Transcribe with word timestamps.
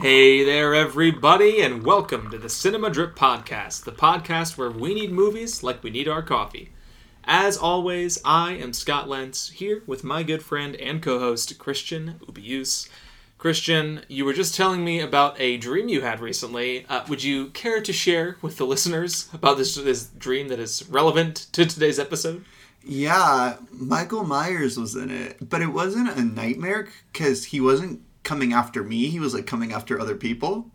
Hey 0.00 0.42
there, 0.44 0.74
everybody, 0.74 1.60
and 1.60 1.84
welcome 1.84 2.30
to 2.30 2.38
the 2.38 2.48
Cinema 2.48 2.88
Drip 2.88 3.14
Podcast, 3.14 3.84
the 3.84 3.92
podcast 3.92 4.56
where 4.56 4.70
we 4.70 4.94
need 4.94 5.12
movies 5.12 5.62
like 5.62 5.82
we 5.82 5.90
need 5.90 6.08
our 6.08 6.22
coffee. 6.22 6.70
As 7.24 7.58
always, 7.58 8.18
I 8.24 8.52
am 8.52 8.72
Scott 8.72 9.10
Lentz, 9.10 9.50
here 9.50 9.82
with 9.86 10.02
my 10.02 10.22
good 10.22 10.42
friend 10.42 10.74
and 10.76 11.02
co 11.02 11.18
host, 11.18 11.58
Christian 11.58 12.18
Ubius. 12.26 12.88
Christian, 13.36 14.00
you 14.08 14.24
were 14.24 14.32
just 14.32 14.54
telling 14.54 14.86
me 14.86 15.00
about 15.00 15.38
a 15.38 15.58
dream 15.58 15.90
you 15.90 16.00
had 16.00 16.20
recently. 16.20 16.86
Uh, 16.88 17.04
would 17.06 17.22
you 17.22 17.48
care 17.48 17.82
to 17.82 17.92
share 17.92 18.38
with 18.40 18.56
the 18.56 18.64
listeners 18.64 19.28
about 19.34 19.58
this, 19.58 19.74
this 19.74 20.06
dream 20.06 20.48
that 20.48 20.58
is 20.58 20.88
relevant 20.88 21.48
to 21.52 21.66
today's 21.66 21.98
episode? 21.98 22.46
Yeah, 22.82 23.56
Michael 23.70 24.24
Myers 24.24 24.78
was 24.78 24.96
in 24.96 25.10
it, 25.10 25.46
but 25.46 25.60
it 25.60 25.74
wasn't 25.74 26.08
a 26.08 26.24
nightmare 26.24 26.88
because 27.12 27.44
he 27.44 27.60
wasn't 27.60 28.00
coming 28.22 28.52
after 28.52 28.82
me. 28.82 29.06
He 29.06 29.20
was 29.20 29.34
like 29.34 29.46
coming 29.46 29.72
after 29.72 30.00
other 30.00 30.16
people, 30.16 30.70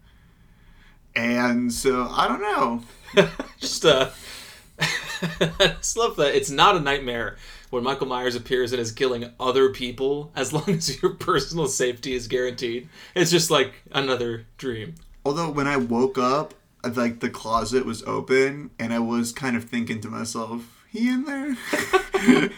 and 1.15 1.71
so 1.71 2.07
I 2.09 2.27
don't 2.27 2.41
know. 2.41 3.29
just 3.59 3.85
uh, 3.85 4.09
I 4.79 5.75
just 5.77 5.97
love 5.97 6.17
that 6.17 6.35
it's 6.35 6.49
not 6.49 6.75
a 6.75 6.79
nightmare 6.79 7.37
when 7.69 7.83
Michael 7.83 8.07
Myers 8.07 8.35
appears 8.35 8.71
and 8.71 8.81
is 8.81 8.91
killing 8.91 9.31
other 9.39 9.69
people 9.69 10.31
as 10.35 10.53
long 10.53 10.69
as 10.69 11.01
your 11.01 11.13
personal 11.13 11.67
safety 11.67 12.13
is 12.13 12.27
guaranteed. 12.27 12.89
It's 13.15 13.31
just 13.31 13.51
like 13.51 13.73
another 13.91 14.45
dream. 14.57 14.95
Although 15.25 15.49
when 15.49 15.67
I 15.67 15.77
woke 15.77 16.17
up, 16.17 16.53
like 16.83 17.19
the 17.19 17.29
closet 17.29 17.85
was 17.85 18.03
open, 18.03 18.69
and 18.77 18.93
I 18.93 18.99
was 18.99 19.31
kind 19.31 19.57
of 19.57 19.63
thinking 19.63 20.01
to 20.01 20.09
myself, 20.09 20.74
"He 20.95 21.09
in 21.09 21.25
there?" 21.25 21.55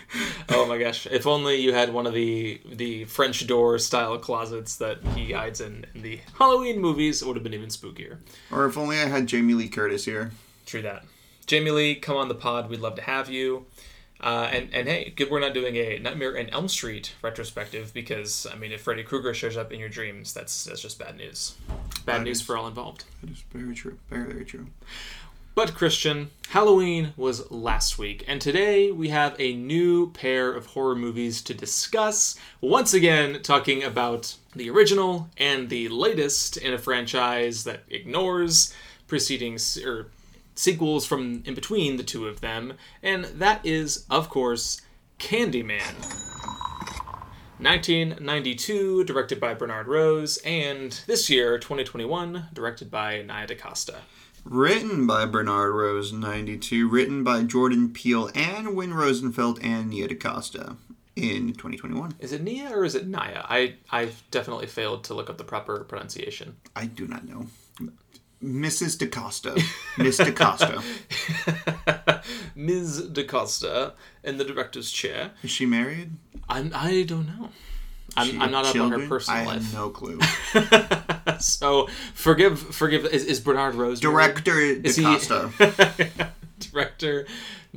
oh 0.50 0.66
my 0.68 0.78
gosh! 0.78 1.08
If 1.08 1.28
only 1.28 1.58
you 1.58 1.74
had 1.74 1.92
one 1.94 2.08
of 2.08 2.14
the 2.14 2.62
the 2.66 3.06
French 3.06 3.46
door 3.48 3.78
style 3.80 4.18
closets 4.18 4.76
that 4.78 5.00
he 5.16 5.32
hides 5.34 5.62
in 5.62 5.86
in 5.94 6.02
the 6.02 6.20
Halloween 6.38 6.80
movies, 6.80 7.22
it 7.22 7.28
would 7.28 7.36
have 7.36 7.44
been 7.44 7.54
even 7.54 7.70
spookier. 7.70 8.18
or 8.52 8.66
if 8.66 8.78
only 8.78 8.98
I 9.00 9.06
had 9.06 9.28
Jamie 9.28 9.54
Lee 9.54 9.68
Curtis 9.70 10.06
here. 10.06 10.32
True 10.66 10.82
that. 10.82 11.04
Jamie 11.46 11.72
Lee, 11.72 11.96
come 11.96 12.18
on 12.18 12.28
the 12.28 12.36
pod. 12.36 12.70
We'd 12.70 12.82
love 12.82 12.96
to 12.96 13.02
have 13.02 13.30
you. 13.30 13.66
Uh, 14.20 14.50
and 14.52 14.70
and 14.74 14.88
hey, 14.88 15.14
good 15.16 15.30
we're 15.30 15.40
not 15.40 15.54
doing 15.54 15.76
a 15.76 16.00
Nightmare 16.00 16.36
in 16.36 16.50
Elm 16.50 16.68
Street 16.68 17.14
retrospective 17.22 17.94
because 17.94 18.48
I 18.52 18.56
mean, 18.58 18.72
if 18.72 18.82
Freddy 18.82 19.04
Krueger 19.04 19.34
shows 19.34 19.56
up 19.56 19.72
in 19.72 19.80
your 19.80 19.90
dreams, 19.90 20.34
that's 20.34 20.64
that's 20.66 20.82
just 20.82 20.98
bad 20.98 21.18
news. 21.18 21.56
Bad 22.06 22.22
That 22.22 22.24
news 22.24 22.38
is- 22.40 22.44
for 22.46 22.58
all 22.58 22.68
involved. 22.68 23.06
That 23.22 23.30
is 23.32 23.44
very 23.54 23.76
true. 23.76 23.98
Very 24.10 24.26
very 24.34 24.46
true. 24.46 24.66
But 25.58 25.74
Christian, 25.74 26.30
Halloween 26.50 27.14
was 27.18 27.50
last 27.50 27.98
week, 27.98 28.24
and 28.28 28.40
today 28.40 28.92
we 28.92 29.10
have 29.10 29.36
a 29.40 29.56
new 29.56 30.12
pair 30.12 30.54
of 30.54 30.68
horror 30.68 30.96
movies 30.96 31.42
to 31.42 31.56
discuss. 31.56 32.38
Once 32.62 32.94
again, 32.94 33.42
talking 33.42 33.84
about 33.84 34.36
the 34.56 34.70
original 34.70 35.30
and 35.36 35.70
the 35.70 35.90
latest 35.90 36.58
in 36.58 36.76
a 36.76 36.78
franchise 36.78 37.64
that 37.64 37.82
ignores 37.90 38.72
preceding 39.08 39.58
or 39.84 39.92
er, 39.92 40.08
sequels 40.54 41.08
from 41.08 41.42
in 41.44 41.56
between 41.56 41.98
the 41.98 42.04
two 42.04 42.28
of 42.28 42.42
them, 42.42 42.74
and 43.02 43.26
that 43.26 43.66
is, 43.66 44.06
of 44.12 44.30
course, 44.30 44.84
Candyman. 45.18 45.96
1992, 47.58 49.06
directed 49.06 49.40
by 49.40 49.56
Bernard 49.56 49.88
Rose, 49.88 50.38
and 50.46 51.02
this 51.08 51.32
year, 51.32 51.58
2021, 51.58 52.50
directed 52.54 52.92
by 52.92 53.24
Nia 53.24 53.48
DaCosta. 53.48 54.02
Written 54.44 55.06
by 55.06 55.26
Bernard 55.26 55.74
Rose, 55.74 56.14
92. 56.14 56.88
Written 56.88 57.24
by 57.24 57.44
Jordan 57.44 57.90
Peele 57.92 58.30
and 58.34 58.76
Win 58.76 58.94
Rosenfeld 58.94 59.60
and 59.62 59.90
Nia 59.90 60.08
DaCosta 60.08 60.78
in 61.16 61.48
2021. 61.54 62.16
Is 62.20 62.32
it 62.32 62.42
Nia 62.44 62.70
or 62.70 62.86
is 62.86 62.96
it 62.96 63.08
Naya? 63.08 63.42
I 63.44 63.76
I've 63.90 64.24
definitely 64.32 64.68
failed 64.68 65.04
to 65.06 65.14
look 65.14 65.30
up 65.30 65.38
the 65.38 65.44
proper 65.44 65.84
pronunciation. 65.84 66.58
I 66.76 66.86
do 66.86 67.08
not 67.08 67.28
know. 67.28 67.48
Mrs. 68.42 69.00
DaCosta. 69.00 69.60
Miss 69.98 70.18
DaCosta. 70.18 70.84
Ms. 72.56 73.10
DaCosta 73.10 73.94
in 74.24 74.38
the 74.38 74.44
director's 74.44 74.92
chair. 74.92 75.32
Is 75.42 75.50
she 75.50 75.66
married? 75.66 76.12
I'm, 76.48 76.72
I 76.74 77.02
don't 77.04 77.26
know. 77.26 77.50
I'm, 78.18 78.42
I'm 78.42 78.52
not 78.52 78.66
have 78.66 78.76
up 78.76 78.82
on 78.82 78.90
her 78.92 78.98
children? 78.98 79.10
personal 79.10 79.40
I 79.42 79.46
life. 79.46 79.62
have 79.64 79.74
no 79.74 79.90
clue. 79.90 80.20
so 81.40 81.88
forgive 82.14 82.60
forgive. 82.60 83.06
Is, 83.06 83.24
is 83.26 83.40
Bernard 83.40 83.76
Rose? 83.76 84.00
Director 84.00 84.60
Is 84.60 84.96
he-. 84.96 85.04
Director 86.60 87.28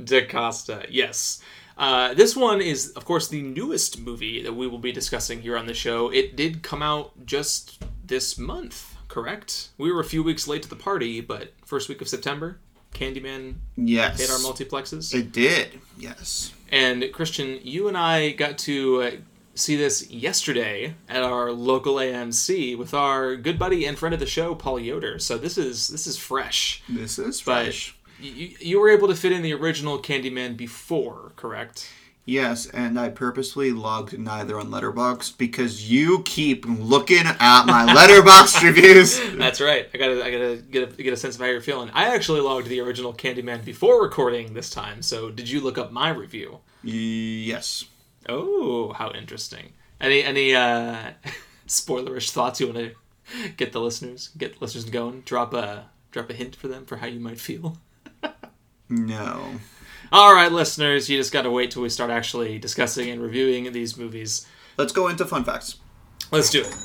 DaCosta. 0.03 0.85
Yes. 0.89 1.41
Uh, 1.77 2.13
this 2.13 2.35
one 2.35 2.61
is, 2.61 2.91
of 2.91 3.05
course, 3.05 3.27
the 3.27 3.41
newest 3.41 3.99
movie 3.99 4.43
that 4.43 4.53
we 4.53 4.67
will 4.67 4.77
be 4.77 4.91
discussing 4.91 5.41
here 5.41 5.57
on 5.57 5.65
the 5.65 5.73
show. 5.73 6.09
It 6.09 6.35
did 6.35 6.61
come 6.63 6.81
out 6.83 7.25
just 7.25 7.81
this 8.05 8.37
month, 8.37 8.95
correct? 9.07 9.69
We 9.77 9.91
were 9.91 9.99
a 10.01 10.03
few 10.05 10.21
weeks 10.21 10.47
late 10.47 10.63
to 10.63 10.69
the 10.69 10.75
party, 10.75 11.21
but 11.21 11.53
first 11.65 11.89
week 11.89 12.01
of 12.01 12.07
September, 12.07 12.59
Candyman 12.93 13.55
Yes. 13.77 14.19
hit 14.19 14.29
our 14.29 14.37
multiplexes. 14.37 15.13
It 15.13 15.31
did. 15.31 15.79
Yes. 15.97 16.53
And 16.71 17.05
Christian, 17.13 17.59
you 17.63 17.87
and 17.87 17.97
I 17.97 18.31
got 18.31 18.57
to 18.59 19.01
uh, 19.01 19.11
see 19.55 19.75
this 19.75 20.09
yesterday 20.09 20.95
at 21.09 21.23
our 21.23 21.51
local 21.51 21.95
AMC 21.95 22.77
with 22.77 22.93
our 22.93 23.35
good 23.35 23.59
buddy 23.59 23.85
and 23.85 23.97
friend 23.97 24.13
of 24.13 24.19
the 24.19 24.25
show, 24.25 24.55
Paul 24.55 24.79
Yoder. 24.79 25.19
So 25.19 25.37
this 25.37 25.57
is 25.57 25.87
this 25.87 26.07
is 26.07 26.17
fresh. 26.17 26.83
This 26.87 27.19
is 27.19 27.39
fresh. 27.39 27.95
you, 28.19 28.55
you 28.59 28.79
were 28.79 28.89
able 28.89 29.07
to 29.07 29.15
fit 29.15 29.31
in 29.31 29.41
the 29.41 29.53
original 29.53 29.99
Candyman 29.99 30.55
before, 30.57 31.31
correct? 31.35 31.89
Yes, 32.23 32.67
and 32.67 32.99
I 32.99 33.09
purposely 33.09 33.71
logged 33.71 34.17
neither 34.17 34.59
on 34.59 34.69
Letterboxd 34.69 35.39
because 35.39 35.89
you 35.89 36.21
keep 36.23 36.65
looking 36.67 37.25
at 37.25 37.65
my 37.65 37.85
Letterboxd 37.95 38.63
reviews. 38.63 39.19
That's 39.37 39.59
right. 39.59 39.89
I 39.91 39.97
gotta, 39.97 40.23
I 40.23 40.31
gotta 40.31 40.55
get 40.57 40.83
a, 40.93 41.03
get 41.03 41.13
a 41.13 41.17
sense 41.17 41.35
of 41.35 41.41
how 41.41 41.47
you're 41.47 41.61
feeling. 41.61 41.89
I 41.93 42.13
actually 42.13 42.41
logged 42.41 42.67
the 42.67 42.79
original 42.79 43.11
Candyman 43.11 43.65
before 43.65 44.03
recording 44.03 44.53
this 44.53 44.69
time. 44.69 45.01
So 45.01 45.31
did 45.31 45.49
you 45.49 45.61
look 45.61 45.79
up 45.79 45.91
my 45.91 46.09
review? 46.09 46.59
Yes. 46.83 47.85
Oh, 48.31 48.93
how 48.93 49.11
interesting. 49.11 49.73
Any 49.99 50.23
any 50.23 50.55
uh, 50.55 51.11
spoilerish 51.67 52.31
thoughts 52.31 52.59
you 52.59 52.67
want 52.67 52.79
to 52.79 53.49
get 53.57 53.71
the 53.71 53.81
listeners 53.81 54.29
get 54.37 54.61
listeners 54.61 54.85
going? 54.85 55.21
Drop 55.21 55.53
a 55.53 55.89
drop 56.11 56.29
a 56.29 56.33
hint 56.33 56.55
for 56.55 56.67
them 56.67 56.85
for 56.85 56.97
how 56.97 57.07
you 57.07 57.19
might 57.19 57.39
feel. 57.39 57.77
No. 58.91 59.45
All 60.11 60.33
right, 60.33 60.51
listeners, 60.51 61.09
you 61.09 61.17
just 61.17 61.31
got 61.31 61.43
to 61.43 61.49
wait 61.49 61.71
till 61.71 61.81
we 61.81 61.87
start 61.87 62.11
actually 62.11 62.59
discussing 62.59 63.09
and 63.09 63.21
reviewing 63.21 63.71
these 63.71 63.95
movies. 63.95 64.45
Let's 64.75 64.91
go 64.91 65.07
into 65.07 65.25
fun 65.25 65.45
facts. 65.45 65.77
Let's 66.29 66.49
do 66.49 66.59
it. 66.59 66.75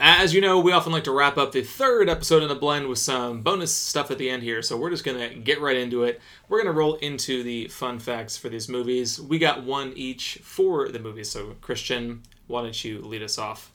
As 0.00 0.32
you 0.32 0.40
know, 0.40 0.60
we 0.60 0.72
often 0.72 0.92
like 0.92 1.04
to 1.04 1.12
wrap 1.12 1.36
up 1.36 1.52
the 1.52 1.62
third 1.62 2.08
episode 2.08 2.42
in 2.42 2.50
a 2.50 2.54
blend 2.54 2.88
with 2.88 2.98
some 2.98 3.42
bonus 3.42 3.74
stuff 3.74 4.10
at 4.10 4.16
the 4.16 4.30
end 4.30 4.42
here, 4.42 4.62
so 4.62 4.78
we're 4.78 4.88
just 4.88 5.04
going 5.04 5.18
to 5.18 5.38
get 5.38 5.60
right 5.60 5.76
into 5.76 6.04
it. 6.04 6.22
We're 6.48 6.62
going 6.62 6.72
to 6.72 6.78
roll 6.78 6.94
into 6.94 7.42
the 7.42 7.68
fun 7.68 7.98
facts 7.98 8.34
for 8.34 8.48
these 8.48 8.66
movies. 8.66 9.20
We 9.20 9.38
got 9.38 9.62
one 9.62 9.92
each 9.94 10.38
for 10.42 10.88
the 10.88 10.98
movies, 10.98 11.28
so 11.28 11.56
Christian, 11.60 12.22
why 12.46 12.62
don't 12.62 12.82
you 12.82 13.02
lead 13.02 13.22
us 13.22 13.36
off? 13.36 13.72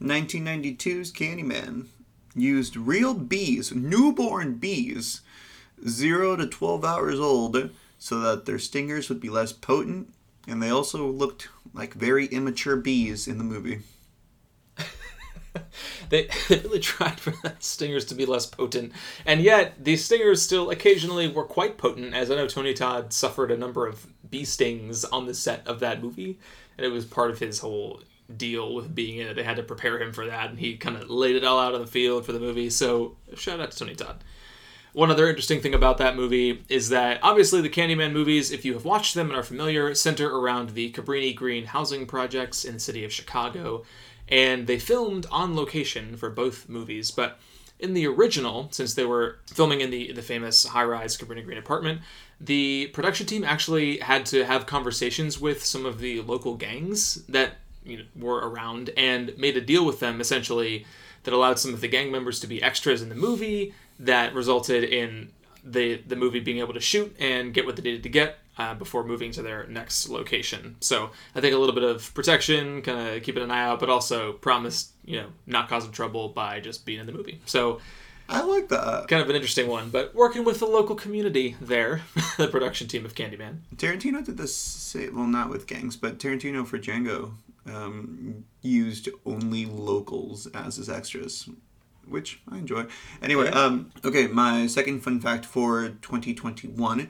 1992's 0.00 1.12
Candyman 1.12 1.86
used 2.36 2.76
real 2.76 3.12
bees, 3.12 3.74
newborn 3.74 4.54
bees, 4.54 5.22
0 5.88 6.36
to 6.36 6.46
12 6.46 6.84
hours 6.84 7.18
old, 7.18 7.70
so 7.98 8.20
that 8.20 8.46
their 8.46 8.60
stingers 8.60 9.08
would 9.08 9.20
be 9.20 9.28
less 9.28 9.52
potent, 9.52 10.14
and 10.46 10.62
they 10.62 10.70
also 10.70 11.04
looked 11.04 11.48
like 11.74 11.94
very 11.94 12.26
immature 12.26 12.76
bees 12.76 13.26
in 13.26 13.38
the 13.38 13.44
movie. 13.44 13.80
They, 16.08 16.28
they 16.48 16.58
really 16.64 16.80
tried 16.80 17.18
for 17.18 17.30
the 17.42 17.54
stingers 17.58 18.04
to 18.06 18.14
be 18.14 18.26
less 18.26 18.44
potent, 18.44 18.92
and 19.24 19.40
yet 19.40 19.82
these 19.82 20.04
stingers 20.04 20.42
still 20.42 20.70
occasionally 20.70 21.28
were 21.28 21.44
quite 21.44 21.78
potent. 21.78 22.14
As 22.14 22.30
I 22.30 22.34
know, 22.34 22.46
Tony 22.46 22.74
Todd 22.74 23.12
suffered 23.12 23.50
a 23.50 23.56
number 23.56 23.86
of 23.86 24.06
bee 24.28 24.44
stings 24.44 25.04
on 25.06 25.26
the 25.26 25.34
set 25.34 25.66
of 25.66 25.80
that 25.80 26.02
movie, 26.02 26.38
and 26.76 26.84
it 26.84 26.90
was 26.90 27.06
part 27.06 27.30
of 27.30 27.38
his 27.38 27.60
whole 27.60 28.02
deal 28.36 28.74
with 28.74 28.94
being 28.94 29.18
in 29.18 29.28
it. 29.28 29.34
They 29.34 29.42
had 29.42 29.56
to 29.56 29.62
prepare 29.62 30.00
him 30.00 30.12
for 30.12 30.26
that, 30.26 30.50
and 30.50 30.58
he 30.58 30.76
kind 30.76 30.96
of 30.96 31.08
laid 31.08 31.36
it 31.36 31.44
all 31.44 31.58
out 31.58 31.74
on 31.74 31.80
the 31.80 31.86
field 31.86 32.26
for 32.26 32.32
the 32.32 32.40
movie. 32.40 32.70
So 32.70 33.16
shout 33.34 33.60
out 33.60 33.70
to 33.70 33.78
Tony 33.78 33.94
Todd. 33.94 34.22
One 34.92 35.10
other 35.10 35.28
interesting 35.28 35.62
thing 35.62 35.74
about 35.74 35.96
that 35.98 36.16
movie 36.16 36.64
is 36.68 36.90
that 36.90 37.18
obviously 37.22 37.62
the 37.62 37.70
Candyman 37.70 38.12
movies, 38.12 38.52
if 38.52 38.62
you 38.64 38.74
have 38.74 38.84
watched 38.84 39.14
them 39.14 39.28
and 39.28 39.38
are 39.38 39.42
familiar, 39.42 39.94
center 39.94 40.28
around 40.28 40.70
the 40.70 40.92
Cabrini 40.92 41.34
Green 41.34 41.64
housing 41.64 42.04
projects 42.04 42.64
in 42.64 42.74
the 42.74 42.80
city 42.80 43.02
of 43.02 43.12
Chicago, 43.12 43.84
and 44.28 44.66
they 44.66 44.78
filmed 44.78 45.26
on 45.30 45.56
location 45.56 46.16
for 46.16 46.30
both 46.30 46.68
movies. 46.68 47.10
But 47.10 47.38
in 47.78 47.94
the 47.94 48.06
original, 48.06 48.68
since 48.70 48.94
they 48.94 49.04
were 49.04 49.38
filming 49.46 49.80
in 49.80 49.90
the 49.90 50.12
the 50.12 50.22
famous 50.22 50.64
high-rise 50.66 51.16
Cabrini 51.16 51.44
Green 51.44 51.58
apartment, 51.58 52.00
the 52.40 52.88
production 52.92 53.26
team 53.26 53.44
actually 53.44 53.98
had 53.98 54.24
to 54.26 54.44
have 54.44 54.66
conversations 54.66 55.40
with 55.40 55.64
some 55.64 55.84
of 55.84 55.98
the 55.98 56.20
local 56.22 56.54
gangs 56.54 57.24
that 57.26 57.56
you 57.84 57.98
know, 57.98 58.04
were 58.16 58.48
around 58.48 58.90
and 58.96 59.36
made 59.36 59.56
a 59.56 59.60
deal 59.60 59.84
with 59.84 60.00
them 60.00 60.20
essentially 60.20 60.86
that 61.24 61.34
allowed 61.34 61.58
some 61.58 61.74
of 61.74 61.80
the 61.80 61.88
gang 61.88 62.10
members 62.10 62.40
to 62.40 62.46
be 62.46 62.62
extras 62.62 63.02
in 63.02 63.08
the 63.08 63.14
movie 63.14 63.74
that 63.98 64.34
resulted 64.34 64.84
in 64.84 65.30
the 65.64 66.02
the 66.06 66.16
movie 66.16 66.40
being 66.40 66.58
able 66.58 66.74
to 66.74 66.80
shoot 66.80 67.14
and 67.20 67.54
get 67.54 67.64
what 67.66 67.76
they 67.76 67.82
needed 67.82 68.02
to 68.02 68.08
get 68.08 68.38
uh, 68.58 68.74
before 68.74 69.04
moving 69.04 69.32
to 69.32 69.42
their 69.42 69.66
next 69.66 70.08
location. 70.08 70.76
So 70.80 71.10
I 71.34 71.40
think 71.40 71.54
a 71.54 71.58
little 71.58 71.74
bit 71.74 71.84
of 71.84 72.12
protection, 72.14 72.82
kind 72.82 73.16
of 73.16 73.22
keeping 73.22 73.42
an 73.42 73.50
eye 73.50 73.64
out, 73.64 73.80
but 73.80 73.88
also 73.88 74.32
promised, 74.34 74.92
you 75.04 75.20
know, 75.20 75.28
not 75.46 75.68
causing 75.68 75.92
trouble 75.92 76.28
by 76.28 76.60
just 76.60 76.84
being 76.84 77.00
in 77.00 77.06
the 77.06 77.12
movie. 77.12 77.40
So 77.46 77.80
I 78.28 78.42
like 78.42 78.68
that. 78.68 79.08
kind 79.08 79.22
of 79.22 79.28
an 79.28 79.36
interesting 79.36 79.68
one, 79.68 79.90
but 79.90 80.14
working 80.14 80.44
with 80.44 80.58
the 80.58 80.66
local 80.66 80.94
community 80.94 81.56
there, 81.60 82.02
the 82.36 82.48
production 82.48 82.88
team 82.88 83.04
of 83.04 83.14
Candyman. 83.14 83.58
Tarantino 83.76 84.24
did 84.24 84.36
this, 84.36 84.54
say, 84.54 85.08
well, 85.08 85.26
not 85.26 85.50
with 85.50 85.66
gangs, 85.66 85.96
but 85.96 86.18
Tarantino 86.18 86.66
for 86.66 86.78
Django 86.78 87.32
um, 87.66 88.44
used 88.62 89.08
only 89.24 89.66
locals 89.66 90.46
as 90.48 90.76
his 90.76 90.88
extras, 90.88 91.48
which 92.06 92.40
I 92.50 92.58
enjoy. 92.58 92.86
Anyway, 93.22 93.48
um, 93.48 93.92
okay, 94.04 94.26
my 94.26 94.66
second 94.66 95.00
fun 95.00 95.20
fact 95.20 95.44
for 95.44 95.88
2021 96.02 97.08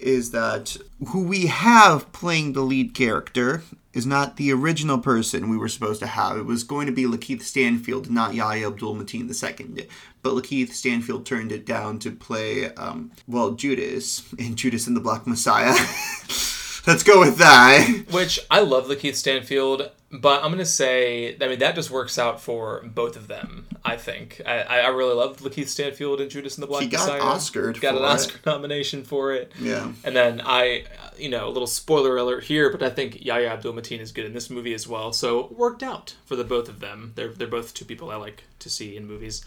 is 0.00 0.30
that 0.30 0.76
who 1.08 1.22
we 1.22 1.46
have 1.46 2.10
playing 2.12 2.52
the 2.52 2.62
lead 2.62 2.94
character 2.94 3.62
is 3.92 4.06
not 4.06 4.36
the 4.36 4.52
original 4.52 4.98
person 4.98 5.48
we 5.48 5.56
were 5.56 5.68
supposed 5.68 6.00
to 6.00 6.06
have. 6.06 6.36
It 6.36 6.44
was 6.44 6.62
going 6.62 6.86
to 6.86 6.92
be 6.92 7.04
Lakeith 7.04 7.42
Stanfield, 7.42 8.10
not 8.10 8.34
Yahya 8.34 8.68
Abdul 8.68 8.94
Mateen 8.94 9.28
II. 9.28 9.88
But 10.22 10.34
Lakeith 10.34 10.70
Stanfield 10.70 11.26
turned 11.26 11.50
it 11.50 11.66
down 11.66 11.98
to 12.00 12.12
play, 12.12 12.72
um, 12.74 13.10
well, 13.26 13.52
Judas 13.52 14.32
in 14.34 14.54
Judas 14.54 14.86
and 14.86 14.96
the 14.96 15.00
Black 15.00 15.26
Messiah. 15.26 15.72
Let's 16.86 17.02
go 17.02 17.20
with 17.20 17.38
that. 17.38 18.04
Which 18.10 18.38
I 18.50 18.60
love 18.60 18.86
Lakeith 18.86 19.16
Stanfield, 19.16 19.90
but 20.12 20.42
I'm 20.42 20.50
gonna 20.50 20.64
say, 20.64 21.36
I 21.40 21.48
mean, 21.48 21.60
that 21.60 21.74
just 21.74 21.90
works 21.90 22.18
out 22.18 22.40
for 22.40 22.82
both 22.84 23.16
of 23.16 23.28
them. 23.28 23.66
I 23.84 23.96
think 23.96 24.40
I, 24.44 24.62
I 24.62 24.88
really 24.88 25.14
loved 25.14 25.40
Lakeith 25.40 25.68
Stanfield 25.68 26.20
and 26.20 26.30
Judas 26.30 26.56
and 26.56 26.62
the 26.62 26.66
Black 26.66 26.82
He 26.82 26.88
got 26.88 27.06
Messiah. 27.06 27.20
Oscared 27.22 27.80
got 27.80 27.94
an 27.94 28.02
it. 28.02 28.06
Oscar 28.06 28.38
nomination 28.44 29.04
for 29.04 29.32
it. 29.32 29.52
Yeah. 29.58 29.92
And 30.04 30.14
then 30.14 30.42
I, 30.44 30.84
you 31.16 31.28
know, 31.28 31.48
a 31.48 31.50
little 31.50 31.68
spoiler 31.68 32.16
alert 32.16 32.44
here, 32.44 32.70
but 32.70 32.82
I 32.82 32.90
think 32.90 33.24
Yahya 33.24 33.48
Abdul 33.48 33.72
Mateen 33.72 34.00
is 34.00 34.12
good 34.12 34.26
in 34.26 34.34
this 34.34 34.50
movie 34.50 34.74
as 34.74 34.88
well. 34.88 35.12
So 35.12 35.40
it 35.40 35.52
worked 35.56 35.82
out 35.82 36.16
for 36.24 36.34
the 36.36 36.44
both 36.44 36.68
of 36.68 36.80
them. 36.80 37.12
They're 37.14 37.28
they're 37.32 37.46
both 37.46 37.72
two 37.72 37.84
people 37.84 38.10
I 38.10 38.16
like 38.16 38.44
to 38.58 38.68
see 38.68 38.96
in 38.96 39.06
movies. 39.06 39.44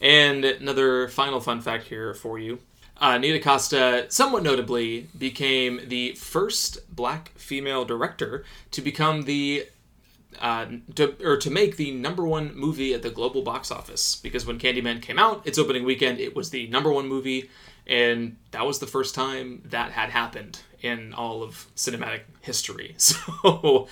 And 0.00 0.44
another 0.44 1.08
final 1.08 1.40
fun 1.40 1.60
fact 1.60 1.84
here 1.84 2.14
for 2.14 2.38
you. 2.38 2.58
Uh, 3.00 3.16
Nia 3.16 3.32
DaCosta, 3.32 4.06
somewhat 4.10 4.42
notably, 4.42 5.08
became 5.16 5.80
the 5.88 6.12
first 6.12 6.94
black 6.94 7.30
female 7.36 7.84
director 7.86 8.44
to 8.72 8.82
become 8.82 9.22
the 9.22 9.66
uh, 10.38 10.66
to, 10.94 11.14
or 11.24 11.36
to 11.36 11.50
make 11.50 11.76
the 11.76 11.90
number 11.90 12.26
one 12.26 12.54
movie 12.54 12.94
at 12.94 13.02
the 13.02 13.10
global 13.10 13.42
box 13.42 13.70
office. 13.70 14.16
Because 14.16 14.46
when 14.46 14.58
Candyman 14.58 15.02
came 15.02 15.18
out, 15.18 15.46
its 15.46 15.58
opening 15.58 15.84
weekend, 15.84 16.18
it 16.20 16.36
was 16.36 16.50
the 16.50 16.68
number 16.68 16.92
one 16.92 17.08
movie, 17.08 17.50
and 17.86 18.36
that 18.52 18.66
was 18.66 18.78
the 18.78 18.86
first 18.86 19.14
time 19.14 19.62
that 19.66 19.92
had 19.92 20.10
happened 20.10 20.60
in 20.80 21.12
all 21.12 21.42
of 21.42 21.66
cinematic 21.76 22.22
history. 22.40 22.96
So 23.42 23.88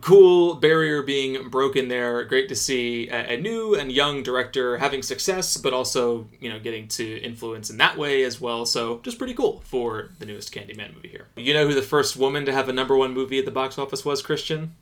cool 0.00 0.54
barrier 0.54 1.02
being 1.02 1.48
broken 1.48 1.88
there. 1.88 2.24
Great 2.24 2.48
to 2.48 2.56
see 2.56 3.08
a, 3.08 3.34
a 3.34 3.40
new 3.40 3.74
and 3.74 3.92
young 3.92 4.22
director 4.22 4.78
having 4.78 5.02
success, 5.02 5.56
but 5.56 5.72
also 5.72 6.26
you 6.40 6.48
know 6.48 6.58
getting 6.58 6.88
to 6.88 7.18
influence 7.22 7.70
in 7.70 7.76
that 7.78 7.96
way 7.96 8.24
as 8.24 8.40
well. 8.40 8.66
So 8.66 9.00
just 9.02 9.18
pretty 9.18 9.34
cool 9.34 9.62
for 9.64 10.10
the 10.18 10.26
newest 10.26 10.52
Candyman 10.52 10.94
movie 10.94 11.08
here. 11.08 11.28
You 11.36 11.54
know 11.54 11.66
who 11.66 11.74
the 11.74 11.82
first 11.82 12.16
woman 12.16 12.44
to 12.46 12.52
have 12.52 12.68
a 12.68 12.72
number 12.72 12.96
one 12.96 13.14
movie 13.14 13.38
at 13.38 13.44
the 13.44 13.50
box 13.50 13.78
office 13.78 14.04
was, 14.04 14.22
Christian? 14.22 14.74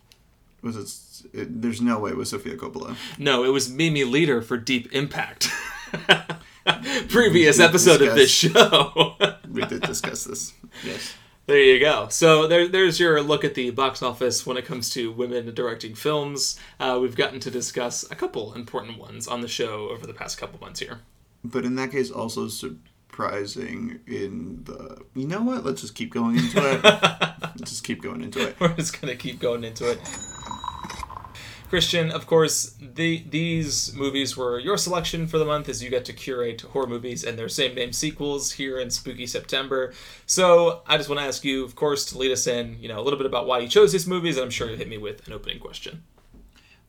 Was 0.64 1.24
it, 1.34 1.38
it? 1.38 1.60
There's 1.60 1.82
no 1.82 1.98
way 1.98 2.12
it 2.12 2.16
was 2.16 2.30
Sofia 2.30 2.56
Coppola. 2.56 2.96
No, 3.18 3.44
it 3.44 3.50
was 3.50 3.70
Mimi 3.70 4.02
Leder 4.02 4.42
for 4.42 4.56
Deep 4.56 4.90
Impact. 4.92 5.48
Previous 7.10 7.60
episode 7.60 8.00
of 8.00 8.14
this 8.14 8.30
show. 8.30 9.14
We 9.50 9.66
did 9.66 9.82
discuss 9.82 10.24
this. 10.24 10.54
Yes. 10.82 11.14
There 11.46 11.60
you 11.60 11.78
go. 11.78 12.08
So 12.08 12.48
there, 12.48 12.66
there's 12.66 12.98
your 12.98 13.20
look 13.20 13.44
at 13.44 13.54
the 13.54 13.70
box 13.72 14.02
office 14.02 14.46
when 14.46 14.56
it 14.56 14.64
comes 14.64 14.88
to 14.90 15.12
women 15.12 15.54
directing 15.54 15.94
films. 15.94 16.58
Uh, 16.80 16.98
we've 17.00 17.14
gotten 17.14 17.40
to 17.40 17.50
discuss 17.50 18.10
a 18.10 18.14
couple 18.14 18.54
important 18.54 18.98
ones 18.98 19.28
on 19.28 19.42
the 19.42 19.48
show 19.48 19.90
over 19.90 20.06
the 20.06 20.14
past 20.14 20.38
couple 20.38 20.58
months 20.58 20.80
here. 20.80 21.00
But 21.44 21.66
in 21.66 21.76
that 21.76 21.90
case, 21.90 22.10
also 22.10 22.48
surprising 22.48 24.00
in 24.06 24.64
the. 24.64 25.04
You 25.14 25.26
know 25.26 25.42
what? 25.42 25.66
Let's 25.66 25.82
just 25.82 25.94
keep 25.94 26.10
going 26.10 26.38
into 26.38 26.58
it. 26.58 26.82
Let's 26.84 27.70
just 27.70 27.84
keep 27.84 28.02
going 28.02 28.22
into 28.22 28.40
it. 28.40 28.58
We're 28.58 28.74
just 28.74 28.98
gonna 28.98 29.14
keep 29.14 29.38
going 29.38 29.64
into 29.64 29.90
it. 29.90 30.00
Christian, 31.74 32.12
of 32.12 32.28
course, 32.28 32.76
the 32.80 33.24
these 33.28 33.92
movies 33.96 34.36
were 34.36 34.60
your 34.60 34.78
selection 34.78 35.26
for 35.26 35.38
the 35.38 35.44
month 35.44 35.68
as 35.68 35.82
you 35.82 35.90
get 35.90 36.04
to 36.04 36.12
curate 36.12 36.60
horror 36.60 36.86
movies 36.86 37.24
and 37.24 37.36
their 37.36 37.48
same 37.48 37.74
name 37.74 37.92
sequels 37.92 38.52
here 38.52 38.78
in 38.78 38.90
Spooky 38.90 39.26
September. 39.26 39.92
So 40.24 40.82
I 40.86 40.96
just 40.98 41.08
want 41.08 41.20
to 41.20 41.26
ask 41.26 41.44
you, 41.44 41.64
of 41.64 41.74
course, 41.74 42.04
to 42.06 42.18
lead 42.18 42.30
us 42.30 42.46
in, 42.46 42.76
you 42.78 42.86
know, 42.86 43.00
a 43.00 43.02
little 43.02 43.18
bit 43.18 43.26
about 43.26 43.48
why 43.48 43.58
you 43.58 43.66
chose 43.66 43.90
these 43.90 44.06
movies, 44.06 44.36
and 44.36 44.44
I'm 44.44 44.50
sure 44.50 44.68
you'll 44.68 44.78
hit 44.78 44.88
me 44.88 44.98
with 44.98 45.26
an 45.26 45.32
opening 45.32 45.58
question. 45.58 46.04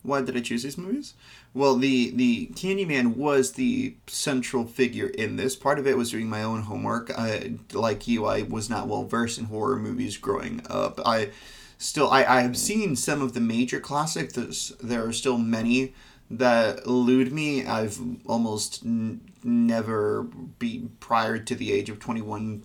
Why 0.03 0.21
did 0.21 0.37
I 0.37 0.41
choose 0.41 0.61
these 0.61 0.77
movies? 0.77 1.15
Well, 1.55 1.77
the 1.77 2.11
the 2.11 2.51
Candyman 2.53 3.15
was 3.15 3.53
the 3.53 3.95
central 4.05 4.65
figure 4.65 5.07
in 5.07 5.35
this. 5.35 5.55
Part 5.55 5.79
of 5.79 5.87
it 5.87 5.97
was 5.97 6.11
doing 6.11 6.29
my 6.29 6.43
own 6.43 6.61
homework. 6.61 7.09
I, 7.17 7.55
like 7.73 8.07
you, 8.07 8.25
I 8.25 8.43
was 8.43 8.69
not 8.69 8.87
well 8.87 9.05
versed 9.05 9.39
in 9.39 9.45
horror 9.45 9.79
movies 9.79 10.17
growing 10.17 10.61
up. 10.69 10.99
I 11.03 11.31
still 11.77 12.09
I, 12.09 12.23
I 12.23 12.41
have 12.41 12.57
seen 12.57 12.95
some 12.95 13.21
of 13.21 13.33
the 13.33 13.41
major 13.41 13.79
classics. 13.79 14.33
There's, 14.33 14.73
there 14.81 15.05
are 15.05 15.13
still 15.13 15.37
many 15.37 15.93
that 16.29 16.85
elude 16.85 17.31
me. 17.31 17.65
I've 17.65 17.99
almost 18.25 18.83
n- 18.83 19.21
never 19.43 20.23
be 20.23 20.89
prior 20.99 21.37
to 21.37 21.55
the 21.55 21.71
age 21.71 21.89
of 21.89 21.99
twenty 21.99 22.21
one 22.21 22.63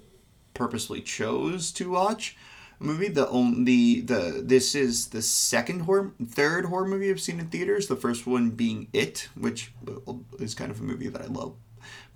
purposely 0.54 1.00
chose 1.00 1.70
to 1.72 1.90
watch 1.90 2.36
a 2.80 2.84
movie. 2.84 3.08
The 3.08 3.28
only 3.28 4.00
the 4.00 4.42
this 4.44 4.74
is 4.74 5.08
the 5.08 5.22
second 5.22 5.80
horror, 5.80 6.12
third 6.26 6.66
horror 6.66 6.86
movie 6.86 7.10
I've 7.10 7.20
seen 7.20 7.40
in 7.40 7.48
theaters. 7.48 7.86
The 7.86 7.96
first 7.96 8.26
one 8.26 8.50
being 8.50 8.88
It, 8.92 9.28
which 9.34 9.72
is 10.38 10.54
kind 10.54 10.70
of 10.70 10.80
a 10.80 10.84
movie 10.84 11.08
that 11.08 11.22
I 11.22 11.26
love. 11.26 11.54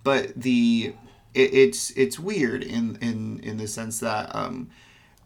But 0.03 0.35
the 0.35 0.95
it, 1.35 1.55
it's 1.55 1.91
it's 1.91 2.19
weird 2.19 2.63
in 2.63 2.97
in 3.03 3.41
in 3.41 3.59
the 3.59 3.67
sense 3.67 4.01
that 4.01 4.35
um, 4.35 4.71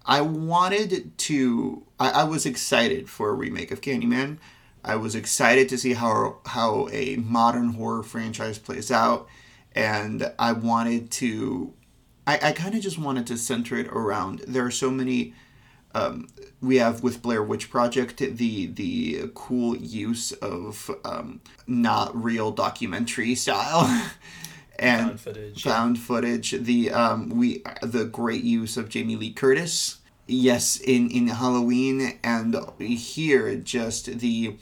I 0.09 0.23
wanted 0.23 1.17
to. 1.19 1.85
I, 2.01 2.23
I 2.23 2.25
was 2.25 2.47
excited 2.47 3.11
for 3.11 3.29
a 3.29 3.35
remake 3.35 3.71
of 3.71 3.83
Candyman. 3.83 4.39
I 4.83 4.97
was 4.97 5.15
excited 5.15 5.69
to 5.69 5.79
see 5.79 5.93
how 5.93 6.39
how 6.47 6.89
a 6.91 7.17
modern 7.17 7.75
horror 7.75 8.03
franchise 8.03 8.59
plays 8.59 8.91
out, 8.91 9.29
and 9.75 10.33
I 10.39 10.53
wanted 10.53 11.11
to. 11.13 11.75
I, 12.27 12.39
I 12.43 12.53
kind 12.53 12.75
of 12.75 12.81
just 12.81 12.99
wanted 12.99 13.27
to 13.29 13.37
center 13.37 13.77
it 13.77 13.87
around. 13.89 14.41
There 14.49 14.65
are 14.65 14.71
so 14.71 14.91
many. 14.91 15.35
Um, 15.95 16.29
we 16.61 16.77
have 16.77 17.03
with 17.03 17.23
Blair 17.23 17.43
Witch 17.43 17.71
Project 17.71 18.19
the 18.19 18.67
the 18.67 19.31
cool 19.35 19.77
use 19.77 20.33
of 20.33 20.91
um, 21.05 21.41
not 21.67 22.17
real 22.21 22.51
documentary 22.51 23.35
style. 23.45 24.09
and 24.79 25.07
Found 25.09 25.21
footage. 25.21 25.63
found 25.65 25.99
footage 25.99 26.51
the 26.53 26.91
um 26.93 27.31
we 27.31 27.63
the 27.83 28.05
great 28.05 28.45
use 28.45 28.77
of 28.77 28.89
Jamie 28.89 29.17
Lee 29.17 29.33
Curtis 29.33 29.98
yes 30.29 30.77
in 30.77 31.11
in 31.11 31.29
Halloween 31.29 32.19
and 32.23 32.57
here 32.79 33.57
just 33.57 34.19
the 34.19 34.57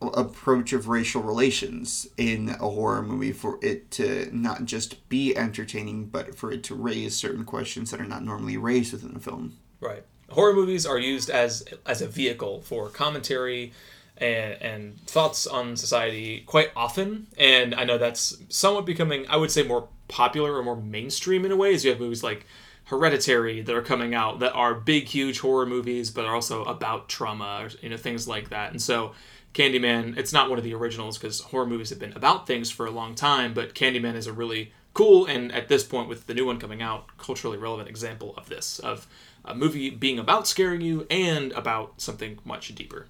approach 0.00 0.72
of 0.72 0.86
racial 0.86 1.22
relations 1.22 2.06
in 2.16 2.50
a 2.50 2.68
horror 2.68 3.02
movie 3.02 3.32
for 3.32 3.58
it 3.62 3.90
to 3.90 4.30
not 4.32 4.64
just 4.64 5.08
be 5.08 5.36
entertaining 5.36 6.06
but 6.06 6.36
for 6.36 6.52
it 6.52 6.62
to 6.62 6.74
raise 6.74 7.16
certain 7.16 7.44
questions 7.44 7.90
that 7.90 8.00
are 8.00 8.06
not 8.06 8.22
normally 8.22 8.56
raised 8.56 8.92
within 8.92 9.16
a 9.16 9.18
film 9.18 9.56
Right. 9.80 10.04
Horror 10.30 10.54
movies 10.54 10.84
are 10.84 10.98
used 10.98 11.30
as 11.30 11.64
as 11.86 12.02
a 12.02 12.06
vehicle 12.06 12.60
for 12.60 12.88
commentary 12.90 13.72
and, 14.20 14.62
and 14.62 15.00
thoughts 15.06 15.46
on 15.46 15.76
society 15.76 16.42
quite 16.46 16.70
often, 16.76 17.26
and 17.36 17.74
I 17.74 17.84
know 17.84 17.98
that's 17.98 18.36
somewhat 18.48 18.86
becoming, 18.86 19.26
I 19.28 19.36
would 19.36 19.50
say, 19.50 19.62
more 19.62 19.88
popular 20.08 20.54
or 20.54 20.62
more 20.62 20.76
mainstream 20.76 21.44
in 21.44 21.52
a 21.52 21.56
way. 21.56 21.74
As 21.74 21.84
you 21.84 21.90
have 21.90 22.00
movies 22.00 22.22
like 22.22 22.46
Hereditary 22.84 23.60
that 23.60 23.74
are 23.74 23.82
coming 23.82 24.14
out 24.14 24.38
that 24.40 24.54
are 24.54 24.74
big, 24.74 25.08
huge 25.08 25.40
horror 25.40 25.66
movies, 25.66 26.10
but 26.10 26.24
are 26.24 26.34
also 26.34 26.64
about 26.64 27.08
trauma, 27.08 27.60
or, 27.64 27.70
you 27.82 27.90
know, 27.90 27.98
things 27.98 28.26
like 28.26 28.48
that. 28.48 28.70
And 28.70 28.80
so, 28.80 29.12
Candyman, 29.52 30.16
it's 30.16 30.32
not 30.32 30.48
one 30.48 30.58
of 30.58 30.64
the 30.64 30.74
originals 30.74 31.18
because 31.18 31.40
horror 31.40 31.66
movies 31.66 31.90
have 31.90 31.98
been 31.98 32.14
about 32.14 32.46
things 32.46 32.70
for 32.70 32.86
a 32.86 32.90
long 32.90 33.14
time, 33.14 33.52
but 33.52 33.74
Candyman 33.74 34.14
is 34.14 34.26
a 34.26 34.32
really 34.32 34.72
cool 34.94 35.26
and 35.26 35.52
at 35.52 35.68
this 35.68 35.84
point 35.84 36.08
with 36.08 36.26
the 36.26 36.34
new 36.34 36.46
one 36.46 36.58
coming 36.58 36.82
out, 36.82 37.16
culturally 37.18 37.56
relevant 37.56 37.88
example 37.88 38.34
of 38.36 38.48
this 38.48 38.78
of 38.80 39.06
a 39.44 39.54
movie 39.54 39.90
being 39.90 40.18
about 40.18 40.48
scaring 40.48 40.80
you 40.80 41.06
and 41.10 41.52
about 41.52 42.00
something 42.00 42.38
much 42.44 42.74
deeper. 42.74 43.06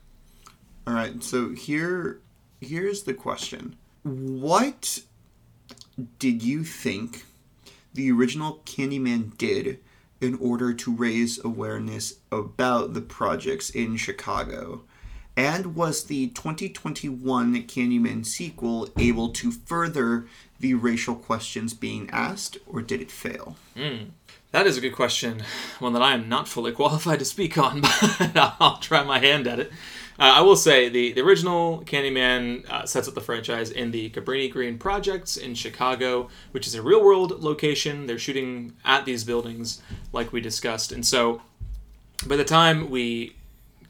All 0.89 0.95
right, 0.95 1.23
so 1.23 1.51
here 1.51 2.21
here's 2.63 3.03
the 3.03 3.13
question. 3.13 3.77
What 4.05 5.01
did 6.19 6.43
you 6.43 6.65
think 6.65 7.27
the 7.93 8.11
original 8.11 8.63
Candyman 8.65 9.37
did 9.37 9.81
in 10.23 10.37
order 10.37 10.73
to 10.73 10.95
raise 10.95 11.45
awareness 11.45 12.15
about 12.33 12.95
the 12.95 13.03
projects 13.03 13.69
in 13.69 13.99
Chicago? 13.99 14.81
And 15.37 15.77
was 15.77 16.05
the 16.05 16.29
2021 16.29 17.65
Candyman 17.65 18.25
sequel 18.25 18.89
able 18.97 19.29
to 19.35 19.53
further 19.53 20.27
the 20.59 20.73
racial 20.73 21.17
questions 21.17 21.75
being 21.75 22.09
asked, 22.11 22.57
or 22.67 22.81
did 22.81 23.03
it 23.03 23.11
fail? 23.11 23.57
Hmm. 23.77 24.05
That 24.53 24.67
is 24.67 24.79
a 24.79 24.81
good 24.81 24.95
question, 24.95 25.43
one 25.81 25.93
that 25.93 26.01
I 26.01 26.15
am 26.15 26.31
not 26.31 26.49
fully 26.49 26.73
qualified 26.81 27.19
to 27.19 27.27
speak 27.27 27.59
on, 27.59 27.83
but 28.19 28.57
I'll 28.59 28.79
try 28.79 29.05
my 29.05 29.19
hand 29.19 29.47
at 29.47 29.61
it. 29.61 29.71
Uh, 30.19 30.33
I 30.37 30.41
will 30.41 30.57
say 30.57 30.89
the, 30.89 31.13
the 31.13 31.21
original 31.21 31.85
Candyman 31.85 32.69
uh, 32.69 32.87
sets 32.87 33.07
up 33.07 33.15
the 33.15 33.21
franchise 33.21 33.71
in 33.71 33.93
the 33.93 34.11
Cabrini 34.11 34.51
Green 34.51 34.77
Projects 34.77 35.37
in 35.37 35.55
Chicago, 35.55 36.29
which 36.51 36.67
is 36.67 36.75
a 36.75 36.83
real 36.83 37.05
world 37.05 37.41
location. 37.41 38.07
They're 38.07 38.19
shooting 38.19 38.75
at 38.85 39.05
these 39.05 39.23
buildings, 39.23 39.81
like 40.13 40.33
we 40.33 40.41
discussed. 40.41 40.91
And 40.91 41.07
so 41.07 41.43
by 42.27 42.35
the 42.35 42.45
time 42.45 42.91
we 42.91 43.37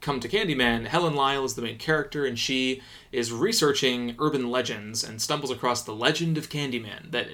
come 0.02 0.20
to 0.20 0.28
Candyman, 0.28 0.86
Helen 0.86 1.14
Lyle 1.14 1.46
is 1.46 1.54
the 1.54 1.62
main 1.62 1.78
character, 1.78 2.26
and 2.26 2.38
she 2.38 2.82
is 3.10 3.32
researching 3.32 4.14
urban 4.18 4.50
legends 4.50 5.02
and 5.02 5.22
stumbles 5.22 5.50
across 5.50 5.82
the 5.82 5.94
legend 5.94 6.36
of 6.36 6.50
Candyman 6.50 7.10
that 7.10 7.28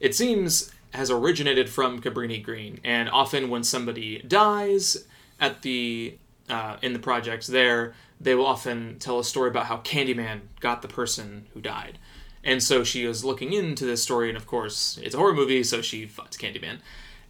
it 0.00 0.14
seems 0.14 0.72
has 0.94 1.10
originated 1.10 1.68
from 1.68 2.00
Cabrini 2.00 2.42
Green. 2.42 2.80
And 2.82 3.08
often 3.10 3.50
when 3.50 3.62
somebody 3.62 4.22
dies 4.26 5.04
at 5.38 5.62
the 5.62 6.16
uh, 6.48 6.76
in 6.82 6.92
the 6.92 6.98
projects 6.98 7.46
there, 7.46 7.94
they 8.22 8.34
will 8.34 8.46
often 8.46 8.98
tell 8.98 9.18
a 9.18 9.24
story 9.24 9.50
about 9.50 9.66
how 9.66 9.78
Candyman 9.78 10.40
got 10.60 10.82
the 10.82 10.88
person 10.88 11.46
who 11.54 11.60
died. 11.60 11.98
And 12.44 12.62
so 12.62 12.82
she 12.84 13.04
is 13.04 13.24
looking 13.24 13.52
into 13.52 13.84
this 13.84 14.02
story, 14.02 14.28
and 14.28 14.36
of 14.36 14.46
course, 14.46 14.98
it's 15.02 15.14
a 15.14 15.18
horror 15.18 15.34
movie, 15.34 15.62
so 15.62 15.82
she 15.82 16.06
fucks 16.06 16.38
Candyman. 16.38 16.78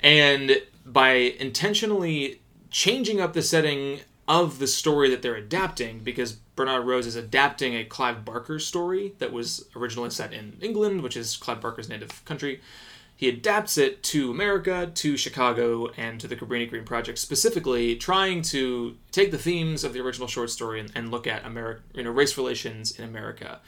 And 0.00 0.62
by 0.84 1.12
intentionally 1.14 2.40
changing 2.70 3.20
up 3.20 3.32
the 3.32 3.42
setting 3.42 4.00
of 4.26 4.58
the 4.58 4.66
story 4.66 5.10
that 5.10 5.20
they're 5.20 5.34
adapting, 5.34 5.98
because 5.98 6.32
Bernard 6.32 6.86
Rose 6.86 7.06
is 7.06 7.16
adapting 7.16 7.74
a 7.74 7.84
Clive 7.84 8.24
Barker 8.24 8.58
story 8.58 9.14
that 9.18 9.32
was 9.32 9.66
originally 9.76 10.10
set 10.10 10.32
in 10.32 10.56
England, 10.60 11.02
which 11.02 11.16
is 11.16 11.36
Clive 11.36 11.60
Barker's 11.60 11.88
native 11.88 12.24
country 12.24 12.60
he 13.22 13.28
adapts 13.28 13.78
it 13.78 14.02
to 14.02 14.32
America, 14.32 14.90
to 14.92 15.16
Chicago, 15.16 15.86
and 15.96 16.18
to 16.18 16.26
the 16.26 16.34
Cabrini 16.34 16.68
Green 16.68 16.82
Project 16.82 17.20
specifically, 17.20 17.94
trying 17.94 18.42
to 18.42 18.96
take 19.12 19.30
the 19.30 19.38
themes 19.38 19.84
of 19.84 19.92
the 19.92 20.00
original 20.00 20.26
short 20.26 20.50
story 20.50 20.80
and, 20.80 20.90
and 20.96 21.12
look 21.12 21.28
at 21.28 21.46
America, 21.46 21.82
you 21.94 22.02
know, 22.02 22.10
race 22.10 22.36
relations 22.36 22.98
in 22.98 23.04
America. 23.04 23.60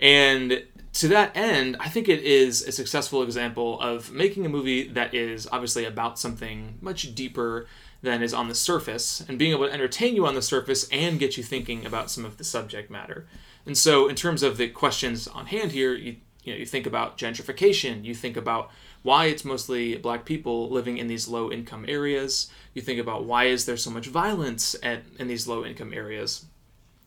And 0.00 0.64
to 0.92 1.08
that 1.08 1.34
end, 1.34 1.78
I 1.80 1.88
think 1.88 2.10
it 2.10 2.20
is 2.22 2.60
a 2.60 2.72
successful 2.72 3.22
example 3.22 3.80
of 3.80 4.12
making 4.12 4.44
a 4.44 4.50
movie 4.50 4.86
that 4.88 5.14
is 5.14 5.48
obviously 5.50 5.86
about 5.86 6.18
something 6.18 6.76
much 6.82 7.14
deeper 7.14 7.66
than 8.02 8.22
is 8.22 8.34
on 8.34 8.48
the 8.48 8.54
surface, 8.54 9.24
and 9.26 9.38
being 9.38 9.52
able 9.52 9.66
to 9.66 9.72
entertain 9.72 10.14
you 10.14 10.26
on 10.26 10.34
the 10.34 10.42
surface 10.42 10.86
and 10.92 11.18
get 11.18 11.38
you 11.38 11.42
thinking 11.42 11.86
about 11.86 12.10
some 12.10 12.26
of 12.26 12.36
the 12.36 12.44
subject 12.44 12.90
matter. 12.90 13.26
And 13.64 13.78
so, 13.78 14.08
in 14.08 14.14
terms 14.14 14.42
of 14.42 14.58
the 14.58 14.68
questions 14.68 15.26
on 15.26 15.46
hand 15.46 15.72
here, 15.72 15.94
you, 15.94 16.16
you 16.44 16.52
know, 16.52 16.58
you 16.58 16.66
think 16.66 16.86
about 16.86 17.16
gentrification, 17.16 18.04
you 18.04 18.14
think 18.14 18.36
about 18.36 18.70
why 19.02 19.26
it's 19.26 19.44
mostly 19.44 19.96
black 19.96 20.24
people 20.24 20.68
living 20.68 20.98
in 20.98 21.06
these 21.06 21.28
low 21.28 21.50
income 21.50 21.84
areas. 21.88 22.50
You 22.74 22.82
think 22.82 23.00
about 23.00 23.24
why 23.24 23.44
is 23.44 23.66
there 23.66 23.76
so 23.76 23.90
much 23.90 24.06
violence 24.06 24.76
at, 24.82 25.02
in 25.18 25.26
these 25.26 25.46
low 25.46 25.64
income 25.64 25.92
areas. 25.92 26.44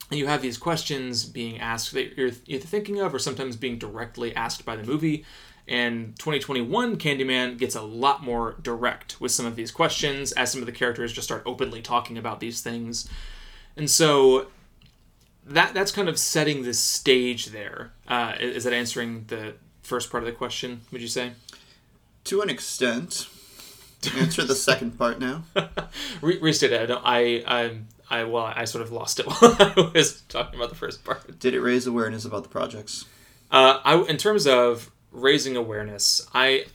And 0.09 0.19
you 0.19 0.27
have 0.27 0.41
these 0.41 0.57
questions 0.57 1.25
being 1.25 1.59
asked 1.59 1.93
that 1.93 2.17
you're 2.17 2.31
either 2.47 2.67
thinking 2.67 2.99
of 2.99 3.13
or 3.13 3.19
sometimes 3.19 3.55
being 3.55 3.77
directly 3.77 4.35
asked 4.35 4.65
by 4.65 4.75
the 4.75 4.83
movie. 4.83 5.25
And 5.67 6.17
2021 6.19 6.97
Candyman 6.97 7.57
gets 7.57 7.75
a 7.75 7.81
lot 7.81 8.21
more 8.21 8.57
direct 8.61 9.21
with 9.21 9.31
some 9.31 9.45
of 9.45 9.55
these 9.55 9.71
questions 9.71 10.31
as 10.33 10.51
some 10.51 10.61
of 10.61 10.65
the 10.65 10.73
characters 10.73 11.13
just 11.13 11.27
start 11.27 11.43
openly 11.45 11.81
talking 11.81 12.17
about 12.17 12.39
these 12.39 12.61
things. 12.61 13.07
And 13.77 13.89
so 13.89 14.47
that 15.45 15.73
that's 15.73 15.91
kind 15.91 16.09
of 16.09 16.19
setting 16.19 16.63
the 16.63 16.73
stage 16.73 17.47
there. 17.47 17.93
Uh, 18.07 18.33
is 18.39 18.65
that 18.65 18.73
answering 18.73 19.25
the 19.27 19.53
first 19.81 20.11
part 20.11 20.23
of 20.23 20.27
the 20.27 20.33
question, 20.33 20.81
would 20.91 21.01
you 21.01 21.07
say? 21.07 21.31
To 22.25 22.41
an 22.41 22.49
extent. 22.49 23.27
Answer 24.17 24.43
the 24.43 24.55
second 24.55 24.97
part 24.97 25.19
now. 25.19 25.43
Re- 26.21 26.39
restate 26.39 26.71
it. 26.73 26.81
I 26.81 26.85
don't. 26.85 27.01
I. 27.05 27.43
I. 27.47 27.77
I. 28.09 28.23
Well, 28.25 28.43
I 28.43 28.65
sort 28.65 28.81
of 28.83 28.91
lost 28.91 29.19
it 29.19 29.25
while 29.27 29.55
I 29.59 29.91
was 29.93 30.21
talking 30.23 30.59
about 30.59 30.69
the 30.69 30.75
first 30.75 31.03
part. 31.03 31.39
Did 31.39 31.53
it 31.53 31.61
raise 31.61 31.87
awareness 31.87 32.25
about 32.25 32.43
the 32.43 32.49
projects? 32.49 33.05
Uh, 33.49 33.79
I. 33.83 34.01
In 34.03 34.17
terms 34.17 34.45
of 34.45 34.91
raising 35.11 35.55
awareness, 35.55 36.27
I 36.33 36.65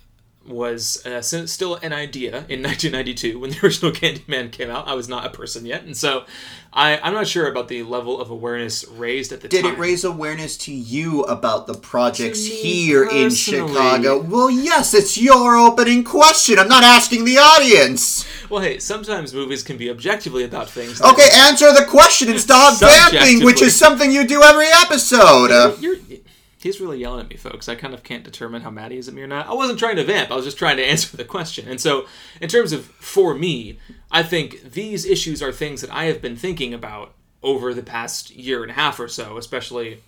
was 0.49 1.05
uh, 1.07 1.23
still 1.23 1.77
an 1.77 1.93
idea 1.93 2.45
in 2.49 2.63
1992 2.63 3.39
when 3.39 3.51
the 3.51 3.59
original 3.63 3.93
Candyman 3.93 4.51
came 4.51 4.71
out. 4.71 4.89
I 4.89 4.95
was 4.95 5.09
not 5.09 5.27
a 5.27 5.31
person 5.31 5.67
yet, 5.67 5.85
and 5.85 5.97
so 5.97 6.25
I, 6.73 6.99
I'm 6.99 7.15
not 7.15 7.27
sure 7.27 7.51
about 7.51 7.69
the 7.69 7.83
level 7.83 8.21
of 8.21 8.31
awareness 8.31 8.87
raised 8.89 9.33
at 9.33 9.41
the 9.41 9.49
Did 9.49 9.63
time. 9.63 9.71
Did 9.71 9.79
it 9.79 9.81
raise 9.81 10.05
awareness 10.05 10.57
to 10.59 10.73
you 10.73 11.23
about 11.23 11.67
the 11.67 11.75
projects 11.75 12.45
here 12.45 13.09
in 13.09 13.31
Chicago? 13.31 14.21
Well, 14.21 14.51
yes, 14.51 14.95
it's 14.95 15.17
your 15.17 15.57
opening 15.57 16.05
question. 16.05 16.59
I'm 16.59 16.69
not 16.69 16.85
asking 16.85 17.25
the 17.25 17.39
audience. 17.39 18.27
Well, 18.51 18.63
hey, 18.63 18.79
sometimes 18.79 19.33
movies 19.35 19.63
can 19.63 19.77
be 19.77 19.91
objectively 19.91 20.45
about 20.45 20.69
things. 20.69 21.01
Okay, 21.01 21.29
answer 21.35 21.73
the 21.73 21.87
question 21.89 22.29
and 22.29 22.41
stop 22.41 22.79
vamping, 22.81 23.45
which 23.45 23.63
is 23.63 23.75
something 23.75 24.13
you 24.13 24.27
do 24.27 24.43
every 24.43 24.69
episode. 24.69 25.79
You're, 25.81 25.97
you're, 25.97 26.19
He's 26.61 26.81
really 26.81 26.99
yelling 26.99 27.21
at 27.21 27.31
me, 27.31 27.37
folks. 27.37 27.69
I 27.69 27.77
kind 27.77 27.95
of 27.95 28.03
can't 28.03 28.25
determine 28.25 28.63
how 28.63 28.71
mad 28.71 28.91
he 28.91 28.99
is 28.99 29.07
at 29.07 29.15
me 29.15 29.23
or 29.23 29.29
not. 29.29 29.47
I 29.47 29.55
wasn't 29.55 29.79
trying 29.79 29.97
to 29.97 30.05
vamp. 30.05 30.31
I 30.31 30.37
was 30.37 30.45
just 30.45 30.59
trying 30.59 30.77
to 30.79 30.85
answer 30.91 31.17
the 31.17 31.25
question. 31.25 31.69
And 31.69 31.81
so, 31.81 32.07
in 32.41 32.49
terms 32.49 32.73
of 32.73 32.87
for 32.87 33.35
me, 33.35 33.79
I 34.11 34.23
think 34.23 34.73
these 34.73 35.05
issues 35.05 35.43
are 35.43 35.53
things 35.53 35.81
that 35.83 35.93
I 35.93 36.05
have 36.05 36.21
been 36.21 36.37
thinking 36.37 36.75
about 36.75 37.15
over 37.43 37.73
the 37.73 37.83
past 37.83 38.31
year 38.31 38.63
and 38.63 38.71
a 38.73 38.75
half 38.75 38.99
or 38.99 39.09
so, 39.09 39.37
especially 39.39 40.03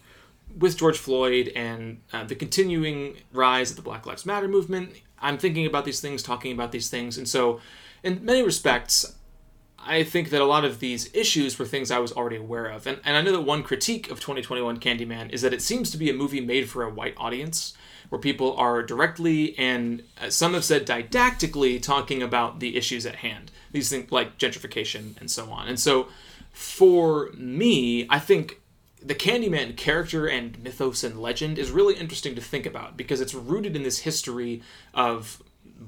with 0.58 0.76
George 0.76 0.98
Floyd 0.98 1.52
and 1.54 2.00
uh, 2.12 2.24
the 2.24 2.34
continuing 2.34 3.18
rise 3.32 3.70
of 3.70 3.76
the 3.76 3.82
Black 3.82 4.04
Lives 4.04 4.26
Matter 4.26 4.48
movement. 4.48 4.92
I'm 5.20 5.38
thinking 5.38 5.66
about 5.66 5.84
these 5.84 6.00
things, 6.00 6.22
talking 6.22 6.52
about 6.52 6.72
these 6.72 6.90
things. 6.90 7.16
And 7.16 7.28
so, 7.28 7.60
in 8.02 8.24
many 8.24 8.42
respects, 8.42 9.14
I 9.82 10.04
think 10.04 10.30
that 10.30 10.40
a 10.40 10.46
lot 10.46 10.64
of 10.64 10.78
these 10.78 11.12
issues 11.14 11.58
were 11.58 11.64
things 11.64 11.90
I 11.90 11.98
was 11.98 12.12
already 12.12 12.36
aware 12.36 12.66
of. 12.66 12.86
And, 12.86 13.00
and 13.04 13.16
I 13.16 13.22
know 13.22 13.32
that 13.32 13.40
one 13.40 13.62
critique 13.62 14.10
of 14.10 14.20
2021 14.20 14.78
Candyman 14.78 15.30
is 15.30 15.42
that 15.42 15.54
it 15.54 15.62
seems 15.62 15.90
to 15.90 15.96
be 15.96 16.10
a 16.10 16.14
movie 16.14 16.40
made 16.40 16.68
for 16.68 16.82
a 16.82 16.90
white 16.90 17.14
audience, 17.16 17.74
where 18.10 18.20
people 18.20 18.54
are 18.56 18.82
directly 18.82 19.56
and 19.58 20.02
uh, 20.20 20.28
some 20.28 20.54
have 20.54 20.64
said 20.64 20.84
didactically 20.84 21.80
talking 21.80 22.22
about 22.22 22.60
the 22.60 22.76
issues 22.76 23.06
at 23.06 23.16
hand. 23.16 23.50
These 23.72 23.88
things 23.88 24.12
like 24.12 24.36
gentrification 24.36 25.18
and 25.20 25.30
so 25.30 25.50
on. 25.50 25.68
And 25.68 25.80
so 25.80 26.08
for 26.50 27.30
me, 27.34 28.06
I 28.10 28.18
think 28.18 28.60
the 29.02 29.14
Candyman 29.14 29.76
character 29.76 30.26
and 30.26 30.62
mythos 30.62 31.02
and 31.04 31.20
legend 31.20 31.58
is 31.58 31.70
really 31.70 31.94
interesting 31.94 32.34
to 32.34 32.40
think 32.40 32.66
about 32.66 32.96
because 32.96 33.20
it's 33.20 33.32
rooted 33.32 33.74
in 33.74 33.82
this 33.82 34.00
history 34.00 34.62
of 34.92 35.42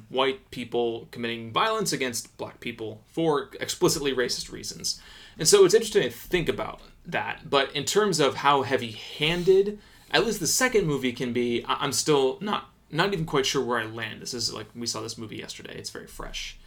white 0.09 0.51
people 0.51 1.09
committing 1.11 1.53
violence 1.53 1.93
against 1.93 2.37
black 2.37 2.61
people 2.61 3.03
for 3.07 3.51
explicitly 3.61 4.15
racist 4.15 4.51
reasons. 4.53 5.01
And 5.39 5.49
so 5.49 5.65
it's 5.65 5.75
interesting 5.75 6.03
to 6.03 6.11
think 6.11 6.49
about 6.49 6.81
that. 7.07 7.49
But 7.49 7.75
in 7.75 7.85
terms 7.85 8.21
of 8.21 8.37
how 8.37 8.63
heavy 8.63 8.93
handed, 8.93 9.79
at 10.11 10.25
least 10.25 10.41
the 10.41 10.47
second 10.47 10.87
movie 10.87 11.13
can 11.13 11.33
be, 11.33 11.65
I'm 11.67 11.93
still 11.93 12.39
not 12.41 12.69
not 12.95 13.13
even 13.15 13.25
quite 13.25 13.47
sure 13.47 13.65
where 13.65 13.81
I 13.81 13.87
land. 13.87 14.21
This 14.21 14.35
is 14.35 14.53
like 14.53 14.67
we 14.75 14.87
saw 14.87 15.01
this 15.01 15.17
movie 15.17 15.37
yesterday. 15.37 15.75
It's 15.77 15.91
very 15.91 16.07
fresh. 16.07 16.59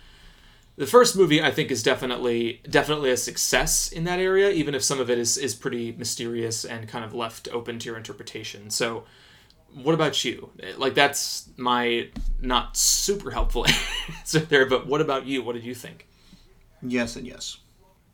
The 0.77 0.87
first 0.87 1.15
movie 1.15 1.41
I 1.41 1.51
think 1.51 1.71
is 1.71 1.83
definitely 1.83 2.61
definitely 2.69 3.11
a 3.11 3.17
success 3.17 3.89
in 3.89 4.03
that 4.05 4.19
area, 4.19 4.49
even 4.49 4.75
if 4.75 4.83
some 4.83 4.99
of 4.99 5.09
it 5.09 5.17
is, 5.17 5.37
is 5.37 5.55
pretty 5.55 5.91
mysterious 5.91 6.65
and 6.65 6.87
kind 6.87 7.05
of 7.05 7.13
left 7.13 7.47
open 7.51 7.79
to 7.79 7.85
your 7.85 7.97
interpretation. 7.97 8.69
So 8.69 9.05
what 9.81 9.93
about 9.93 10.23
you? 10.23 10.51
Like 10.77 10.93
that's 10.93 11.49
my 11.57 12.09
not 12.41 12.77
super 12.77 13.31
helpful 13.31 13.65
answer 14.17 14.39
there, 14.39 14.65
but 14.65 14.87
what 14.87 15.01
about 15.01 15.25
you? 15.25 15.43
What 15.43 15.53
did 15.55 15.63
you 15.63 15.75
think? 15.75 16.07
Yes 16.81 17.15
and 17.15 17.27
yes. 17.27 17.57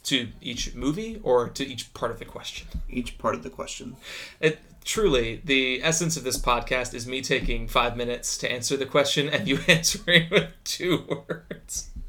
To 0.05 0.29
each 0.41 0.73
movie 0.73 1.19
or 1.23 1.49
to 1.49 1.65
each 1.65 1.93
part 1.93 2.11
of 2.11 2.19
the 2.19 2.25
question? 2.25 2.67
Each 2.89 3.17
part 3.17 3.35
of 3.35 3.43
the 3.43 3.49
question. 3.49 3.95
It 4.39 4.59
truly 4.83 5.41
the 5.45 5.83
essence 5.83 6.17
of 6.17 6.23
this 6.23 6.39
podcast 6.39 6.95
is 6.95 7.05
me 7.05 7.21
taking 7.21 7.67
five 7.67 7.95
minutes 7.95 8.35
to 8.39 8.51
answer 8.51 8.75
the 8.75 8.85
question 8.85 9.29
and 9.29 9.47
you 9.47 9.59
answering 9.67 10.27
with 10.31 10.49
two 10.63 11.05
words. 11.07 11.89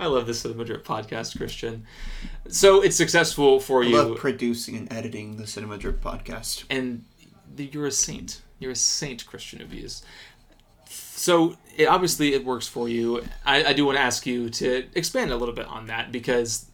I 0.00 0.06
love 0.06 0.26
this 0.26 0.40
Cinema 0.40 0.64
Drip 0.64 0.84
podcast, 0.84 1.36
Christian. 1.36 1.84
So 2.48 2.80
it's 2.80 2.96
successful 2.96 3.60
for 3.60 3.82
I 3.82 3.86
you. 3.86 3.96
love 3.96 4.16
producing 4.18 4.76
and 4.76 4.92
editing 4.92 5.36
the 5.36 5.46
Cinema 5.46 5.76
Drip 5.76 6.00
podcast. 6.00 6.64
And 6.70 7.04
you're 7.64 7.86
a 7.86 7.92
saint. 7.92 8.42
You're 8.58 8.72
a 8.72 8.76
saint, 8.76 9.26
Christian 9.26 9.62
Avies. 9.62 10.02
So 10.88 11.56
it, 11.76 11.86
obviously 11.86 12.34
it 12.34 12.44
works 12.44 12.68
for 12.68 12.88
you. 12.88 13.24
I, 13.44 13.64
I 13.64 13.72
do 13.72 13.84
want 13.84 13.98
to 13.98 14.02
ask 14.02 14.26
you 14.26 14.50
to 14.50 14.86
expand 14.94 15.30
a 15.30 15.36
little 15.36 15.54
bit 15.54 15.66
on 15.66 15.86
that 15.86 16.12
because 16.12 16.66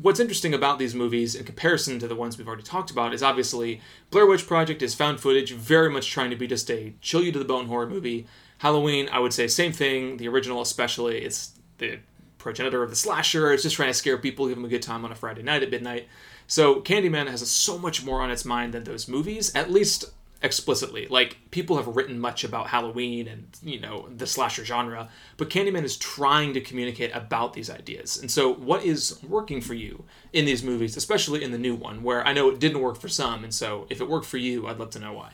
what's 0.00 0.18
interesting 0.18 0.52
about 0.52 0.78
these 0.78 0.94
movies 0.94 1.34
in 1.34 1.44
comparison 1.44 1.98
to 2.00 2.08
the 2.08 2.16
ones 2.16 2.36
we've 2.36 2.48
already 2.48 2.64
talked 2.64 2.90
about 2.90 3.14
is 3.14 3.22
obviously 3.22 3.80
Blair 4.10 4.26
Witch 4.26 4.46
Project 4.46 4.82
is 4.82 4.94
found 4.94 5.20
footage, 5.20 5.52
very 5.52 5.88
much 5.88 6.10
trying 6.10 6.30
to 6.30 6.36
be 6.36 6.46
just 6.46 6.70
a 6.70 6.94
chill 7.00 7.22
you 7.22 7.30
to 7.32 7.38
the 7.38 7.44
bone 7.44 7.66
horror 7.66 7.86
movie. 7.86 8.26
Halloween, 8.58 9.08
I 9.12 9.20
would 9.20 9.32
say 9.32 9.46
same 9.46 9.72
thing. 9.72 10.16
The 10.16 10.28
original, 10.28 10.60
especially, 10.60 11.18
it's 11.18 11.52
the 11.78 11.98
progenitor 12.38 12.82
of 12.82 12.90
the 12.90 12.96
slasher. 12.96 13.52
It's 13.52 13.62
just 13.62 13.76
trying 13.76 13.90
to 13.90 13.94
scare 13.94 14.18
people, 14.18 14.48
give 14.48 14.56
them 14.56 14.64
a 14.64 14.68
good 14.68 14.82
time 14.82 15.04
on 15.04 15.12
a 15.12 15.14
Friday 15.14 15.42
night 15.42 15.62
at 15.62 15.70
midnight. 15.70 16.08
So 16.46 16.80
Candyman 16.80 17.28
has 17.28 17.48
so 17.50 17.78
much 17.78 18.04
more 18.04 18.20
on 18.20 18.30
its 18.30 18.44
mind 18.44 18.74
than 18.74 18.84
those 18.84 19.08
movies, 19.08 19.54
at 19.54 19.70
least 19.70 20.06
explicitly. 20.44 21.06
Like 21.08 21.38
people 21.50 21.76
have 21.76 21.86
written 21.88 22.20
much 22.20 22.44
about 22.44 22.68
Halloween 22.68 23.26
and 23.26 23.46
you 23.62 23.80
know 23.80 24.08
the 24.14 24.26
slasher 24.26 24.64
genre, 24.64 25.08
but 25.36 25.50
Candyman 25.50 25.82
is 25.82 25.96
trying 25.96 26.52
to 26.54 26.60
communicate 26.60 27.10
about 27.14 27.54
these 27.54 27.70
ideas. 27.70 28.20
And 28.20 28.30
so, 28.30 28.52
what 28.52 28.84
is 28.84 29.20
working 29.22 29.60
for 29.60 29.74
you 29.74 30.04
in 30.32 30.44
these 30.44 30.62
movies, 30.62 30.96
especially 30.96 31.42
in 31.42 31.50
the 31.50 31.58
new 31.58 31.74
one, 31.74 32.02
where 32.02 32.24
I 32.26 32.32
know 32.32 32.50
it 32.50 32.60
didn't 32.60 32.80
work 32.80 32.98
for 32.98 33.08
some, 33.08 33.42
and 33.42 33.54
so 33.54 33.86
if 33.90 34.00
it 34.00 34.08
worked 34.08 34.26
for 34.26 34.38
you, 34.38 34.68
I'd 34.68 34.78
love 34.78 34.90
to 34.90 35.00
know 35.00 35.14
why. 35.14 35.32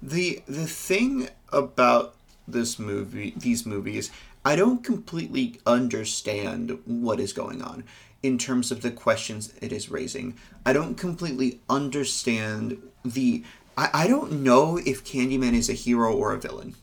The 0.00 0.42
the 0.46 0.66
thing 0.66 1.28
about 1.52 2.16
this 2.48 2.78
movie, 2.78 3.34
these 3.36 3.64
movies, 3.64 4.10
I 4.44 4.56
don't 4.56 4.82
completely 4.82 5.60
understand 5.66 6.80
what 6.84 7.20
is 7.20 7.32
going 7.32 7.62
on 7.62 7.84
in 8.22 8.38
terms 8.38 8.70
of 8.70 8.82
the 8.82 8.90
questions 8.90 9.52
it 9.60 9.72
is 9.72 9.90
raising. 9.90 10.36
I 10.66 10.72
don't 10.72 10.96
completely 10.96 11.60
understand 11.68 12.82
the. 13.04 13.44
I, 13.76 13.90
I 13.92 14.08
don't 14.08 14.42
know 14.42 14.78
if 14.78 15.04
Candyman 15.04 15.54
is 15.54 15.68
a 15.68 15.74
hero 15.74 16.14
or 16.14 16.32
a 16.32 16.40
villain. 16.40 16.74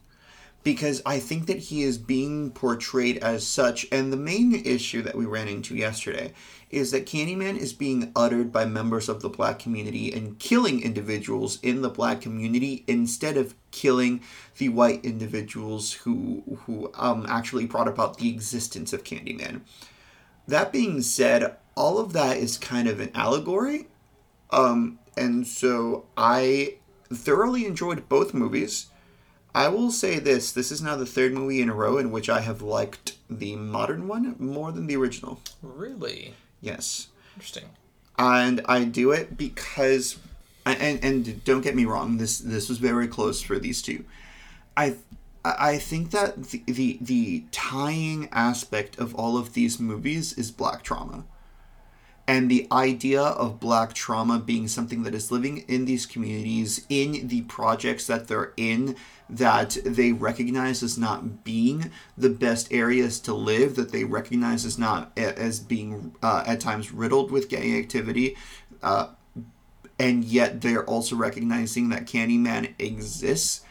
Because 0.63 1.01
I 1.05 1.19
think 1.19 1.47
that 1.47 1.57
he 1.57 1.83
is 1.83 1.97
being 1.97 2.51
portrayed 2.51 3.17
as 3.19 3.47
such. 3.47 3.87
And 3.91 4.11
the 4.11 4.17
main 4.17 4.53
issue 4.53 5.01
that 5.03 5.15
we 5.15 5.25
ran 5.25 5.47
into 5.47 5.75
yesterday 5.75 6.33
is 6.69 6.91
that 6.91 7.05
Candyman 7.05 7.57
is 7.57 7.73
being 7.73 8.11
uttered 8.15 8.51
by 8.51 8.65
members 8.65 9.09
of 9.09 9.21
the 9.21 9.29
black 9.29 9.57
community 9.57 10.11
and 10.11 10.37
killing 10.37 10.81
individuals 10.81 11.59
in 11.63 11.81
the 11.81 11.89
black 11.89 12.21
community 12.21 12.83
instead 12.87 13.37
of 13.37 13.55
killing 13.71 14.21
the 14.57 14.69
white 14.69 15.03
individuals 15.03 15.93
who 15.93 16.43
who 16.65 16.91
um, 16.95 17.25
actually 17.27 17.65
brought 17.65 17.87
about 17.87 18.17
the 18.17 18.29
existence 18.29 18.93
of 18.93 19.03
Candyman. 19.03 19.61
That 20.47 20.71
being 20.71 21.01
said, 21.01 21.55
all 21.75 21.97
of 21.97 22.13
that 22.13 22.37
is 22.37 22.57
kind 22.57 22.87
of 22.87 22.99
an 22.99 23.11
allegory. 23.15 23.87
Um, 24.51 24.99
and 25.15 25.45
so 25.47 26.05
I 26.17 26.75
thoroughly 27.11 27.65
enjoyed 27.65 28.09
both 28.09 28.33
movies. 28.33 28.87
I 29.53 29.67
will 29.67 29.91
say 29.91 30.19
this 30.19 30.51
this 30.51 30.71
is 30.71 30.81
now 30.81 30.95
the 30.95 31.05
third 31.05 31.33
movie 31.33 31.61
in 31.61 31.69
a 31.69 31.73
row 31.73 31.97
in 31.97 32.11
which 32.11 32.29
I 32.29 32.41
have 32.41 32.61
liked 32.61 33.15
the 33.29 33.55
modern 33.55 34.07
one 34.07 34.35
more 34.39 34.71
than 34.71 34.87
the 34.87 34.95
original. 34.95 35.41
Really 35.61 36.33
Yes. 36.61 37.07
interesting. 37.35 37.65
And 38.17 38.61
I 38.65 38.83
do 38.83 39.11
it 39.11 39.37
because 39.37 40.17
and 40.65 41.03
and 41.03 41.43
don't 41.43 41.61
get 41.61 41.75
me 41.75 41.85
wrong, 41.85 42.17
this 42.17 42.39
this 42.39 42.69
was 42.69 42.77
very 42.77 43.07
close 43.07 43.41
for 43.41 43.57
these 43.57 43.81
two. 43.81 44.03
I 44.77 44.97
I 45.43 45.77
think 45.77 46.11
that 46.11 46.43
the, 46.43 46.61
the 46.67 46.97
the 47.01 47.43
tying 47.51 48.27
aspect 48.31 48.99
of 48.99 49.15
all 49.15 49.37
of 49.37 49.53
these 49.53 49.79
movies 49.79 50.33
is 50.33 50.51
black 50.51 50.83
trauma. 50.83 51.23
And 52.29 52.47
the 52.47 52.67
idea 52.71 53.23
of 53.23 53.59
black 53.59 53.93
trauma 53.93 54.37
being 54.37 54.67
something 54.67 55.01
that 55.01 55.15
is 55.15 55.31
living 55.31 55.65
in 55.67 55.85
these 55.85 56.05
communities, 56.05 56.85
in 56.87 57.27
the 57.27 57.41
projects 57.41 58.05
that 58.05 58.27
they're 58.27 58.53
in, 58.55 58.95
that 59.27 59.79
they 59.83 60.11
recognize 60.11 60.83
as 60.83 60.95
not 60.95 61.43
being 61.43 61.89
the 62.15 62.29
best 62.29 62.71
areas 62.71 63.19
to 63.21 63.33
live, 63.33 63.75
that 63.77 63.91
they 63.91 64.03
recognize 64.03 64.63
as 64.63 64.77
not 64.77 65.11
as 65.17 65.59
being 65.59 66.15
uh, 66.21 66.43
at 66.45 66.59
times 66.59 66.91
riddled 66.91 67.31
with 67.31 67.49
gang 67.49 67.75
activity, 67.79 68.37
uh, 68.83 69.07
and 69.97 70.23
yet 70.23 70.61
they're 70.61 70.85
also 70.85 71.15
recognizing 71.15 71.89
that 71.89 72.05
Candyman 72.05 72.75
exists 72.77 73.61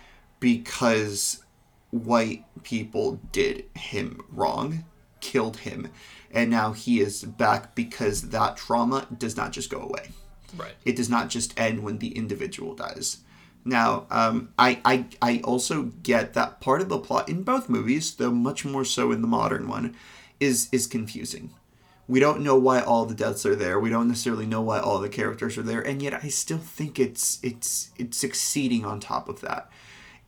because 0.41 1.45
white 1.91 2.45
people 2.65 3.21
did 3.31 3.67
him 3.77 4.21
wrong, 4.31 4.85
killed 5.21 5.59
him, 5.59 5.93
and 6.33 6.51
now 6.51 6.73
he 6.73 7.01
is 7.01 7.25
back 7.25 7.75
because 7.75 8.31
that 8.31 8.57
trauma 8.57 9.07
does 9.17 9.37
not 9.37 9.53
just 9.53 9.71
go 9.71 9.81
away. 9.81 10.11
Right. 10.57 10.75
It 10.85 10.97
does 10.97 11.09
not 11.09 11.29
just 11.29 11.59
end 11.59 11.83
when 11.83 11.99
the 11.99 12.17
individual 12.17 12.75
dies. 12.75 13.19
Now, 13.65 14.07
um, 14.11 14.51
I, 14.59 14.81
I 14.85 15.05
I 15.21 15.41
also 15.45 15.85
get 16.03 16.35
that 16.35 16.61
part 16.61 16.81
of 16.81 16.89
the 16.89 16.99
plot 16.99 17.29
in 17.29 17.43
both 17.43 17.69
movies, 17.69 18.15
though 18.15 18.31
much 18.31 18.65
more 18.65 18.85
so 18.85 19.13
in 19.13 19.21
the 19.21 19.29
modern 19.29 19.69
one, 19.69 19.95
is 20.41 20.69
is 20.73 20.87
confusing. 20.87 21.51
We 22.07 22.21
don't 22.21 22.41
know 22.41 22.57
why 22.57 22.81
all 22.81 23.05
the 23.05 23.15
deaths 23.15 23.45
are 23.45 23.55
there. 23.55 23.79
We 23.79 23.91
don't 23.91 24.09
necessarily 24.09 24.47
know 24.47 24.63
why 24.63 24.79
all 24.79 24.99
the 24.99 25.11
characters 25.11 25.59
are 25.59 25.63
there, 25.63 25.83
and 25.83 26.01
yet 26.01 26.15
I 26.15 26.29
still 26.29 26.59
think 26.59 26.99
it's 26.99 27.39
it's 27.43 27.91
it's 27.99 28.17
succeeding 28.17 28.87
on 28.87 29.01
top 29.01 29.29
of 29.29 29.43
that. 29.43 29.71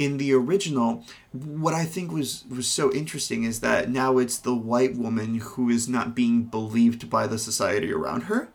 In 0.00 0.16
the 0.16 0.32
original, 0.32 1.04
what 1.30 1.74
I 1.74 1.84
think 1.84 2.10
was 2.10 2.44
was 2.48 2.66
so 2.66 2.90
interesting 2.90 3.44
is 3.44 3.60
that 3.60 3.90
now 3.90 4.16
it's 4.16 4.38
the 4.38 4.54
white 4.54 4.96
woman 4.96 5.34
who 5.34 5.68
is 5.68 5.90
not 5.90 6.14
being 6.14 6.44
believed 6.44 7.10
by 7.10 7.26
the 7.26 7.38
society 7.38 7.92
around 7.92 8.22
her. 8.22 8.48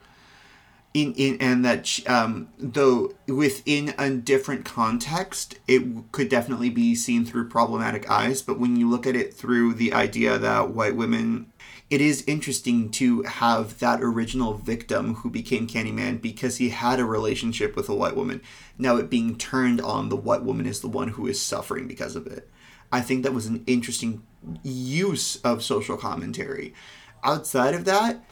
In, 0.95 1.13
in 1.13 1.37
and 1.39 1.63
that 1.63 1.85
sh- 1.85 2.01
um, 2.07 2.47
though 2.57 3.13
within 3.27 3.93
a 3.97 4.09
different 4.09 4.65
context 4.65 5.59
it 5.67 5.83
could 6.11 6.29
definitely 6.29 6.69
be 6.71 6.95
seen 6.95 7.25
through 7.25 7.49
problematic 7.49 8.09
eyes 8.09 8.41
but 8.41 8.57
when 8.57 8.77
you 8.77 8.89
look 8.89 9.05
at 9.05 9.13
it 9.13 9.33
through 9.33 9.73
the 9.73 9.91
idea 9.91 10.37
that 10.37 10.69
white 10.69 10.95
women 10.95 11.51
it 11.89 12.01
is 12.01 12.23
interesting 12.25 12.89
to 12.91 13.21
have 13.23 13.79
that 13.79 14.01
original 14.01 14.55
victim 14.55 15.15
who 15.15 15.29
became 15.29 15.67
Candyman 15.67 16.19
because 16.19 16.57
he 16.57 16.69
had 16.69 16.99
a 16.99 17.05
relationship 17.05 17.75
with 17.75 17.87
a 17.89 17.95
white 17.95 18.15
woman. 18.15 18.41
Now 18.77 18.97
it 18.97 19.09
being 19.09 19.37
turned 19.37 19.79
on 19.79 20.09
the 20.09 20.15
white 20.15 20.43
woman 20.43 20.65
is 20.65 20.81
the 20.81 20.87
one 20.87 21.09
who 21.09 21.27
is 21.27 21.39
suffering 21.39 21.87
because 21.87 22.15
of 22.15 22.25
it. 22.25 22.49
I 22.91 23.01
think 23.01 23.23
that 23.23 23.33
was 23.33 23.45
an 23.45 23.63
interesting 23.67 24.23
use 24.63 25.35
of 25.37 25.63
social 25.63 25.97
commentary. 25.97 26.73
Outside 27.23 27.75
of 27.75 27.85
that, 27.85 28.23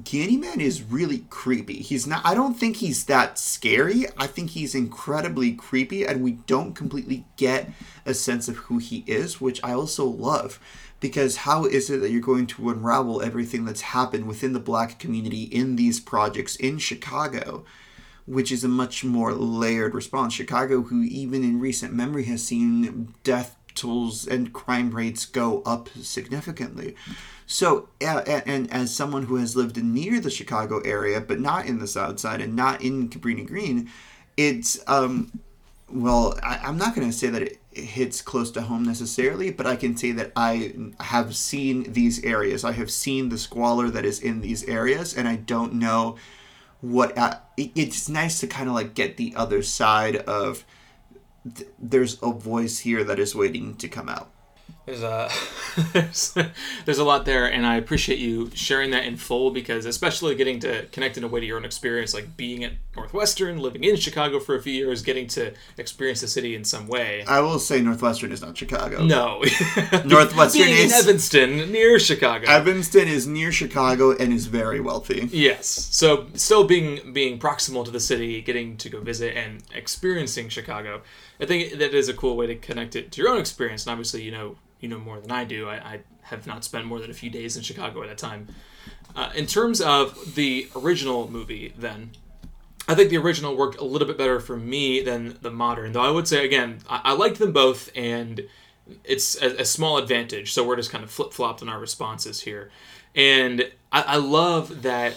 Candyman 0.00 0.60
is 0.60 0.82
really 0.82 1.26
creepy. 1.28 1.82
He's 1.82 2.06
not 2.06 2.24
I 2.24 2.34
don't 2.34 2.54
think 2.54 2.76
he's 2.76 3.04
that 3.04 3.38
scary. 3.38 4.06
I 4.16 4.26
think 4.26 4.50
he's 4.50 4.74
incredibly 4.74 5.52
creepy 5.52 6.06
and 6.06 6.22
we 6.22 6.32
don't 6.32 6.74
completely 6.74 7.26
get 7.36 7.70
a 8.06 8.14
sense 8.14 8.48
of 8.48 8.56
who 8.56 8.78
he 8.78 9.04
is, 9.06 9.38
which 9.38 9.60
I 9.62 9.72
also 9.72 10.06
love. 10.06 10.58
Because 11.02 11.38
how 11.38 11.64
is 11.64 11.90
it 11.90 12.00
that 12.00 12.10
you're 12.12 12.20
going 12.20 12.46
to 12.46 12.70
unravel 12.70 13.20
everything 13.20 13.64
that's 13.64 13.80
happened 13.80 14.26
within 14.26 14.52
the 14.52 14.60
black 14.60 15.00
community 15.00 15.42
in 15.42 15.76
these 15.76 15.98
projects 15.98 16.56
in 16.56 16.78
Chicago? 16.78 17.64
Which 18.24 18.52
is 18.52 18.62
a 18.62 18.68
much 18.68 19.04
more 19.04 19.34
layered 19.34 19.94
response. 19.94 20.32
Chicago, 20.32 20.82
who 20.82 21.02
even 21.02 21.42
in 21.42 21.58
recent 21.58 21.92
memory 21.92 22.24
has 22.24 22.44
seen 22.44 23.12
death 23.24 23.56
tolls 23.74 24.28
and 24.28 24.52
crime 24.52 24.92
rates 24.92 25.26
go 25.26 25.62
up 25.62 25.88
significantly. 26.00 26.94
So, 27.46 27.88
and, 28.00 28.46
and 28.46 28.72
as 28.72 28.94
someone 28.94 29.24
who 29.24 29.36
has 29.36 29.56
lived 29.56 29.82
near 29.82 30.20
the 30.20 30.30
Chicago 30.30 30.78
area, 30.84 31.20
but 31.20 31.40
not 31.40 31.66
in 31.66 31.80
the 31.80 31.88
South 31.88 32.20
Side 32.20 32.40
and 32.40 32.54
not 32.54 32.80
in 32.80 33.08
Cabrini 33.08 33.46
Green, 33.46 33.90
it's 34.36 34.78
um, 34.86 35.32
well, 35.92 36.38
I, 36.42 36.58
I'm 36.58 36.78
not 36.78 36.94
going 36.94 37.08
to 37.08 37.16
say 37.16 37.28
that 37.28 37.42
it 37.42 37.60
hits 37.70 38.22
close 38.22 38.50
to 38.52 38.62
home 38.62 38.82
necessarily, 38.84 39.50
but 39.50 39.66
I 39.66 39.76
can 39.76 39.96
say 39.96 40.12
that 40.12 40.32
I 40.34 40.74
have 41.00 41.36
seen 41.36 41.92
these 41.92 42.24
areas. 42.24 42.64
I 42.64 42.72
have 42.72 42.90
seen 42.90 43.28
the 43.28 43.38
squalor 43.38 43.90
that 43.90 44.04
is 44.04 44.20
in 44.20 44.40
these 44.40 44.64
areas, 44.64 45.16
and 45.16 45.28
I 45.28 45.36
don't 45.36 45.74
know 45.74 46.16
what. 46.80 47.16
Uh, 47.16 47.38
it, 47.56 47.72
it's 47.74 48.08
nice 48.08 48.40
to 48.40 48.46
kind 48.46 48.68
of 48.68 48.74
like 48.74 48.94
get 48.94 49.16
the 49.16 49.34
other 49.36 49.62
side 49.62 50.16
of. 50.16 50.64
Th- 51.54 51.68
there's 51.78 52.18
a 52.22 52.32
voice 52.32 52.78
here 52.80 53.04
that 53.04 53.18
is 53.18 53.34
waiting 53.34 53.74
to 53.76 53.88
come 53.88 54.08
out. 54.08 54.31
There's 54.84 55.02
a 55.02 55.30
there's, 55.92 56.36
there's 56.84 56.98
a 56.98 57.04
lot 57.04 57.24
there, 57.24 57.46
and 57.46 57.64
I 57.64 57.76
appreciate 57.76 58.18
you 58.18 58.50
sharing 58.54 58.90
that 58.90 59.04
in 59.04 59.16
full 59.16 59.50
because 59.50 59.86
especially 59.86 60.34
getting 60.34 60.58
to 60.60 60.86
connect 60.86 61.16
in 61.16 61.24
a 61.24 61.28
way 61.28 61.40
to 61.40 61.46
your 61.46 61.56
own 61.56 61.64
experience, 61.64 62.12
like 62.14 62.36
being 62.36 62.64
at 62.64 62.72
Northwestern, 62.96 63.58
living 63.58 63.84
in 63.84 63.96
Chicago 63.96 64.40
for 64.40 64.56
a 64.56 64.60
few 64.60 64.72
years, 64.72 65.02
getting 65.02 65.26
to 65.28 65.52
experience 65.78 66.20
the 66.20 66.26
city 66.28 66.54
in 66.56 66.64
some 66.64 66.88
way. 66.88 67.24
I 67.26 67.40
will 67.40 67.58
say 67.60 67.80
Northwestern 67.80 68.32
is 68.32 68.42
not 68.42 68.56
Chicago. 68.58 69.04
No, 69.04 69.42
Northwestern 70.04 70.62
being 70.62 70.78
in 70.78 70.86
is- 70.86 70.92
Evanston, 70.92 71.70
near 71.70 71.98
Chicago. 71.98 72.48
Evanston 72.48 73.06
is 73.06 73.26
near 73.26 73.52
Chicago 73.52 74.16
and 74.16 74.32
is 74.32 74.46
very 74.46 74.80
wealthy. 74.80 75.28
Yes. 75.32 75.68
So 75.68 76.26
still 76.34 76.64
being 76.64 77.12
being 77.12 77.38
proximal 77.38 77.84
to 77.84 77.90
the 77.92 78.00
city, 78.00 78.42
getting 78.42 78.76
to 78.78 78.88
go 78.88 79.00
visit 79.00 79.36
and 79.36 79.62
experiencing 79.74 80.48
Chicago, 80.48 81.02
I 81.40 81.46
think 81.46 81.72
that 81.78 81.94
is 81.94 82.08
a 82.08 82.14
cool 82.14 82.36
way 82.36 82.46
to 82.46 82.54
connect 82.54 82.96
it 82.96 83.12
to 83.12 83.22
your 83.22 83.30
own 83.30 83.38
experience. 83.38 83.84
And 83.86 83.92
obviously, 83.92 84.22
you 84.22 84.30
know, 84.30 84.56
you 84.80 84.88
know 84.88 84.98
more 84.98 85.20
than 85.20 85.30
I 85.30 85.44
do. 85.44 85.68
I, 85.68 85.74
I 85.74 86.00
have 86.22 86.46
not 86.46 86.64
spent 86.64 86.86
more 86.86 87.00
than 87.00 87.10
a 87.10 87.14
few 87.14 87.30
days 87.30 87.56
in 87.56 87.62
Chicago 87.62 88.02
at 88.02 88.10
a 88.10 88.14
time. 88.14 88.48
Uh, 89.14 89.30
in 89.34 89.46
terms 89.46 89.80
of 89.80 90.34
the 90.34 90.68
original 90.76 91.30
movie, 91.30 91.72
then. 91.76 92.12
I 92.88 92.96
think 92.96 93.10
the 93.10 93.18
original 93.18 93.56
worked 93.56 93.78
a 93.78 93.84
little 93.84 94.08
bit 94.08 94.18
better 94.18 94.40
for 94.40 94.56
me 94.56 95.02
than 95.02 95.38
the 95.40 95.52
modern, 95.52 95.92
though 95.92 96.02
I 96.02 96.10
would 96.10 96.26
say 96.26 96.44
again 96.44 96.80
I, 96.90 97.00
I 97.04 97.12
liked 97.12 97.38
them 97.38 97.52
both, 97.52 97.90
and 97.94 98.48
it's 99.04 99.40
a, 99.40 99.60
a 99.60 99.64
small 99.64 99.98
advantage. 99.98 100.52
So 100.52 100.66
we're 100.66 100.74
just 100.74 100.90
kind 100.90 101.04
of 101.04 101.10
flip 101.10 101.32
flopped 101.32 101.62
in 101.62 101.68
our 101.68 101.78
responses 101.78 102.40
here, 102.40 102.72
and 103.14 103.70
I, 103.92 104.02
I 104.02 104.16
love 104.16 104.82
that 104.82 105.14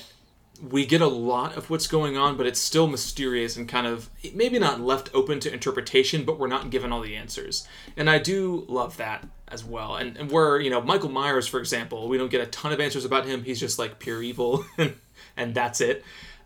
we 0.62 0.86
get 0.86 1.02
a 1.02 1.08
lot 1.08 1.58
of 1.58 1.70
what's 1.70 1.88
going 1.88 2.18
on, 2.18 2.38
but 2.38 2.46
it's 2.46 2.60
still 2.60 2.88
mysterious 2.88 3.58
and 3.58 3.68
kind 3.68 3.86
of 3.88 4.10
maybe 4.34 4.58
not 4.58 4.80
left 4.80 5.10
open 5.14 5.40
to 5.42 5.54
interpretation, 5.54 6.24
but 6.24 6.40
we're 6.40 6.48
not 6.48 6.70
given 6.70 6.92
all 6.92 7.02
the 7.02 7.16
answers. 7.16 7.68
And 7.98 8.10
I 8.10 8.20
do 8.20 8.66
love 8.68 8.98
that 8.98 9.28
as 9.48 9.64
well. 9.64 9.96
And, 9.96 10.16
and 10.18 10.32
where, 10.32 10.60
you 10.60 10.70
know, 10.70 10.82
Michael 10.82 11.10
Myers, 11.10 11.48
for 11.48 11.60
example, 11.60 12.08
we 12.08 12.18
don't 12.18 12.32
get 12.32 12.42
a 12.42 12.48
ton 12.48 12.72
of 12.72 12.80
answers 12.80 13.06
about 13.06 13.26
him. 13.26 13.44
He's 13.44 13.60
just 13.60 13.78
like 13.78 14.00
pure 14.00 14.24
evil, 14.24 14.66
and, 15.38 15.54
that's 15.54 15.82
it. 15.82 16.04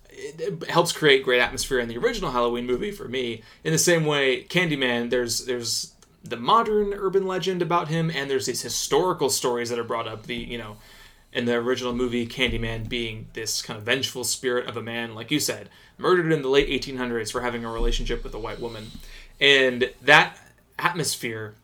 it, 0.09 0.63
it 0.63 0.69
helps 0.69 0.91
create 0.91 1.23
great 1.23 1.41
atmosphere 1.41 1.79
in 1.79 1.87
the 1.87 1.97
original 1.97 2.31
Halloween 2.31 2.65
movie 2.65 2.91
for 2.91 3.07
me. 3.07 3.43
In 3.63 3.71
the 3.71 3.77
same 3.77 4.05
way, 4.05 4.43
Candyman, 4.43 5.09
there's 5.09 5.45
there's 5.45 5.93
the 6.23 6.37
modern 6.37 6.93
urban 6.93 7.25
legend 7.25 7.61
about 7.61 7.87
him, 7.87 8.09
and 8.09 8.29
there's 8.29 8.45
these 8.47 8.61
historical 8.61 9.29
stories 9.29 9.69
that 9.69 9.79
are 9.79 9.83
brought 9.83 10.07
up. 10.07 10.25
The 10.25 10.35
you 10.35 10.57
know, 10.57 10.77
in 11.31 11.45
the 11.45 11.55
original 11.55 11.93
movie, 11.93 12.27
Candyman 12.27 12.89
being 12.89 13.27
this 13.33 13.61
kind 13.61 13.77
of 13.77 13.85
vengeful 13.85 14.23
spirit 14.23 14.67
of 14.67 14.75
a 14.75 14.81
man, 14.81 15.13
like 15.13 15.31
you 15.31 15.39
said, 15.39 15.69
murdered 15.97 16.31
in 16.31 16.41
the 16.41 16.49
late 16.49 16.69
1800s 16.69 17.31
for 17.31 17.41
having 17.41 17.63
a 17.63 17.71
relationship 17.71 18.23
with 18.23 18.33
a 18.33 18.39
white 18.39 18.59
woman, 18.59 18.87
and 19.39 19.91
that 20.01 20.37
atmosphere 20.77 21.55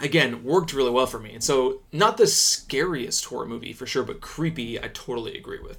again 0.00 0.44
worked 0.44 0.72
really 0.72 0.90
well 0.90 1.06
for 1.06 1.18
me. 1.18 1.32
And 1.34 1.44
so, 1.44 1.80
not 1.92 2.16
the 2.16 2.26
scariest 2.26 3.24
horror 3.26 3.46
movie 3.46 3.72
for 3.72 3.86
sure, 3.86 4.02
but 4.02 4.20
creepy. 4.20 4.78
I 4.78 4.88
totally 4.88 5.36
agree 5.36 5.60
with. 5.60 5.78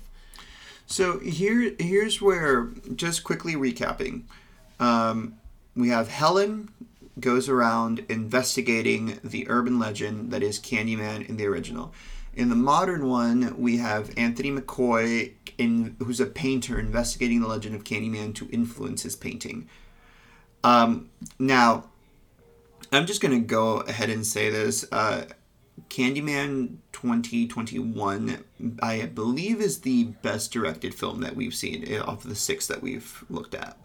So 0.86 1.20
here, 1.20 1.74
here's 1.80 2.22
where, 2.22 2.70
just 2.96 3.24
quickly 3.24 3.56
recapping, 3.56 4.24
um, 4.80 5.36
we 5.76 5.90
have 5.90 6.08
Helen 6.08 6.70
goes 7.20 7.48
around 7.48 8.06
investigating 8.10 9.20
the 9.24 9.48
urban 9.50 9.80
legend 9.80 10.32
that 10.32 10.44
is 10.44 10.60
Candyman 10.60 11.28
in 11.28 11.38
the 11.38 11.46
original. 11.46 11.94
In 12.36 12.50
the 12.50 12.56
modern 12.56 13.08
one, 13.08 13.56
we 13.60 13.78
have 13.78 14.12
Anthony 14.18 14.52
McCoy, 14.52 15.34
in, 15.58 15.96
who's 16.00 16.20
a 16.20 16.26
painter, 16.26 16.80
investigating 16.80 17.42
the 17.42 17.48
legend 17.48 17.76
of 17.76 17.84
Candyman 17.84 18.34
to 18.36 18.50
influence 18.50 19.04
his 19.04 19.16
painting. 19.16 19.70
Um, 20.64 21.10
now, 21.38 21.90
I'm 22.92 23.06
just 23.06 23.22
going 23.22 23.40
to 23.40 23.46
go 23.46 23.82
ahead 23.82 24.10
and 24.10 24.26
say 24.26 24.50
this. 24.50 24.86
Uh, 24.92 25.26
Candyman 25.90 26.78
2021, 26.92 28.44
I 28.82 29.06
believe, 29.08 29.62
is 29.62 29.82
the 29.82 30.06
best 30.06 30.52
directed 30.52 30.96
film 30.96 31.22
that 31.22 31.36
we've 31.36 31.54
seen 31.54 31.84
eh, 31.88 32.00
of 32.00 32.24
the 32.24 32.36
six 32.36 32.68
that 32.68 32.82
we've 32.82 33.24
looked 33.30 33.54
at. 33.54 33.78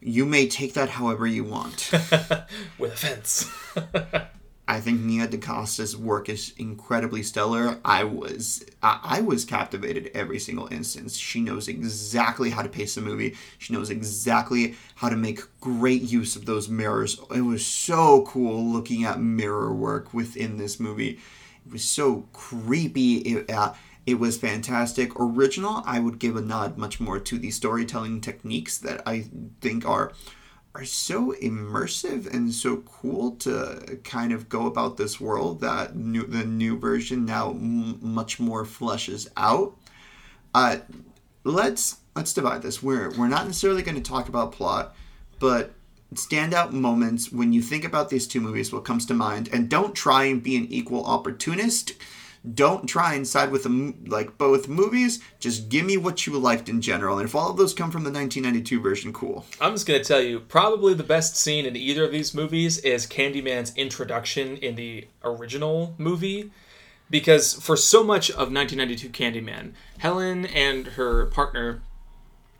You 0.00 0.24
may 0.24 0.46
take 0.46 0.74
that 0.74 0.90
however 0.90 1.26
you 1.26 1.44
want. 1.44 1.90
With 2.78 2.92
offense. 2.92 3.50
I 4.66 4.80
think 4.80 5.00
Nia 5.00 5.28
DaCosta's 5.28 5.94
work 5.94 6.30
is 6.30 6.54
incredibly 6.56 7.22
stellar. 7.22 7.80
I 7.84 8.04
was 8.04 8.64
I, 8.82 8.98
I, 9.02 9.20
was 9.20 9.44
captivated 9.44 10.10
every 10.14 10.38
single 10.38 10.72
instance. 10.72 11.18
She 11.18 11.40
knows 11.40 11.68
exactly 11.68 12.48
how 12.48 12.62
to 12.62 12.68
pace 12.70 12.96
a 12.96 13.02
movie. 13.02 13.36
She 13.58 13.74
knows 13.74 13.90
exactly 13.90 14.74
how 14.94 15.10
to 15.10 15.16
make 15.16 15.42
great 15.60 16.00
use 16.02 16.34
of 16.34 16.46
those 16.46 16.70
mirrors. 16.70 17.20
It 17.34 17.42
was 17.42 17.64
so 17.66 18.22
cool 18.22 18.64
looking 18.64 19.04
at 19.04 19.20
mirror 19.20 19.72
work 19.72 20.14
within 20.14 20.56
this 20.56 20.80
movie. 20.80 21.20
It 21.66 21.72
was 21.72 21.84
so 21.84 22.26
creepy. 22.32 23.16
It, 23.16 23.50
uh, 23.50 23.74
it 24.06 24.18
was 24.18 24.38
fantastic. 24.38 25.12
Original, 25.18 25.82
I 25.86 26.00
would 26.00 26.18
give 26.18 26.36
a 26.36 26.40
nod 26.40 26.78
much 26.78 27.00
more 27.00 27.18
to 27.18 27.38
the 27.38 27.50
storytelling 27.50 28.22
techniques 28.22 28.78
that 28.78 29.02
I 29.06 29.26
think 29.60 29.86
are 29.86 30.12
are 30.74 30.84
so 30.84 31.32
immersive 31.40 32.32
and 32.32 32.52
so 32.52 32.78
cool 32.78 33.36
to 33.36 33.98
kind 34.02 34.32
of 34.32 34.48
go 34.48 34.66
about 34.66 34.96
this 34.96 35.20
world 35.20 35.60
that 35.60 35.94
new, 35.94 36.26
the 36.26 36.44
new 36.44 36.76
version 36.76 37.24
now 37.24 37.50
m- 37.50 37.98
much 38.02 38.40
more 38.40 38.64
fleshes 38.64 39.28
out. 39.36 39.76
Uh, 40.52 40.78
let's 41.44 41.98
let's 42.16 42.32
divide 42.32 42.62
this. 42.62 42.82
We're 42.82 43.10
we're 43.10 43.28
not 43.28 43.46
necessarily 43.46 43.82
going 43.82 44.00
to 44.00 44.10
talk 44.10 44.28
about 44.28 44.52
plot, 44.52 44.96
but 45.38 45.74
standout 46.14 46.72
moments 46.72 47.30
when 47.30 47.52
you 47.52 47.62
think 47.62 47.84
about 47.84 48.08
these 48.08 48.26
two 48.26 48.40
movies. 48.40 48.72
What 48.72 48.84
comes 48.84 49.06
to 49.06 49.14
mind, 49.14 49.48
and 49.52 49.68
don't 49.68 49.94
try 49.94 50.24
and 50.24 50.42
be 50.42 50.56
an 50.56 50.66
equal 50.66 51.04
opportunist 51.04 51.92
don't 52.52 52.86
try 52.86 53.14
and 53.14 53.26
side 53.26 53.50
with 53.50 53.62
them 53.62 54.04
like 54.06 54.36
both 54.36 54.68
movies. 54.68 55.20
Just 55.40 55.68
give 55.68 55.86
me 55.86 55.96
what 55.96 56.26
you 56.26 56.38
liked 56.38 56.68
in 56.68 56.82
general. 56.82 57.18
And 57.18 57.26
if 57.26 57.34
all 57.34 57.50
of 57.50 57.56
those 57.56 57.72
come 57.72 57.90
from 57.90 58.04
the 58.04 58.10
1992 58.10 58.80
version, 58.80 59.12
cool. 59.12 59.46
I'm 59.60 59.72
just 59.72 59.86
gonna 59.86 60.04
tell 60.04 60.20
you, 60.20 60.40
probably 60.40 60.92
the 60.94 61.02
best 61.02 61.36
scene 61.36 61.64
in 61.64 61.76
either 61.76 62.04
of 62.04 62.12
these 62.12 62.34
movies 62.34 62.78
is 62.78 63.06
Candyman's 63.06 63.74
introduction 63.76 64.58
in 64.58 64.74
the 64.74 65.08
original 65.22 65.94
movie. 65.96 66.50
Because 67.10 67.54
for 67.54 67.76
so 67.76 68.02
much 68.02 68.30
of 68.30 68.52
1992 68.52 69.08
Candyman, 69.10 69.72
Helen 69.98 70.46
and 70.46 70.86
her 70.88 71.26
partner 71.26 71.82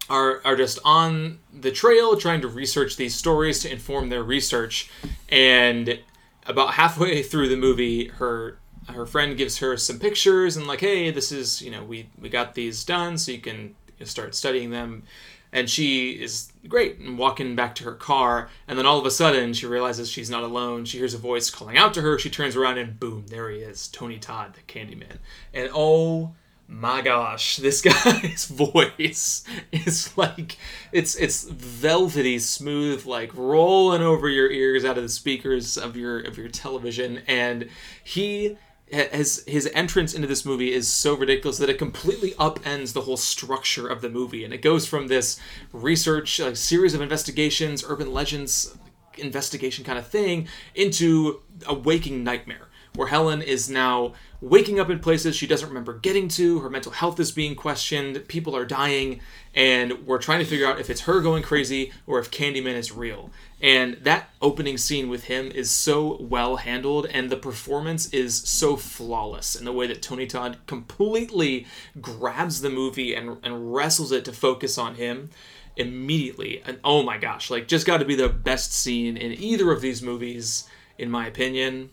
are 0.08 0.42
are 0.44 0.56
just 0.56 0.78
on 0.84 1.38
the 1.52 1.70
trail 1.70 2.16
trying 2.16 2.40
to 2.42 2.48
research 2.48 2.96
these 2.96 3.14
stories 3.14 3.60
to 3.60 3.72
inform 3.72 4.10
their 4.10 4.22
research 4.22 4.90
and 5.30 5.98
about 6.46 6.74
halfway 6.74 7.22
through 7.30 7.48
the 7.48 7.56
movie 7.56 8.08
her 8.08 8.58
her 8.88 9.06
friend 9.06 9.36
gives 9.36 9.58
her 9.58 9.76
some 9.76 9.98
pictures 9.98 10.56
and 10.56 10.66
like, 10.66 10.80
hey, 10.80 11.10
this 11.10 11.32
is 11.32 11.62
you 11.62 11.70
know 11.70 11.84
we 11.84 12.08
we 12.20 12.28
got 12.28 12.54
these 12.54 12.84
done, 12.84 13.18
so 13.18 13.32
you 13.32 13.38
can 13.38 13.74
start 14.04 14.34
studying 14.34 14.70
them. 14.70 15.04
And 15.52 15.70
she 15.70 16.10
is 16.10 16.52
great 16.66 16.98
and 16.98 17.16
walking 17.16 17.54
back 17.54 17.76
to 17.76 17.84
her 17.84 17.94
car, 17.94 18.48
and 18.66 18.76
then 18.76 18.86
all 18.86 18.98
of 18.98 19.06
a 19.06 19.10
sudden 19.10 19.52
she 19.52 19.66
realizes 19.66 20.10
she's 20.10 20.28
not 20.28 20.42
alone. 20.42 20.84
She 20.84 20.98
hears 20.98 21.14
a 21.14 21.18
voice 21.18 21.48
calling 21.48 21.78
out 21.78 21.94
to 21.94 22.02
her. 22.02 22.18
She 22.18 22.28
turns 22.28 22.56
around 22.56 22.78
and 22.78 22.98
boom, 22.98 23.26
there 23.28 23.48
he 23.50 23.58
is, 23.58 23.86
Tony 23.86 24.18
Todd, 24.18 24.54
the 24.54 24.62
Candyman. 24.62 25.18
And 25.52 25.70
oh 25.72 26.32
my 26.66 27.02
gosh, 27.02 27.58
this 27.58 27.82
guy's 27.82 28.46
voice 28.46 29.44
is 29.70 30.16
like 30.16 30.56
it's 30.92 31.14
it's 31.14 31.44
velvety 31.44 32.38
smooth, 32.38 33.06
like 33.06 33.30
rolling 33.34 34.02
over 34.02 34.28
your 34.28 34.50
ears 34.50 34.84
out 34.84 34.96
of 34.96 35.02
the 35.02 35.08
speakers 35.08 35.76
of 35.76 35.96
your 35.96 36.20
of 36.20 36.38
your 36.38 36.48
television, 36.48 37.22
and 37.26 37.68
he 38.02 38.56
his 38.94 39.44
his 39.46 39.68
entrance 39.74 40.14
into 40.14 40.26
this 40.26 40.44
movie 40.44 40.72
is 40.72 40.88
so 40.88 41.14
ridiculous 41.14 41.58
that 41.58 41.68
it 41.68 41.78
completely 41.78 42.32
upends 42.32 42.92
the 42.92 43.02
whole 43.02 43.16
structure 43.16 43.86
of 43.88 44.00
the 44.00 44.08
movie, 44.08 44.44
and 44.44 44.54
it 44.54 44.62
goes 44.62 44.86
from 44.86 45.08
this 45.08 45.38
research, 45.72 46.40
like 46.40 46.56
series 46.56 46.94
of 46.94 47.00
investigations, 47.00 47.84
urban 47.86 48.12
legends 48.12 48.76
investigation 49.16 49.84
kind 49.84 49.98
of 49.98 50.06
thing, 50.06 50.48
into 50.74 51.40
a 51.66 51.74
waking 51.74 52.24
nightmare 52.24 52.68
where 52.94 53.08
Helen 53.08 53.42
is 53.42 53.68
now 53.68 54.14
waking 54.40 54.78
up 54.78 54.88
in 54.88 55.00
places 55.00 55.34
she 55.34 55.46
doesn't 55.46 55.68
remember 55.68 55.94
getting 55.94 56.28
to. 56.28 56.60
Her 56.60 56.70
mental 56.70 56.92
health 56.92 57.18
is 57.18 57.32
being 57.32 57.56
questioned. 57.56 58.28
People 58.28 58.56
are 58.56 58.64
dying, 58.64 59.20
and 59.54 60.06
we're 60.06 60.18
trying 60.18 60.38
to 60.38 60.44
figure 60.44 60.66
out 60.66 60.78
if 60.78 60.90
it's 60.90 61.02
her 61.02 61.20
going 61.20 61.42
crazy 61.42 61.92
or 62.06 62.18
if 62.18 62.30
Candyman 62.30 62.74
is 62.74 62.92
real. 62.92 63.30
And 63.64 63.94
that 64.02 64.28
opening 64.42 64.76
scene 64.76 65.08
with 65.08 65.24
him 65.24 65.50
is 65.50 65.70
so 65.70 66.18
well 66.20 66.56
handled, 66.56 67.06
and 67.06 67.30
the 67.30 67.36
performance 67.38 68.12
is 68.12 68.36
so 68.46 68.76
flawless 68.76 69.56
in 69.56 69.64
the 69.64 69.72
way 69.72 69.86
that 69.86 70.02
Tony 70.02 70.26
Todd 70.26 70.58
completely 70.66 71.66
grabs 71.98 72.60
the 72.60 72.68
movie 72.68 73.14
and, 73.14 73.38
and 73.42 73.74
wrestles 73.74 74.12
it 74.12 74.26
to 74.26 74.34
focus 74.34 74.76
on 74.76 74.96
him 74.96 75.30
immediately. 75.78 76.62
And 76.66 76.78
oh 76.84 77.02
my 77.02 77.16
gosh, 77.16 77.50
like, 77.50 77.66
just 77.66 77.86
got 77.86 78.00
to 78.00 78.04
be 78.04 78.14
the 78.14 78.28
best 78.28 78.74
scene 78.74 79.16
in 79.16 79.32
either 79.32 79.72
of 79.72 79.80
these 79.80 80.02
movies, 80.02 80.68
in 80.98 81.10
my 81.10 81.26
opinion. 81.26 81.88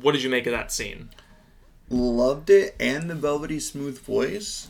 What 0.00 0.12
did 0.12 0.22
you 0.22 0.30
make 0.30 0.46
of 0.46 0.52
that 0.52 0.70
scene? 0.70 1.10
Loved 1.88 2.48
it, 2.48 2.76
and 2.78 3.10
the 3.10 3.16
velvety 3.16 3.58
smooth 3.58 3.98
voice 3.98 4.68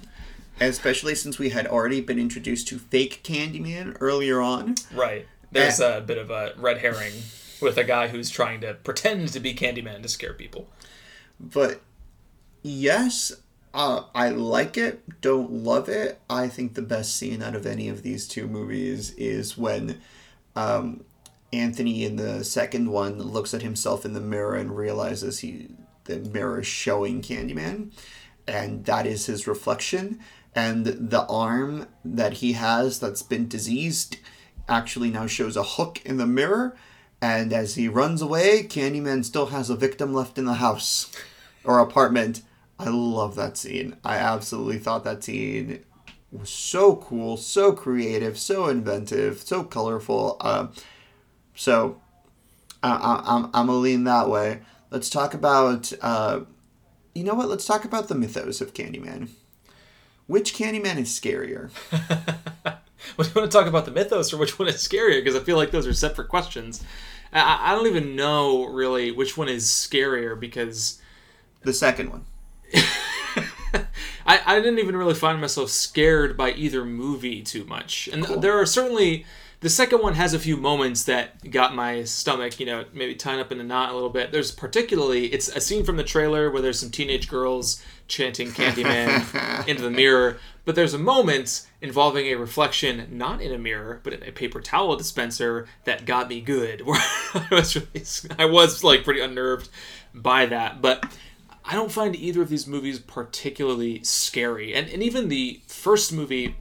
especially 0.63 1.15
since 1.15 1.39
we 1.39 1.49
had 1.49 1.67
already 1.67 2.03
been 2.03 2.19
introduced 2.19 2.69
to 2.69 2.79
fake 2.79 3.23
Candyman 3.23 3.97
earlier 3.99 4.43
on. 4.43 4.75
Right. 4.95 5.27
There's 5.53 5.81
a 5.81 6.03
bit 6.05 6.19
of 6.19 6.31
a 6.31 6.53
red 6.57 6.79
herring 6.79 7.13
with 7.61 7.77
a 7.77 7.85
guy 7.85 8.09
who's 8.09 8.31
trying 8.31 8.61
to 8.61 8.75
pretend 8.75 9.29
to 9.33 9.41
be 9.41 9.55
Candyman 9.55 10.03
to 10.03 10.09
scare 10.09 10.33
people. 10.33 10.69
But 11.39 11.81
yes, 12.63 13.33
uh, 13.75 14.05
I 14.15 14.31
like 14.31 14.77
it. 14.77 15.21
Don't 15.21 15.51
love 15.51 15.89
it. 15.89 16.21
I 16.29 16.49
think 16.49 16.75
the 16.75 16.83
best 16.83 17.17
scene 17.17 17.43
out 17.43 17.55
of 17.55 17.67
any 17.67 17.89
of 17.89 18.03
these 18.03 18.27
two 18.27 18.47
movies 18.47 19.13
is 19.15 19.57
when 19.57 20.01
um, 20.57 21.05
Anthony 21.53 22.05
in 22.05 22.17
the 22.17 22.45
second 22.45 22.91
one 22.91 23.19
looks 23.19 23.55
at 23.55 23.63
himself 23.63 24.05
in 24.05 24.13
the 24.13 24.21
mirror 24.21 24.55
and 24.55 24.77
realizes 24.77 25.41
he 25.41 25.69
the 26.05 26.19
mirror 26.19 26.61
is 26.61 26.67
showing 26.67 27.23
Candyman, 27.23 27.93
and 28.47 28.85
that 28.87 29.07
is 29.07 29.27
his 29.27 29.47
reflection. 29.47 30.19
And 30.55 30.85
the 30.85 31.25
arm 31.27 31.87
that 32.05 32.35
he 32.35 32.55
has 32.55 32.99
that's 32.99 33.23
been 33.23 33.47
diseased 33.47 34.17
actually 34.71 35.11
now 35.11 35.27
shows 35.27 35.57
a 35.57 35.63
hook 35.63 36.01
in 36.05 36.17
the 36.17 36.27
mirror, 36.27 36.77
and 37.21 37.53
as 37.53 37.75
he 37.75 37.89
runs 37.89 38.23
away, 38.23 38.63
Candyman 38.63 39.25
still 39.25 39.47
has 39.47 39.69
a 39.69 39.77
victim 39.77 40.15
left 40.15 40.39
in 40.39 40.47
the 40.47 40.55
house 40.55 41.13
or 41.65 41.79
apartment. 41.79 42.43
I 42.79 42.89
love 42.89 43.35
that 43.37 43.59
scene. 43.59 43.97
I 44.05 44.17
absolutely 44.17 44.79
thought 44.79 45.05
that 45.05 45.23
scene 45.23 45.85
was 46.33 46.49
so 46.49 46.97
cool, 46.97 47.37
so 47.37 47.73
creative, 47.73 48.39
so 48.39 48.69
inventive, 48.69 49.41
so 49.41 49.65
colorful. 49.65 50.37
Uh, 50.41 50.69
so 51.55 52.01
I, 52.83 53.23
I'm, 53.27 53.45
I'm 53.47 53.67
gonna 53.67 53.73
lean 53.75 54.05
that 54.05 54.31
way. 54.31 54.61
Let's 54.91 55.11
talk 55.11 55.35
about, 55.35 55.93
uh, 56.01 56.41
you 57.15 57.25
know 57.25 57.35
what? 57.35 57.49
Let's 57.49 57.67
talk 57.67 57.85
about 57.85 58.09
the 58.09 58.15
mythos 58.15 58.61
of 58.61 58.73
Candyman. 58.73 59.29
Which 60.27 60.55
Candyman 60.55 60.97
is 60.97 61.09
scarier? 61.09 61.71
Well, 63.21 63.29
do 63.29 63.35
you 63.35 63.41
want 63.43 63.53
to 63.53 63.59
talk 63.59 63.67
about 63.67 63.85
the 63.85 63.91
mythos 63.91 64.33
or 64.33 64.39
which 64.39 64.59
one 64.59 64.67
is 64.67 64.77
scarier? 64.77 65.23
Because 65.23 65.37
I 65.39 65.45
feel 65.45 65.59
like 65.59 65.73
those 65.73 65.87
are 65.87 65.93
separate 65.93 66.29
questions. 66.29 66.83
I, 67.35 67.71
I 67.71 67.75
don't 67.75 67.87
even 67.87 68.17
know 68.17 68.65
really 68.65 69.11
which 69.11 69.37
one 69.37 69.47
is 69.47 69.67
scarier 69.67 70.41
because 70.41 71.03
the 71.63 71.75
second 71.75 72.09
one. 72.09 72.25
I, 72.73 72.87
I, 74.27 74.41
I 74.47 74.59
didn't 74.61 74.79
even 74.79 74.97
really 74.97 75.13
find 75.13 75.39
myself 75.39 75.69
scared 75.69 76.35
by 76.35 76.53
either 76.53 76.83
movie 76.83 77.43
too 77.43 77.67
much. 77.67 78.09
And 78.11 78.25
Cool. 78.25 78.41
there 78.41 78.59
are 78.59 78.65
certainly 78.65 79.27
the 79.61 79.69
second 79.69 80.01
one 80.01 80.15
has 80.15 80.33
a 80.33 80.39
few 80.39 80.57
moments 80.57 81.05
that 81.05 81.51
got 81.51 81.75
my 81.75 82.05
stomach, 82.05 82.59
you 82.59 82.65
know, 82.65 82.87
maybe 82.95 83.15
tying 83.15 83.39
up 83.41 83.53
in 83.53 83.61
a 83.61 83.65
knot 83.65 83.91
a 83.91 83.95
little 83.95 84.09
bit. 84.09 84.33
There's 84.33 84.51
particularly 84.51 85.27
it's 85.27 85.49
a 85.49 85.61
scene 85.61 85.85
from 85.85 85.99
the 85.99 86.05
trailer 86.05 86.51
where 86.51 86.63
there's 86.63 86.81
some 86.81 86.91
teenage 86.91 87.29
girls 87.29 87.85
chanting 88.09 88.49
Candyman 88.49 89.67
into 89.69 89.83
the 89.83 89.91
mirror, 89.91 90.39
but 90.71 90.77
there's 90.77 90.95
a 90.95 90.99
moment 90.99 91.67
involving 91.81 92.27
a 92.27 92.37
reflection 92.37 93.09
not 93.11 93.43
in 93.43 93.53
a 93.53 93.59
mirror 93.59 94.01
but 94.05 94.13
in 94.13 94.23
a 94.23 94.31
paper 94.31 94.61
towel 94.61 94.95
dispenser 94.95 95.67
that 95.83 96.07
got 96.07 96.29
me 96.29 96.41
good. 96.41 96.81
Where 96.87 96.97
I 97.35 97.49
was 97.51 97.75
really, 97.75 98.05
I 98.39 98.45
was 98.45 98.85
like 98.85 99.03
pretty 99.03 99.21
unnerved 99.21 99.69
by 100.15 100.47
that, 100.47 100.81
but 100.81 101.13
I 101.65 101.75
don't 101.75 101.91
find 101.91 102.15
either 102.15 102.41
of 102.41 102.51
these 102.51 102.69
movies 102.69 103.01
particularly 103.01 104.05
scary. 104.05 104.73
And, 104.73 104.89
and 104.89 105.03
even 105.03 105.27
the 105.27 105.61
first 105.67 106.13
movie, 106.13 106.55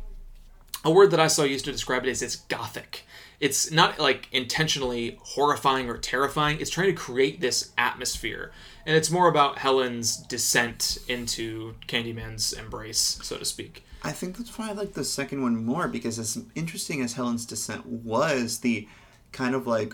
a 0.83 0.89
word 0.89 1.11
that 1.11 1.19
I 1.19 1.27
saw 1.27 1.43
used 1.43 1.65
to 1.65 1.71
describe 1.71 2.03
it 2.03 2.09
is 2.09 2.23
it's 2.23 2.37
gothic. 2.37 3.05
It's 3.39 3.69
not 3.69 3.99
like 3.99 4.27
intentionally 4.31 5.19
horrifying 5.21 5.87
or 5.87 5.99
terrifying. 5.99 6.59
It's 6.59 6.71
trying 6.71 6.87
to 6.87 6.93
create 6.93 7.41
this 7.41 7.73
atmosphere. 7.77 8.53
And 8.87 8.97
it's 8.97 9.11
more 9.11 9.27
about 9.27 9.59
Helen's 9.59 10.17
descent 10.17 10.97
into 11.07 11.75
Candyman's 11.87 12.53
embrace, 12.53 13.19
so 13.21 13.37
to 13.37 13.45
speak. 13.45 13.83
I 14.03 14.11
think 14.11 14.37
that's 14.37 14.57
why 14.57 14.69
I 14.69 14.73
like 14.73 14.93
the 14.93 15.03
second 15.03 15.41
one 15.41 15.65
more 15.65 15.87
because 15.87 16.19
as 16.19 16.41
interesting 16.55 17.01
as 17.01 17.13
Helen's 17.13 17.45
descent 17.45 17.85
was, 17.85 18.59
the 18.59 18.87
kind 19.31 19.53
of 19.55 19.67
like 19.67 19.93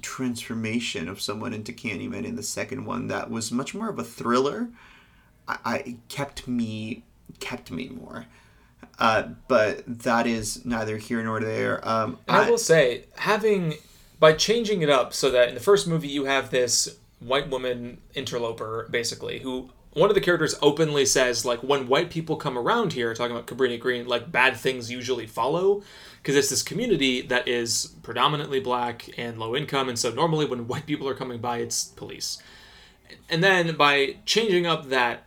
transformation 0.00 1.08
of 1.08 1.20
someone 1.20 1.52
into 1.52 1.72
Candyman 1.72 2.24
in 2.24 2.36
the 2.36 2.42
second 2.42 2.84
one 2.84 3.08
that 3.08 3.30
was 3.30 3.52
much 3.52 3.74
more 3.74 3.88
of 3.88 3.98
a 3.98 4.04
thriller. 4.04 4.68
I, 5.48 5.58
I 5.64 5.96
kept 6.08 6.48
me 6.48 7.04
kept 7.40 7.70
me 7.70 7.88
more. 7.88 8.26
Uh, 8.98 9.28
but 9.48 9.82
that 9.86 10.26
is 10.26 10.64
neither 10.64 10.96
here 10.96 11.22
nor 11.22 11.40
there. 11.40 11.86
Um, 11.86 12.18
And 12.26 12.36
I, 12.38 12.50
will 12.50 12.58
say, 12.58 13.04
having 13.16 13.74
by 14.18 14.32
changing 14.32 14.80
it 14.82 14.88
up 14.88 15.12
so 15.12 15.30
that 15.30 15.48
in 15.48 15.54
the 15.54 15.60
first 15.60 15.86
movie 15.86 16.08
you 16.08 16.24
have 16.24 16.50
this 16.50 16.96
white 17.20 17.50
woman 17.50 17.98
interloper, 18.14 18.88
basically, 18.90 19.40
who 19.40 19.70
one 19.96 20.10
of 20.10 20.14
the 20.14 20.20
characters 20.20 20.54
openly 20.60 21.06
says, 21.06 21.46
like, 21.46 21.62
when 21.62 21.88
white 21.88 22.10
people 22.10 22.36
come 22.36 22.58
around 22.58 22.92
here, 22.92 23.14
talking 23.14 23.34
about 23.34 23.46
Cabrini 23.46 23.80
Green, 23.80 24.06
like, 24.06 24.30
bad 24.30 24.54
things 24.54 24.90
usually 24.90 25.26
follow. 25.26 25.82
Because 26.20 26.36
it's 26.36 26.50
this 26.50 26.62
community 26.62 27.22
that 27.22 27.48
is 27.48 27.94
predominantly 28.02 28.60
black 28.60 29.08
and 29.16 29.38
low 29.38 29.56
income, 29.56 29.88
and 29.88 29.98
so 29.98 30.10
normally 30.10 30.44
when 30.44 30.66
white 30.68 30.84
people 30.84 31.08
are 31.08 31.14
coming 31.14 31.40
by, 31.40 31.58
it's 31.58 31.84
police. 31.84 32.42
And 33.30 33.42
then 33.42 33.74
by 33.76 34.16
changing 34.26 34.66
up 34.66 34.90
that 34.90 35.24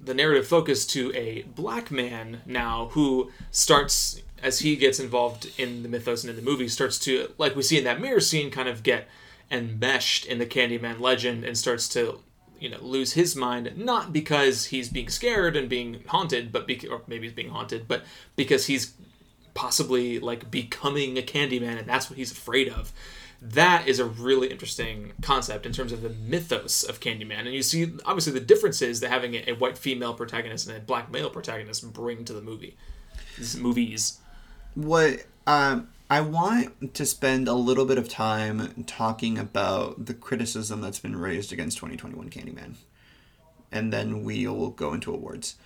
the 0.00 0.14
narrative 0.14 0.46
focus 0.46 0.86
to 0.88 1.12
a 1.16 1.42
black 1.42 1.90
man 1.90 2.42
now 2.46 2.90
who 2.92 3.32
starts 3.50 4.22
as 4.40 4.60
he 4.60 4.76
gets 4.76 5.00
involved 5.00 5.50
in 5.58 5.82
the 5.82 5.88
mythos 5.88 6.22
and 6.22 6.30
in 6.30 6.36
the 6.36 6.42
movie 6.42 6.66
starts 6.66 6.98
to 6.98 7.32
like 7.38 7.54
we 7.54 7.62
see 7.62 7.78
in 7.78 7.84
that 7.84 8.00
mirror 8.00 8.18
scene 8.18 8.50
kind 8.50 8.68
of 8.68 8.82
get 8.82 9.06
enmeshed 9.48 10.26
in 10.26 10.38
the 10.38 10.46
Candyman 10.46 10.98
legend 10.98 11.44
and 11.44 11.56
starts 11.56 11.88
to 11.90 12.18
you 12.62 12.70
know 12.70 12.78
lose 12.80 13.12
his 13.12 13.34
mind 13.34 13.72
not 13.76 14.12
because 14.12 14.66
he's 14.66 14.88
being 14.88 15.08
scared 15.08 15.56
and 15.56 15.68
being 15.68 16.02
haunted 16.06 16.52
but 16.52 16.66
bec- 16.66 16.88
or 16.90 17.02
maybe 17.06 17.26
he's 17.26 17.34
being 17.34 17.50
haunted 17.50 17.88
but 17.88 18.02
because 18.36 18.66
he's 18.66 18.94
possibly 19.54 20.18
like 20.18 20.50
becoming 20.50 21.18
a 21.18 21.22
Candyman 21.22 21.78
and 21.78 21.88
that's 21.88 22.08
what 22.08 22.18
he's 22.18 22.32
afraid 22.32 22.68
of 22.68 22.92
that 23.42 23.88
is 23.88 23.98
a 23.98 24.04
really 24.04 24.48
interesting 24.48 25.12
concept 25.20 25.66
in 25.66 25.72
terms 25.72 25.90
of 25.90 26.00
the 26.00 26.10
mythos 26.10 26.84
of 26.84 27.00
Candyman. 27.00 27.40
And 27.40 27.52
you 27.52 27.64
see, 27.64 27.92
obviously, 28.06 28.32
the 28.32 28.40
differences 28.40 29.00
that 29.00 29.10
having 29.10 29.34
a, 29.34 29.44
a 29.48 29.52
white 29.54 29.76
female 29.76 30.14
protagonist 30.14 30.68
and 30.68 30.76
a 30.76 30.80
black 30.80 31.10
male 31.10 31.28
protagonist 31.28 31.92
bring 31.92 32.24
to 32.26 32.32
the 32.32 32.40
movie, 32.40 32.76
these 33.36 33.56
movies. 33.56 34.20
what 34.76 35.26
um, 35.48 35.88
I 36.12 36.20
want 36.20 36.92
to 36.92 37.06
spend 37.06 37.48
a 37.48 37.54
little 37.54 37.86
bit 37.86 37.96
of 37.96 38.06
time 38.06 38.84
talking 38.86 39.38
about 39.38 40.04
the 40.04 40.12
criticism 40.12 40.82
that's 40.82 40.98
been 40.98 41.16
raised 41.16 41.54
against 41.54 41.78
2021 41.78 42.28
Candyman, 42.28 42.74
and 43.72 43.90
then 43.90 44.22
we 44.22 44.46
will 44.46 44.68
go 44.68 44.92
into 44.92 45.10
awards. 45.10 45.56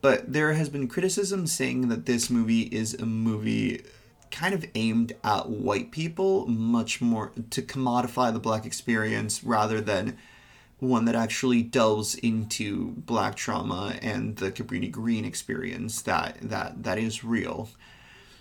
But 0.00 0.32
there 0.32 0.54
has 0.54 0.70
been 0.70 0.88
criticism 0.88 1.46
saying 1.46 1.88
that 1.88 2.06
this 2.06 2.30
movie 2.30 2.62
is 2.62 2.94
a 2.94 3.04
movie 3.04 3.82
kind 4.30 4.54
of 4.54 4.64
aimed 4.74 5.12
at 5.22 5.50
white 5.50 5.90
people, 5.90 6.46
much 6.46 7.02
more 7.02 7.32
to 7.50 7.60
commodify 7.60 8.32
the 8.32 8.40
black 8.40 8.64
experience 8.64 9.44
rather 9.44 9.82
than 9.82 10.16
one 10.78 11.04
that 11.04 11.14
actually 11.14 11.62
delves 11.62 12.14
into 12.14 12.92
black 12.92 13.36
trauma 13.36 13.98
and 14.00 14.36
the 14.36 14.50
Cabrini 14.50 14.90
Green 14.90 15.26
experience 15.26 16.00
that 16.00 16.38
that 16.40 16.84
that 16.84 16.96
is 16.96 17.22
real. 17.22 17.68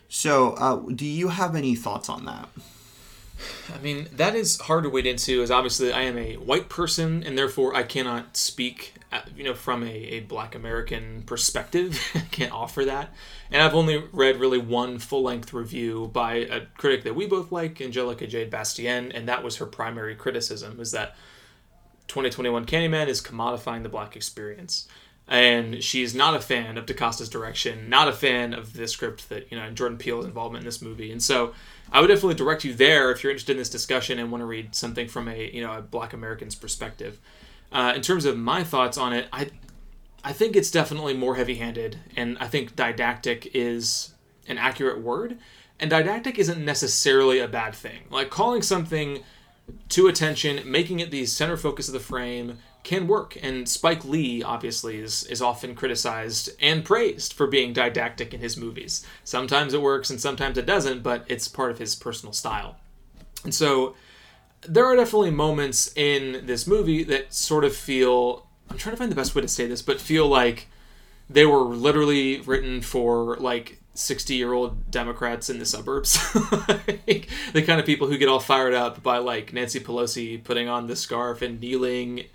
So, 0.10 0.54
uh, 0.54 0.78
do 0.94 1.06
you 1.06 1.28
have 1.30 1.56
any 1.56 1.76
thoughts 1.76 2.10
on 2.10 2.26
that? 2.26 2.50
I 3.74 3.78
mean, 3.78 4.08
that 4.14 4.36
is 4.36 4.60
hard 4.60 4.84
to 4.84 4.90
wade 4.90 5.06
into, 5.06 5.42
as 5.42 5.52
obviously 5.52 5.94
I 5.94 6.02
am 6.02 6.18
a 6.18 6.36
white 6.36 6.68
person, 6.68 7.24
and 7.24 7.38
therefore 7.38 7.76
I 7.76 7.84
cannot 7.84 8.36
speak, 8.36 8.96
uh, 9.12 9.22
you 9.38 9.44
know, 9.44 9.54
from 9.54 9.84
a, 9.84 9.88
a 9.88 10.20
Black 10.22 10.56
American 10.56 11.22
perspective. 11.24 12.00
I 12.16 12.22
can't 12.32 12.52
offer 12.52 12.84
that, 12.86 13.14
and 13.52 13.62
I've 13.62 13.76
only 13.76 14.04
read 14.12 14.40
really 14.40 14.58
one 14.58 14.98
full 15.00 15.22
length 15.22 15.54
review 15.54 16.10
by 16.12 16.34
a 16.34 16.66
critic 16.78 17.04
that 17.04 17.16
we 17.16 17.28
both 17.28 17.52
like, 17.52 17.80
Angelica 17.80 18.28
Jade 18.28 18.50
Bastien, 18.50 19.12
and 19.12 19.28
that 19.30 19.44
was 19.44 19.58
her 19.58 19.66
primary 19.66 20.16
criticism: 20.16 20.80
is 20.80 20.92
that 20.92 21.16
2021 22.08 22.66
Candyman 22.66 23.08
is 23.08 23.22
commodifying 23.22 23.84
the 23.84 23.90
black 23.90 24.16
experience. 24.16 24.88
And 25.30 25.84
she's 25.84 26.16
not 26.16 26.36
a 26.36 26.40
fan 26.40 26.76
of 26.78 26.88
DaCosta's 26.88 27.30
direction, 27.30 27.88
not 27.88 28.08
a 28.08 28.14
fan 28.14 28.52
of 28.52 28.74
the 28.74 28.88
script 28.88 29.30
that, 29.30 29.52
you 29.52 29.58
know, 29.58 29.64
and 29.64 29.78
Jordan 29.78 30.00
Peele's 30.00 30.26
involvement 30.26 30.64
in 30.64 30.66
this 30.66 30.82
movie. 30.82 31.12
And 31.12 31.22
so 31.22 31.54
I 31.92 32.02
would 32.02 32.08
definitely 32.08 32.34
direct 32.34 32.64
you 32.64 32.74
there 32.74 33.12
if 33.12 33.24
you're 33.24 33.32
interested 33.32 33.52
in 33.52 33.60
this 33.60 33.70
discussion 33.70 34.18
and 34.18 34.32
want 34.32 34.42
to 34.42 34.48
read 34.48 34.74
something 34.74 35.08
from 35.08 35.28
a, 35.28 35.52
you 35.54 35.62
know, 35.62 35.72
a 35.72 35.82
black 35.82 36.14
American's 36.14 36.56
perspective. 36.56 37.20
Uh, 37.72 37.94
in 37.96 38.02
terms 38.02 38.26
of 38.26 38.38
my 38.38 38.64
thoughts 38.64 38.98
on 38.98 39.14
it, 39.14 39.28
I 39.32 39.52
I 40.24 40.34
think 40.34 40.56
it's 40.56 40.72
definitely 40.72 41.14
more 41.14 41.36
heavy-handed, 41.36 41.98
and 42.18 42.38
I 42.40 42.48
think 42.48 42.76
didactic 42.76 43.52
is 43.54 44.14
an 44.48 44.58
accurate 44.58 45.00
word. 45.00 45.38
And 45.80 45.90
didactic 45.90 46.38
isn't 46.38 46.64
necessarily 46.64 47.40
a 47.40 47.48
bad 47.48 47.74
thing. 47.74 48.02
Like 48.10 48.30
calling 48.30 48.62
something 48.62 49.24
to 49.90 50.08
attention, 50.08 50.70
making 50.70 51.00
it 51.00 51.12
the 51.12 51.26
center 51.26 51.56
focus 51.56 51.88
of 51.88 51.94
the 51.94 52.00
frame 52.00 52.58
can 52.90 53.06
work. 53.06 53.38
And 53.44 53.70
Spike 53.70 54.04
Lee 54.04 54.42
obviously 54.42 54.98
is 54.98 55.24
is 55.26 55.44
often 55.44 55.76
criticized 55.76 56.50
and 56.60 56.84
praised 56.84 57.34
for 57.34 57.46
being 57.46 57.72
didactic 57.72 58.34
in 58.34 58.40
his 58.40 58.58
movies. 58.58 59.06
Sometimes 59.24 59.76
it 59.76 59.82
works 59.82 60.10
and 60.10 60.20
sometimes 60.20 60.58
it 60.58 60.66
doesn't, 60.66 61.04
but 61.04 61.24
it's 61.28 61.48
part 61.48 61.70
of 61.70 61.78
his 61.78 61.94
personal 61.94 62.34
style. 62.34 62.78
And 63.44 63.54
so 63.54 63.94
there 64.68 64.86
are 64.86 64.96
definitely 64.96 65.30
moments 65.30 65.96
in 65.96 66.48
this 66.48 66.66
movie 66.66 67.04
that 67.04 67.32
sort 67.32 67.64
of 67.64 67.76
feel 67.76 68.48
I'm 68.72 68.80
trying 68.80 68.94
to 68.94 68.98
find 68.98 69.12
the 69.12 69.16
best 69.16 69.36
way 69.36 69.44
to 69.44 69.48
say 69.48 69.68
this, 69.68 69.84
but 69.84 70.02
feel 70.02 70.28
like 70.28 70.68
they 71.30 71.46
were 71.46 71.60
literally 71.60 72.42
written 72.42 72.82
for 72.82 73.36
like 73.36 73.80
60 73.94 74.34
year 74.34 74.52
old 74.52 74.90
Democrats 74.90 75.48
in 75.52 75.60
the 75.60 75.66
suburbs. 75.66 76.18
like, 76.68 77.30
the 77.54 77.62
kind 77.62 77.80
of 77.80 77.86
people 77.86 78.08
who 78.08 78.18
get 78.18 78.30
all 78.30 78.40
fired 78.40 78.74
up 78.74 79.04
by 79.04 79.20
like 79.20 79.54
Nancy 79.54 79.80
Pelosi 79.80 80.44
putting 80.44 80.68
on 80.68 80.88
the 80.88 80.96
scarf 80.96 81.44
and 81.44 81.62
kneeling, 81.62 82.26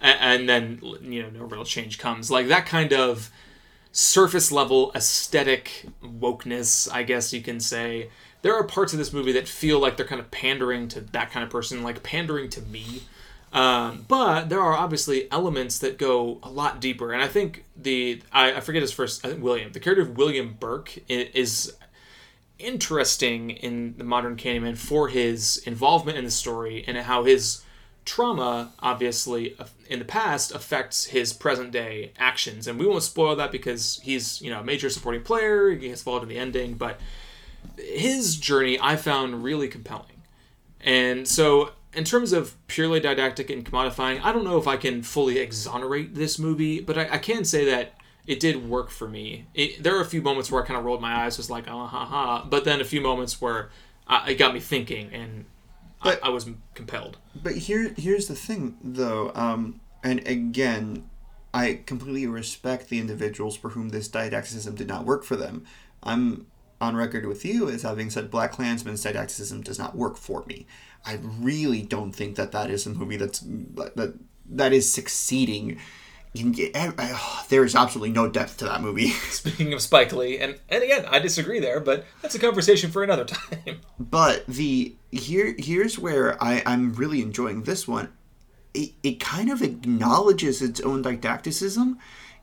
and, 0.00 0.48
then, 0.48 0.80
you 1.02 1.22
know, 1.22 1.30
no 1.30 1.44
real 1.44 1.64
change 1.64 1.98
comes. 1.98 2.30
Like 2.30 2.48
that 2.48 2.66
kind 2.66 2.92
of 2.92 3.30
surface 3.92 4.52
level 4.52 4.92
aesthetic 4.94 5.86
wokeness, 6.02 6.90
I 6.92 7.02
guess 7.02 7.32
you 7.32 7.40
can 7.40 7.60
say. 7.60 8.10
There 8.42 8.54
are 8.54 8.62
parts 8.62 8.92
of 8.92 8.98
this 8.98 9.12
movie 9.12 9.32
that 9.32 9.48
feel 9.48 9.80
like 9.80 9.96
they're 9.96 10.06
kind 10.06 10.20
of 10.20 10.30
pandering 10.30 10.88
to 10.88 11.00
that 11.00 11.30
kind 11.30 11.42
of 11.42 11.50
person, 11.50 11.82
like 11.82 12.02
pandering 12.02 12.50
to 12.50 12.62
me. 12.62 13.02
Um, 13.52 14.04
but 14.06 14.50
there 14.50 14.60
are 14.60 14.74
obviously 14.74 15.32
elements 15.32 15.78
that 15.78 15.96
go 15.96 16.38
a 16.42 16.50
lot 16.50 16.80
deeper, 16.80 17.12
and 17.12 17.22
I 17.22 17.28
think 17.28 17.64
the 17.74 18.20
I, 18.30 18.54
I 18.54 18.60
forget 18.60 18.82
his 18.82 18.92
first 18.92 19.24
I 19.24 19.32
William, 19.32 19.72
the 19.72 19.80
character 19.80 20.02
of 20.02 20.18
William 20.18 20.56
Burke 20.60 20.98
is 21.08 21.74
interesting 22.58 23.50
in 23.50 23.94
the 23.96 24.04
modern 24.04 24.36
Candyman 24.36 24.76
for 24.76 25.08
his 25.08 25.58
involvement 25.58 26.18
in 26.18 26.24
the 26.24 26.30
story 26.30 26.84
and 26.86 26.98
how 26.98 27.24
his 27.24 27.62
trauma, 28.06 28.72
obviously 28.80 29.54
in 29.90 29.98
the 29.98 30.04
past, 30.04 30.54
affects 30.54 31.06
his 31.06 31.34
present 31.34 31.72
day 31.72 32.12
actions. 32.18 32.66
And 32.66 32.78
we 32.78 32.86
won't 32.86 33.02
spoil 33.02 33.36
that 33.36 33.52
because 33.52 34.00
he's 34.02 34.40
you 34.40 34.48
know 34.48 34.60
a 34.60 34.64
major 34.64 34.88
supporting 34.88 35.22
player. 35.22 35.70
He 35.70 35.88
gets 35.88 36.00
involved 36.00 36.22
in 36.22 36.30
the 36.30 36.38
ending, 36.38 36.74
but 36.74 36.98
his 37.76 38.36
journey 38.36 38.78
I 38.80 38.96
found 38.96 39.44
really 39.44 39.68
compelling. 39.68 40.22
And 40.80 41.26
so, 41.26 41.72
in 41.92 42.04
terms 42.04 42.32
of 42.32 42.54
purely 42.68 43.00
didactic 43.00 43.50
and 43.50 43.64
commodifying, 43.64 44.22
I 44.22 44.32
don't 44.32 44.44
know 44.44 44.58
if 44.58 44.68
I 44.68 44.76
can 44.76 45.02
fully 45.02 45.38
exonerate 45.38 46.14
this 46.14 46.38
movie, 46.38 46.80
but 46.80 46.96
I, 46.96 47.14
I 47.14 47.18
can 47.18 47.44
say 47.44 47.64
that 47.66 47.94
it 48.26 48.40
did 48.40 48.68
work 48.68 48.90
for 48.90 49.08
me. 49.08 49.46
It, 49.54 49.82
there 49.82 49.96
are 49.96 50.00
a 50.00 50.06
few 50.06 50.22
moments 50.22 50.50
where 50.50 50.62
I 50.62 50.66
kind 50.66 50.78
of 50.78 50.84
rolled 50.84 51.00
my 51.00 51.24
eyes, 51.24 51.38
was 51.38 51.50
like, 51.50 51.64
oh, 51.68 51.86
ha, 51.86 52.04
ha. 52.04 52.46
But 52.48 52.64
then 52.64 52.80
a 52.80 52.84
few 52.84 53.00
moments 53.00 53.40
where 53.40 53.70
it 54.26 54.36
got 54.36 54.54
me 54.54 54.60
thinking, 54.60 55.10
and 55.12 55.44
But- 56.02 56.22
I, 56.22 56.28
I 56.28 56.30
was 56.30 56.48
compelled. 56.74 57.18
But 57.34 57.56
here, 57.56 57.94
here's 57.96 58.28
the 58.28 58.34
thing, 58.34 58.76
though, 58.82 59.32
um, 59.34 59.80
and 60.02 60.26
again, 60.26 61.08
I 61.52 61.80
completely 61.86 62.26
respect 62.26 62.88
the 62.88 62.98
individuals 63.00 63.56
for 63.56 63.70
whom 63.70 63.88
this 63.88 64.08
didacticism 64.08 64.74
did 64.76 64.88
not 64.88 65.04
work 65.04 65.24
for 65.24 65.36
them. 65.36 65.64
I'm 66.02 66.46
on 66.80 66.94
record 66.94 67.24
with 67.24 67.44
you 67.44 67.68
as 67.70 67.82
having 67.82 68.10
said 68.10 68.30
BlacKkKlansman's 68.30 69.02
didacticism 69.02 69.64
does 69.64 69.78
not 69.78 69.96
work 69.96 70.16
for 70.16 70.44
me. 70.46 70.66
I 71.04 71.18
really 71.40 71.82
don't 71.82 72.12
think 72.12 72.36
that 72.36 72.52
that 72.52 72.68
is 72.70 72.86
a 72.86 72.90
movie 72.90 73.16
that's 73.16 73.40
that 73.40 74.14
that 74.48 74.72
is 74.72 74.92
succeeding. 74.92 75.78
In, 76.40 76.52
there 77.48 77.64
is 77.64 77.74
absolutely 77.74 78.10
no 78.10 78.28
depth 78.28 78.58
to 78.58 78.64
that 78.66 78.80
movie. 78.80 79.08
Speaking 79.30 79.72
of 79.72 79.82
Spike 79.82 80.12
Lee, 80.12 80.38
and 80.38 80.58
and 80.68 80.82
again, 80.82 81.06
I 81.06 81.18
disagree 81.18 81.60
there, 81.60 81.80
but 81.80 82.04
that's 82.22 82.34
a 82.34 82.38
conversation 82.38 82.90
for 82.90 83.02
another 83.02 83.24
time. 83.26 83.80
But 83.98 84.46
the 84.46 84.94
here 85.10 85.54
here's 85.58 85.98
where 85.98 86.42
I 86.42 86.62
I'm 86.66 86.94
really 86.94 87.22
enjoying 87.22 87.62
this 87.62 87.86
one. 87.88 88.12
It, 88.74 88.92
it 89.02 89.20
kind 89.20 89.50
of 89.50 89.62
acknowledges 89.62 90.60
its 90.60 90.80
own 90.82 91.02
didacticism 91.02 91.96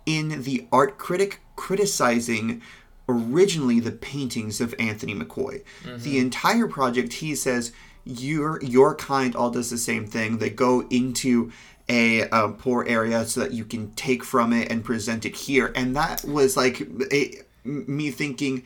in 0.06 0.44
the 0.44 0.68
art 0.72 0.98
critic 0.98 1.42
criticizing 1.56 2.62
originally 3.08 3.80
the 3.80 3.92
paintings 3.92 4.62
of 4.62 4.74
Anthony 4.80 5.14
McCoy. 5.14 5.64
Mm-hmm. 5.84 6.04
The 6.04 6.18
entire 6.20 6.68
project, 6.68 7.14
he 7.14 7.36
says, 7.36 7.72
your 8.06 8.62
your 8.64 8.96
kind 8.96 9.36
all 9.36 9.50
does 9.50 9.70
the 9.70 9.78
same 9.78 10.06
thing. 10.06 10.38
They 10.38 10.50
go 10.50 10.88
into 10.90 11.52
a, 11.90 12.28
poor 12.58 12.86
area 12.88 13.26
so 13.26 13.42
that 13.42 13.52
you 13.52 13.66
can 13.66 13.92
take 13.92 14.24
from 14.24 14.54
it 14.54 14.72
and 14.72 14.84
present 14.84 15.26
it 15.26 15.36
here, 15.36 15.72
and 15.76 15.96
that 15.96 16.24
was 16.24 16.56
like 16.56 16.88
me 17.64 18.12
thinking 18.12 18.64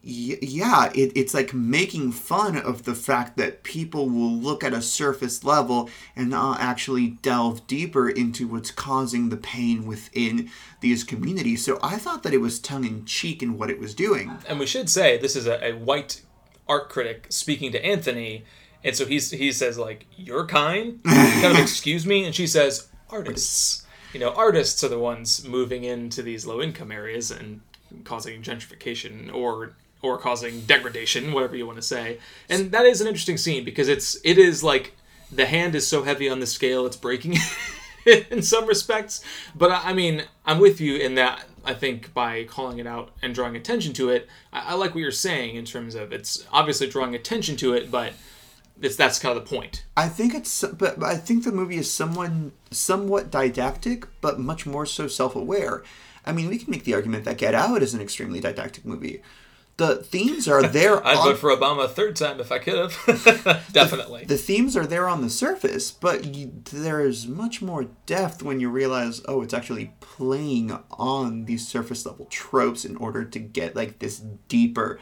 yeah, 0.00 0.90
it, 0.94 1.12
it's 1.16 1.34
like 1.34 1.52
making 1.52 2.12
fun 2.12 2.56
of 2.56 2.84
the 2.84 2.94
fact 2.94 3.36
that 3.36 3.62
people 3.62 4.08
will 4.08 4.32
look 4.32 4.62
at 4.62 4.72
a 4.72 4.80
surface 4.80 5.44
level 5.44 5.90
and 6.14 6.30
not 6.30 6.60
actually 6.60 7.08
delve 7.08 7.66
deeper 7.66 8.08
into 8.08 8.46
what's 8.46 8.70
causing 8.70 9.28
the 9.28 9.36
pain 9.36 9.86
within 9.86 10.48
these 10.80 11.04
communities. 11.04 11.64
So 11.64 11.78
I 11.82 11.98
thought 11.98 12.22
that 12.22 12.32
it 12.32 12.40
was 12.40 12.58
tongue 12.58 12.84
in 12.84 13.04
cheek 13.04 13.42
in 13.42 13.58
what 13.58 13.70
it 13.70 13.80
was 13.80 13.94
doing. 13.94 14.38
And 14.48 14.58
we 14.58 14.66
should 14.66 14.88
say 14.88 15.18
this 15.18 15.34
is 15.36 15.46
a, 15.46 15.62
a 15.62 15.72
white 15.72 16.22
art 16.68 16.88
critic 16.88 17.26
speaking 17.28 17.72
to 17.72 17.84
Anthony. 17.84 18.44
And 18.84 18.94
so 18.94 19.06
he's, 19.06 19.30
he 19.30 19.52
says, 19.52 19.78
like, 19.78 20.06
your 20.16 20.46
kind? 20.46 21.02
kind 21.04 21.56
of 21.56 21.58
excuse 21.58 22.06
me? 22.06 22.24
And 22.24 22.34
she 22.34 22.46
says, 22.46 22.88
artists. 23.10 23.86
You 24.12 24.20
know, 24.20 24.32
artists 24.32 24.82
are 24.84 24.88
the 24.88 24.98
ones 24.98 25.46
moving 25.46 25.84
into 25.84 26.22
these 26.22 26.46
low 26.46 26.62
income 26.62 26.90
areas 26.90 27.30
and 27.30 27.60
causing 28.04 28.42
gentrification 28.42 29.32
or 29.32 29.74
or 30.00 30.16
causing 30.16 30.60
degradation, 30.60 31.32
whatever 31.32 31.56
you 31.56 31.66
want 31.66 31.76
to 31.76 31.82
say. 31.82 32.18
And 32.48 32.70
that 32.70 32.86
is 32.86 33.00
an 33.00 33.06
interesting 33.06 33.36
scene 33.36 33.64
because 33.64 33.88
it's 33.88 34.16
it 34.24 34.38
is 34.38 34.62
like 34.62 34.94
the 35.30 35.46
hand 35.46 35.74
is 35.74 35.86
so 35.86 36.04
heavy 36.04 36.28
on 36.28 36.40
the 36.40 36.46
scale 36.46 36.86
it's 36.86 36.96
breaking 36.96 37.36
in 38.06 38.42
some 38.42 38.66
respects. 38.66 39.22
But 39.54 39.70
I 39.72 39.92
mean, 39.92 40.24
I'm 40.46 40.58
with 40.58 40.80
you 40.80 40.96
in 40.96 41.14
that. 41.16 41.44
I 41.64 41.74
think 41.74 42.14
by 42.14 42.44
calling 42.44 42.78
it 42.78 42.86
out 42.86 43.10
and 43.20 43.34
drawing 43.34 43.56
attention 43.56 43.92
to 43.94 44.08
it, 44.10 44.28
I, 44.52 44.72
I 44.72 44.74
like 44.74 44.94
what 44.94 45.00
you're 45.00 45.10
saying 45.10 45.56
in 45.56 45.64
terms 45.64 45.94
of 45.94 46.12
it's 46.12 46.46
obviously 46.52 46.86
drawing 46.86 47.14
attention 47.14 47.56
to 47.56 47.74
it, 47.74 47.90
but 47.90 48.14
it's 48.80 48.96
that's 48.96 49.18
kind 49.18 49.36
of 49.36 49.44
the 49.44 49.56
point. 49.56 49.84
I 49.96 50.08
think 50.08 50.34
it's, 50.34 50.64
but 50.64 51.02
I 51.02 51.16
think 51.16 51.44
the 51.44 51.52
movie 51.52 51.76
is 51.76 51.90
somewhat 51.90 52.30
somewhat 52.70 53.30
didactic, 53.30 54.06
but 54.20 54.38
much 54.38 54.66
more 54.66 54.86
so 54.86 55.08
self-aware. 55.08 55.82
I 56.24 56.32
mean, 56.32 56.48
we 56.48 56.58
can 56.58 56.70
make 56.70 56.84
the 56.84 56.94
argument 56.94 57.24
that 57.24 57.38
Get 57.38 57.54
Out 57.54 57.82
is 57.82 57.94
an 57.94 58.00
extremely 58.00 58.40
didactic 58.40 58.84
movie 58.84 59.22
the 59.78 59.96
themes 59.96 60.46
are 60.46 60.62
there. 60.68 61.04
I'd 61.06 61.16
on, 61.16 61.24
vote 61.24 61.38
for 61.38 61.56
Obama 61.56 61.84
a 61.84 61.88
third 61.88 62.16
time 62.16 62.38
if 62.40 62.52
I 62.52 62.58
could 62.58 62.76
have. 62.76 63.66
Definitely. 63.72 64.22
The, 64.22 64.34
the, 64.34 64.36
themes 64.36 64.76
are 64.76 64.86
there 64.86 65.08
on 65.08 65.22
the 65.22 65.30
surface, 65.30 65.90
but 65.90 66.24
you, 66.26 66.52
there's 66.70 67.26
much 67.26 67.62
more 67.62 67.84
depth 68.04 68.42
when 68.42 68.60
you 68.60 68.68
realize, 68.68 69.22
oh, 69.26 69.40
it's 69.40 69.54
actually 69.54 69.94
playing 70.00 70.78
on 70.90 71.46
these 71.46 71.66
surface 71.66 72.04
level 72.04 72.26
tropes 72.26 72.84
in 72.84 72.96
order 72.96 73.24
to 73.24 73.38
get 73.38 73.74
like 73.74 74.00
this 74.00 74.18
deeper 74.18 74.98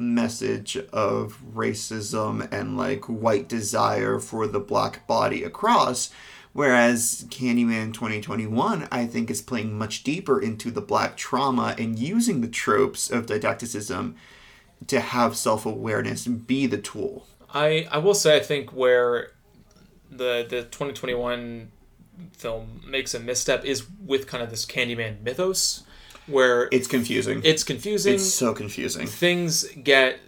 message 0.00 0.76
of 0.92 1.40
racism 1.54 2.50
and 2.52 2.76
like 2.76 3.04
white 3.04 3.48
desire 3.48 4.18
for 4.18 4.46
the 4.46 4.60
black 4.60 5.06
body 5.06 5.44
across 5.44 6.10
Whereas 6.52 7.26
Candyman 7.28 7.94
2021, 7.94 8.88
I 8.90 9.06
think, 9.06 9.30
is 9.30 9.40
playing 9.40 9.78
much 9.78 10.02
deeper 10.02 10.40
into 10.40 10.70
the 10.70 10.80
black 10.80 11.16
trauma 11.16 11.76
and 11.78 11.98
using 11.98 12.40
the 12.40 12.48
tropes 12.48 13.08
of 13.08 13.26
didacticism 13.26 14.16
to 14.88 15.00
have 15.00 15.36
self 15.36 15.64
awareness 15.64 16.26
be 16.26 16.66
the 16.66 16.78
tool. 16.78 17.26
I, 17.54 17.86
I 17.90 17.98
will 17.98 18.14
say, 18.14 18.36
I 18.36 18.40
think 18.40 18.72
where 18.72 19.30
the, 20.10 20.44
the 20.48 20.62
2021 20.62 21.70
film 22.32 22.80
makes 22.86 23.14
a 23.14 23.20
misstep 23.20 23.64
is 23.64 23.86
with 24.04 24.26
kind 24.26 24.42
of 24.42 24.50
this 24.50 24.66
Candyman 24.66 25.22
mythos, 25.22 25.84
where 26.26 26.68
it's 26.72 26.86
confusing. 26.86 27.40
It's 27.44 27.64
confusing. 27.64 28.14
It's 28.14 28.32
so 28.32 28.54
confusing. 28.54 29.06
Things 29.06 29.64
get 29.82 30.20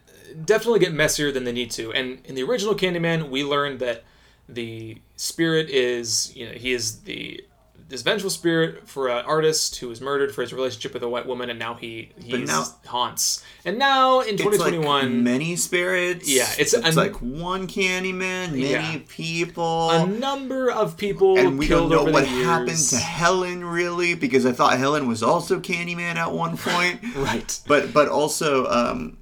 definitely 0.44 0.80
get 0.80 0.92
messier 0.92 1.30
than 1.30 1.44
they 1.44 1.52
need 1.52 1.70
to. 1.72 1.92
And 1.92 2.24
in 2.24 2.34
the 2.34 2.42
original 2.42 2.74
Candyman, 2.74 3.28
we 3.28 3.44
learned 3.44 3.80
that 3.80 4.04
the 4.48 4.98
spirit 5.16 5.70
is 5.70 6.34
you 6.36 6.46
know 6.46 6.52
he 6.52 6.72
is 6.72 7.00
the 7.00 7.42
this 7.88 8.02
vengeful 8.02 8.30
spirit 8.30 8.88
for 8.88 9.08
an 9.08 9.24
artist 9.24 9.76
who 9.76 9.88
was 9.88 10.00
murdered 10.00 10.34
for 10.34 10.42
his 10.42 10.52
relationship 10.52 10.94
with 10.94 11.02
a 11.02 11.08
white 11.08 11.26
woman, 11.26 11.50
and 11.50 11.58
now 11.58 11.74
he 11.74 12.10
he 12.22 12.38
now, 12.38 12.64
haunts. 12.86 13.44
And 13.64 13.78
now 13.78 14.20
in 14.20 14.36
2021, 14.36 14.84
like 14.84 15.10
many 15.10 15.56
spirits. 15.56 16.28
Yeah, 16.28 16.48
it's, 16.58 16.74
it's 16.74 16.96
like 16.96 17.16
one 17.16 17.66
Candyman, 17.66 18.52
many 18.52 18.70
yeah, 18.70 18.98
people, 19.08 19.90
a 19.90 20.06
number 20.06 20.70
of 20.70 20.96
people, 20.96 21.38
and 21.38 21.58
we 21.58 21.68
don't 21.68 21.90
know 21.90 22.04
what 22.04 22.26
happened 22.26 22.78
to 22.78 22.96
Helen 22.96 23.64
really 23.64 24.14
because 24.14 24.46
I 24.46 24.52
thought 24.52 24.78
Helen 24.78 25.06
was 25.06 25.22
also 25.22 25.60
Candyman 25.60 26.16
at 26.16 26.32
one 26.32 26.56
point. 26.58 27.00
right, 27.16 27.60
but 27.66 27.92
but 27.92 28.08
also. 28.08 28.66
Um, 28.66 29.18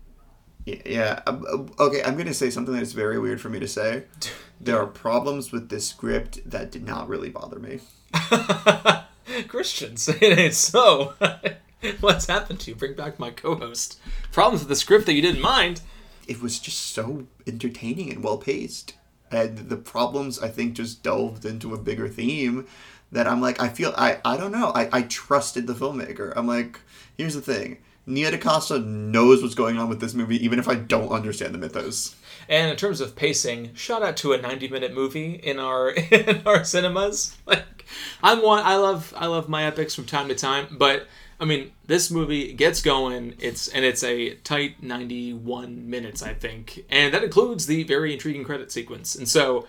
yeah. 0.66 1.20
Uh, 1.26 1.64
okay, 1.78 2.02
I'm 2.04 2.16
gonna 2.16 2.34
say 2.34 2.50
something 2.50 2.74
that's 2.74 2.92
very 2.92 3.18
weird 3.18 3.40
for 3.40 3.48
me 3.48 3.58
to 3.60 3.68
say. 3.68 4.04
There 4.62 4.78
are 4.78 4.86
problems 4.86 5.52
with 5.52 5.70
this 5.70 5.88
script 5.88 6.38
that 6.44 6.70
did 6.70 6.84
not 6.84 7.08
really 7.08 7.30
bother 7.30 7.58
me. 7.58 7.80
Christian, 9.48 9.96
say 9.96 10.16
it 10.20 10.38
ain't 10.38 10.54
so. 10.54 11.14
What's 12.00 12.26
happened 12.26 12.60
to 12.60 12.70
you? 12.70 12.76
Bring 12.76 12.94
back 12.94 13.18
my 13.18 13.30
co-host. 13.30 13.98
Problems 14.32 14.60
with 14.60 14.68
the 14.68 14.76
script 14.76 15.06
that 15.06 15.14
you 15.14 15.22
didn't 15.22 15.40
mind. 15.40 15.80
It 16.26 16.42
was 16.42 16.58
just 16.58 16.78
so 16.92 17.26
entertaining 17.46 18.10
and 18.10 18.22
well 18.22 18.38
paced, 18.38 18.94
and 19.30 19.56
the 19.58 19.76
problems 19.76 20.38
I 20.38 20.48
think 20.48 20.74
just 20.74 21.02
delved 21.02 21.44
into 21.44 21.74
a 21.74 21.78
bigger 21.78 22.08
theme 22.08 22.66
that 23.12 23.26
I'm 23.26 23.40
like 23.40 23.60
I 23.60 23.68
feel 23.68 23.92
I 23.96 24.18
I 24.24 24.36
don't 24.36 24.52
know 24.52 24.72
I 24.74 24.88
I 24.92 25.02
trusted 25.02 25.66
the 25.66 25.74
filmmaker. 25.74 26.32
I'm 26.36 26.46
like 26.46 26.78
here's 27.16 27.34
the 27.34 27.40
thing 27.40 27.78
Nia 28.06 28.30
DaCosta 28.30 28.78
knows 28.78 29.42
what's 29.42 29.54
going 29.54 29.78
on 29.78 29.88
with 29.88 30.00
this 30.00 30.14
movie, 30.14 30.42
even 30.44 30.58
if 30.58 30.68
I 30.68 30.74
don't 30.74 31.10
understand 31.10 31.54
the 31.54 31.58
mythos. 31.58 32.14
And 32.50 32.68
in 32.68 32.76
terms 32.76 33.00
of 33.00 33.14
pacing, 33.14 33.74
shout 33.74 34.02
out 34.02 34.16
to 34.18 34.32
a 34.32 34.38
90 34.38 34.68
minute 34.68 34.92
movie 34.92 35.34
in 35.34 35.60
our 35.60 35.90
in 36.10 36.42
our 36.44 36.64
cinemas. 36.64 37.38
Like 37.46 37.86
I'm 38.22 38.42
one 38.42 38.64
I 38.64 38.74
love 38.76 39.14
I 39.16 39.26
love 39.26 39.48
my 39.48 39.64
epics 39.64 39.94
from 39.94 40.04
time 40.04 40.28
to 40.28 40.34
time, 40.34 40.66
but 40.72 41.06
I 41.40 41.46
mean, 41.46 41.70
this 41.86 42.10
movie 42.10 42.52
gets 42.52 42.82
going. 42.82 43.34
It's 43.38 43.68
and 43.68 43.84
it's 43.84 44.02
a 44.02 44.34
tight 44.36 44.82
91 44.82 45.88
minutes, 45.88 46.22
I 46.22 46.34
think. 46.34 46.84
And 46.90 47.14
that 47.14 47.22
includes 47.22 47.66
the 47.66 47.84
very 47.84 48.12
intriguing 48.12 48.44
credit 48.44 48.72
sequence. 48.72 49.14
And 49.14 49.28
so 49.28 49.66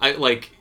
I 0.00 0.12
like 0.12 0.52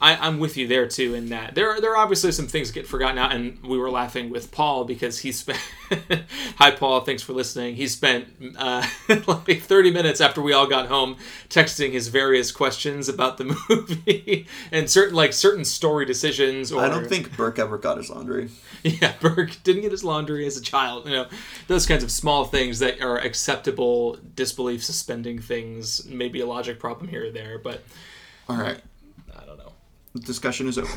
I, 0.00 0.26
am 0.26 0.38
with 0.38 0.56
you 0.56 0.66
there 0.66 0.86
too 0.86 1.14
in 1.14 1.28
that 1.28 1.54
there 1.54 1.70
are, 1.70 1.80
there 1.80 1.92
are 1.92 1.96
obviously 1.96 2.32
some 2.32 2.46
things 2.46 2.68
that 2.68 2.74
get 2.74 2.86
forgotten 2.86 3.18
out 3.18 3.32
and 3.32 3.62
we 3.62 3.76
were 3.76 3.90
laughing 3.90 4.30
with 4.30 4.50
Paul 4.50 4.84
because 4.84 5.18
he 5.18 5.30
spent 5.30 5.58
hi 6.56 6.70
Paul. 6.70 7.02
Thanks 7.02 7.22
for 7.22 7.34
listening. 7.34 7.76
He 7.76 7.86
spent 7.86 8.28
uh, 8.56 8.86
like 9.26 9.60
30 9.62 9.90
minutes 9.90 10.20
after 10.20 10.40
we 10.40 10.52
all 10.54 10.66
got 10.66 10.86
home 10.86 11.16
texting 11.50 11.92
his 11.92 12.08
various 12.08 12.50
questions 12.50 13.08
about 13.08 13.36
the 13.36 13.56
movie 13.68 14.46
and 14.72 14.88
certain 14.88 15.14
like 15.14 15.34
certain 15.34 15.64
story 15.64 16.06
decisions 16.06 16.72
or 16.72 16.82
I 16.82 16.88
don't 16.88 17.06
think 17.06 17.36
Burke 17.36 17.58
ever 17.58 17.76
got 17.76 17.98
his 17.98 18.08
laundry. 18.08 18.48
Yeah 18.82 19.12
Burke 19.20 19.62
didn't 19.64 19.82
get 19.82 19.92
his 19.92 20.04
laundry 20.04 20.46
as 20.46 20.56
a 20.56 20.62
child 20.62 21.06
you 21.06 21.12
know. 21.12 21.26
Those 21.66 21.86
kinds 21.86 22.02
of 22.02 22.10
small 22.10 22.46
things 22.46 22.78
that 22.78 23.02
are 23.02 23.18
acceptable 23.18 24.18
disbelief 24.34 24.82
suspending 24.82 25.40
things 25.40 26.06
maybe 26.06 26.40
a 26.40 26.46
logic 26.46 26.80
problem 26.80 27.08
here 27.08 27.26
or 27.26 27.30
there 27.30 27.58
but 27.58 27.82
all 28.48 28.56
right. 28.56 28.62
I 28.64 28.66
don't 28.66 28.78
know 28.78 28.89
the 30.14 30.20
discussion 30.20 30.68
is 30.68 30.78
over. 30.78 30.88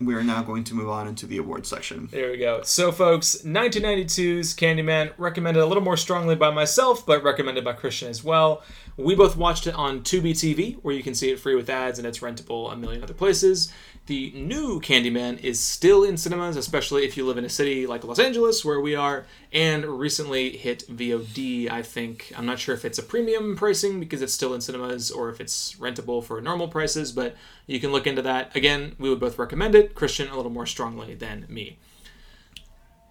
we're 0.00 0.22
now 0.22 0.42
going 0.42 0.64
to 0.64 0.74
move 0.74 0.88
on 0.88 1.08
into 1.08 1.26
the 1.26 1.38
award 1.38 1.66
section. 1.66 2.08
There 2.10 2.30
we 2.30 2.38
go. 2.38 2.62
So, 2.62 2.92
folks, 2.92 3.42
1992's 3.42 4.54
Candyman, 4.54 5.12
recommended 5.18 5.62
a 5.62 5.66
little 5.66 5.82
more 5.82 5.96
strongly 5.96 6.34
by 6.34 6.50
myself, 6.50 7.06
but 7.06 7.22
recommended 7.22 7.64
by 7.64 7.72
Christian 7.72 8.08
as 8.08 8.22
well. 8.22 8.62
We 8.96 9.14
both 9.14 9.36
watched 9.36 9.66
it 9.66 9.74
on 9.74 10.00
Tubi 10.00 10.32
TV, 10.32 10.76
where 10.82 10.94
you 10.94 11.02
can 11.02 11.14
see 11.14 11.30
it 11.30 11.38
free 11.38 11.54
with 11.54 11.68
ads 11.68 11.98
and 11.98 12.06
it's 12.06 12.20
rentable 12.20 12.72
a 12.72 12.76
million 12.76 13.02
other 13.02 13.14
places. 13.14 13.72
The 14.06 14.32
new 14.34 14.82
Candyman 14.82 15.42
is 15.42 15.58
still 15.58 16.04
in 16.04 16.18
cinemas, 16.18 16.56
especially 16.56 17.06
if 17.06 17.16
you 17.16 17.24
live 17.24 17.38
in 17.38 17.44
a 17.46 17.48
city 17.48 17.86
like 17.86 18.04
Los 18.04 18.18
Angeles, 18.18 18.62
where 18.62 18.78
we 18.78 18.94
are, 18.94 19.24
and 19.50 19.86
recently 19.86 20.58
hit 20.58 20.84
VOD, 20.88 21.70
I 21.70 21.80
think. 21.80 22.30
I'm 22.36 22.44
not 22.44 22.58
sure 22.58 22.74
if 22.74 22.84
it's 22.84 22.98
a 22.98 23.02
premium 23.02 23.56
pricing 23.56 24.00
because 24.00 24.20
it's 24.20 24.34
still 24.34 24.52
in 24.52 24.60
cinemas 24.60 25.10
or 25.10 25.30
if 25.30 25.40
it's 25.40 25.76
rentable 25.76 26.22
for 26.22 26.38
normal 26.42 26.68
prices, 26.68 27.12
but 27.12 27.34
you 27.66 27.80
can 27.80 27.92
look 27.92 28.06
into 28.06 28.20
that. 28.20 28.54
Again, 28.54 28.94
we 28.98 29.08
would 29.08 29.20
both 29.20 29.38
recommend 29.38 29.74
it. 29.74 29.94
Christian 29.94 30.28
a 30.28 30.36
little 30.36 30.52
more 30.52 30.66
strongly 30.66 31.14
than 31.14 31.46
me. 31.48 31.78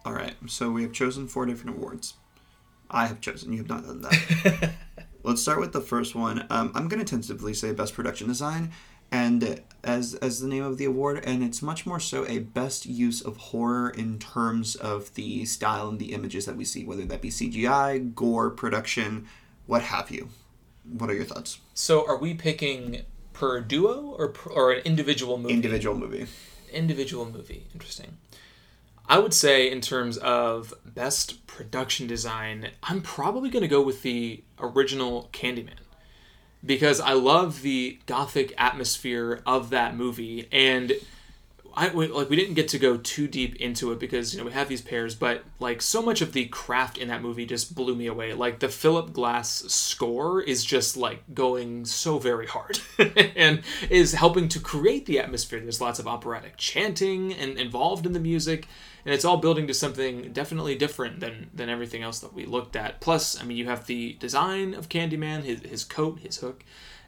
All 0.06 0.14
right, 0.14 0.36
so 0.46 0.70
we 0.70 0.84
have 0.84 0.94
chosen 0.94 1.28
four 1.28 1.48
different 1.48 1.76
awards. 1.76 2.14
I 2.92 3.08
have 3.08 3.20
chosen. 3.20 3.52
You 3.52 3.60
have 3.60 3.70
not 3.70 3.88
done 3.88 4.02
that. 4.02 4.74
Let's 5.24 5.42
start 5.42 5.60
with 5.60 5.74
the 5.74 5.82
first 5.82 6.14
one. 6.14 6.46
Um, 6.52 6.72
I'm 6.76 6.88
going 6.88 7.04
to 7.04 7.10
tentatively 7.10 7.56
say 7.56 7.72
Best 7.72 7.96
Production 7.96 8.28
Design, 8.28 8.72
and 9.12 9.60
as 9.84 10.16
as 10.16 10.40
the 10.40 10.48
name 10.48 10.64
of 10.64 10.78
the 10.78 10.86
award, 10.86 11.24
and 11.26 11.44
it's 11.44 11.62
much 11.62 11.86
more 11.86 12.00
so 12.00 12.26
a 12.28 12.40
best 12.40 12.86
use 12.86 13.22
of 13.22 13.38
horror 13.38 13.90
in 13.90 14.20
terms 14.20 14.76
of 14.76 15.14
the 15.16 15.46
style 15.46 15.90
and 15.90 16.00
the 16.00 16.14
images 16.14 16.46
that 16.46 16.56
we 16.56 16.66
see, 16.66 16.86
whether 16.86 17.06
that 17.06 17.22
be 17.22 17.30
CGI, 17.30 18.14
gore, 18.16 18.50
production, 18.50 19.28
what 19.66 19.82
have 19.84 20.12
you. 20.12 20.30
What 20.84 21.10
are 21.10 21.14
your 21.14 21.26
thoughts? 21.26 21.60
So, 21.74 22.08
are 22.08 22.18
we 22.18 22.34
picking 22.34 23.02
per 23.34 23.62
duo 23.62 24.16
or 24.18 24.30
per, 24.30 24.50
or 24.50 24.72
an 24.72 24.82
individual 24.84 25.38
movie? 25.38 25.54
Individual 25.54 25.96
movie. 25.98 26.28
Individual 26.72 27.26
movie. 27.26 27.68
Interesting. 27.74 28.18
I 29.08 29.20
would 29.20 29.34
say, 29.34 29.70
in 29.70 29.82
terms 29.82 30.18
of 30.18 30.74
best 30.86 31.46
production 31.46 32.08
design, 32.08 32.70
I'm 32.82 33.02
probably 33.02 33.50
going 33.50 33.62
to 33.62 33.68
go 33.68 33.82
with 33.82 34.02
the 34.02 34.44
original 34.60 35.30
Candyman 35.34 35.83
because 36.66 37.00
I 37.00 37.14
love 37.14 37.62
the 37.62 38.00
gothic 38.06 38.54
atmosphere 38.58 39.42
of 39.46 39.70
that 39.72 39.96
movie 39.96 40.48
and 40.52 40.94
I 41.76 41.90
we, 41.90 42.08
like 42.08 42.30
we 42.30 42.36
didn't 42.36 42.54
get 42.54 42.68
to 42.70 42.80
go 42.80 42.98
too 42.98 43.28
deep 43.28 43.56
into 43.56 43.92
it 43.92 44.00
because 44.00 44.34
you 44.34 44.40
know 44.40 44.46
we 44.46 44.52
have 44.52 44.70
these 44.70 44.82
pairs 44.82 45.16
but 45.16 45.44
like 45.60 45.82
so 45.82 46.02
much 46.02 46.22
of 46.22 46.34
the 46.34 46.46
craft 46.46 46.98
in 46.98 47.08
that 47.08 47.22
movie 47.22 47.46
just 47.46 47.74
blew 47.74 47.96
me 47.96 48.08
away 48.08 48.34
like 48.34 48.60
the 48.60 48.70
Philip 48.70 49.14
Glass 49.14 49.64
score 49.68 50.42
is 50.42 50.64
just 50.64 50.96
like 50.96 51.24
going 51.34 51.86
so 51.86 52.20
very 52.20 52.48
hard 52.48 52.80
and 53.36 53.62
is 53.90 54.14
helping 54.14 54.48
to 54.50 54.60
create 54.60 55.06
the 55.06 55.20
atmosphere 55.20 55.60
there's 55.60 55.82
lots 55.82 56.00
of 56.00 56.08
operatic 56.08 56.58
chanting 56.58 57.34
and 57.34 57.58
involved 57.58 58.06
in 58.06 58.14
the 58.14 58.20
music 58.20 58.68
and 59.06 59.14
it's 59.14 59.26
all 59.26 59.38
building 59.38 59.68
to 59.68 59.74
something 59.74 60.32
definitely 60.32 60.76
different 60.76 61.20
than 61.20 61.50
than 61.54 61.70
everything 61.70 62.04
else 62.04 62.20
that 62.20 62.34
we 62.34 62.46
looked 62.46 62.76
at. 62.76 63.02
Plus, 63.02 63.40
I 63.40 63.44
mean, 63.44 63.58
you 63.58 63.66
have 63.66 63.86
the 63.86 64.14
design 64.14 64.74
of 64.74 64.90
Candyman, 64.90 65.44
his 65.44 65.62
his 65.62 65.84
coat, 65.84 66.20
his 66.20 66.38
hook, 66.38 66.64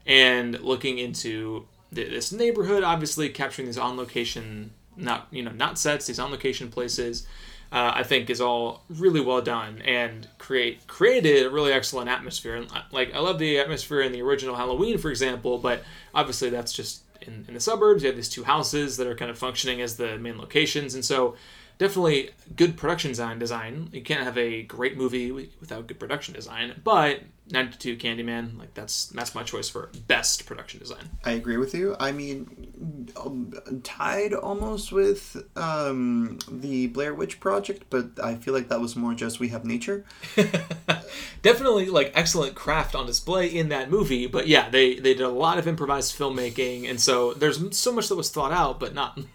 and 0.06 0.60
looking 0.60 0.98
into 0.98 1.68
this 1.96 2.32
neighborhood, 2.32 2.84
obviously 2.84 3.30
capturing 3.30 3.68
these 3.68 3.78
on 3.78 3.98
location, 3.98 4.72
not 4.96 5.28
you 5.32 5.44
know 5.44 5.52
not 5.52 5.80
sets, 5.80 6.08
these 6.08 6.20
on 6.20 6.32
location 6.32 6.70
places. 6.70 7.28
Uh, 7.72 7.92
I 7.96 8.04
think 8.04 8.30
is 8.30 8.40
all 8.40 8.84
really 8.90 9.20
well 9.20 9.42
done 9.42 9.82
and 9.82 10.28
create 10.38 10.86
created 10.88 11.46
a 11.46 11.50
really 11.50 11.74
excellent 11.74 12.10
atmosphere. 12.10 12.56
And 12.56 12.72
uh, 12.72 12.84
like 12.92 13.14
I 13.14 13.20
love 13.20 13.40
the 13.40 13.60
atmosphere 13.60 14.02
in 14.02 14.12
the 14.12 14.22
original 14.22 14.56
Halloween, 14.56 14.98
for 14.98 15.10
example, 15.10 15.58
but 15.58 15.84
obviously 16.14 16.50
that's 16.50 16.72
just 16.72 17.04
in, 17.22 17.44
in 17.48 17.54
the 17.54 17.60
suburbs. 17.60 18.04
You 18.04 18.08
have 18.08 18.16
these 18.16 18.30
two 18.30 18.44
houses 18.44 18.98
that 18.98 19.08
are 19.08 19.16
kind 19.16 19.32
of 19.32 19.38
functioning 19.38 19.82
as 19.82 19.98
the 19.98 20.18
main 20.18 20.38
locations, 20.38 20.94
and 20.94 21.04
so 21.04 21.36
definitely 21.78 22.30
good 22.56 22.78
production 22.78 23.12
design. 23.12 23.40
Design. 23.40 23.90
You 23.92 24.04
can't 24.04 24.24
have 24.24 24.38
a 24.38 24.64
great 24.64 24.96
movie 24.96 25.32
without 25.32 25.88
good 25.88 26.00
production 26.00 26.34
design. 26.34 26.80
But 26.84 27.22
92 27.52 27.98
Candyman, 27.98 28.58
like 28.58 28.74
that's 28.74 29.08
that's 29.08 29.36
my 29.36 29.44
choice 29.44 29.70
for 29.70 29.92
best 30.08 30.48
production 30.48 30.80
design. 30.80 31.10
I 31.24 31.32
agree 31.32 31.58
with 31.58 31.76
you. 31.76 31.96
I 32.00 32.12
mean, 32.12 33.12
um, 33.16 33.54
tied 33.84 34.34
almost 34.34 34.92
with 34.92 35.38
um, 35.56 36.40
the 36.50 36.88
Blair 36.88 37.14
Witch 37.14 37.40
Project, 37.40 37.86
but 37.92 38.20
I 38.22 38.36
feel 38.36 38.54
like 38.54 38.70
that 38.70 38.82
was 38.82 38.96
more 38.96 39.14
just 39.14 39.40
we 39.40 39.50
have 39.50 39.64
nature. 39.64 40.06
Definitely, 41.44 41.90
like 41.90 42.12
excellent 42.16 42.56
craft 42.56 42.96
on 42.96 43.06
display 43.06 43.48
in 43.48 43.70
that 43.70 43.92
movie. 43.92 44.26
But 44.26 44.48
yeah, 44.48 44.70
they 44.70 44.96
they 44.96 45.14
did 45.14 45.22
a 45.22 45.30
lot 45.30 45.60
of 45.60 45.68
improvised 45.68 46.18
filmmaking, 46.18 46.90
and 46.90 47.00
so 47.00 47.34
there's 47.34 47.78
so 47.78 47.92
much 47.92 48.10
that 48.10 48.16
was 48.16 48.32
thought 48.32 48.52
out, 48.52 48.80
but 48.80 48.96
not 48.96 49.20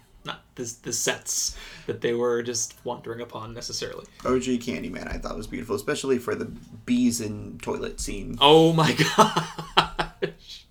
the, 0.61 0.83
the 0.83 0.93
sets 0.93 1.57
that 1.87 2.01
they 2.01 2.13
were 2.13 2.43
just 2.43 2.75
wandering 2.83 3.21
upon 3.21 3.53
necessarily. 3.53 4.05
OG 4.25 4.61
Candyman, 4.61 5.13
I 5.13 5.17
thought 5.17 5.35
was 5.35 5.47
beautiful, 5.47 5.75
especially 5.75 6.19
for 6.19 6.35
the 6.35 6.45
bees 6.85 7.21
in 7.21 7.57
toilet 7.61 7.99
scene. 7.99 8.37
Oh 8.39 8.73
my 8.73 8.91
gosh! 9.15 10.65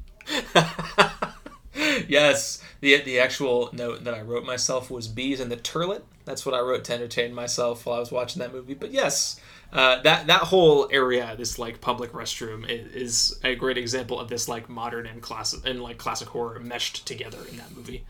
yes, 2.08 2.62
the 2.80 3.00
the 3.02 3.18
actual 3.18 3.70
note 3.72 4.04
that 4.04 4.14
I 4.14 4.20
wrote 4.20 4.44
myself 4.44 4.90
was 4.90 5.08
bees 5.08 5.40
in 5.40 5.48
the 5.48 5.56
turlet. 5.56 6.02
That's 6.24 6.46
what 6.46 6.54
I 6.54 6.60
wrote 6.60 6.84
to 6.84 6.94
entertain 6.94 7.34
myself 7.34 7.86
while 7.86 7.96
I 7.96 8.00
was 8.00 8.12
watching 8.12 8.40
that 8.40 8.52
movie. 8.52 8.74
But 8.74 8.92
yes, 8.92 9.40
uh, 9.72 10.00
that 10.02 10.26
that 10.26 10.42
whole 10.42 10.88
area, 10.92 11.34
this 11.36 11.58
like 11.58 11.80
public 11.80 12.12
restroom, 12.12 12.68
is, 12.68 12.94
is, 12.94 13.40
a 13.44 13.54
great 13.54 13.78
example 13.78 14.18
of 14.18 14.28
this 14.28 14.48
like 14.48 14.68
modern 14.68 15.06
and 15.06 15.22
classic 15.22 15.60
and 15.64 15.82
like 15.82 15.98
classic 15.98 16.28
horror 16.28 16.58
meshed 16.60 17.06
together 17.06 17.38
in 17.50 17.56
that 17.56 17.74
movie. 17.74 18.04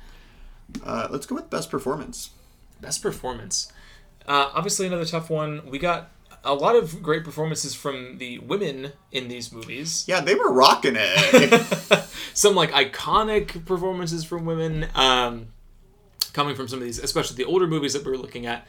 Uh, 0.84 1.08
let's 1.10 1.26
go 1.26 1.34
with 1.34 1.50
best 1.50 1.70
performance. 1.70 2.30
Best 2.80 3.02
performance. 3.02 3.72
Uh, 4.26 4.50
obviously, 4.54 4.86
another 4.86 5.04
tough 5.04 5.30
one. 5.30 5.62
We 5.68 5.78
got 5.78 6.10
a 6.44 6.54
lot 6.54 6.76
of 6.76 7.02
great 7.02 7.24
performances 7.24 7.74
from 7.74 8.18
the 8.18 8.38
women 8.38 8.92
in 9.12 9.28
these 9.28 9.52
movies. 9.52 10.04
Yeah, 10.06 10.20
they 10.20 10.34
were 10.34 10.52
rocking 10.52 10.94
it. 10.96 11.64
some 12.34 12.54
like 12.54 12.70
iconic 12.70 13.64
performances 13.66 14.24
from 14.24 14.46
women 14.46 14.86
um, 14.94 15.48
coming 16.32 16.54
from 16.54 16.68
some 16.68 16.78
of 16.78 16.84
these, 16.84 16.98
especially 16.98 17.36
the 17.36 17.44
older 17.44 17.66
movies 17.66 17.92
that 17.92 18.04
we 18.04 18.10
were 18.10 18.18
looking 18.18 18.46
at. 18.46 18.66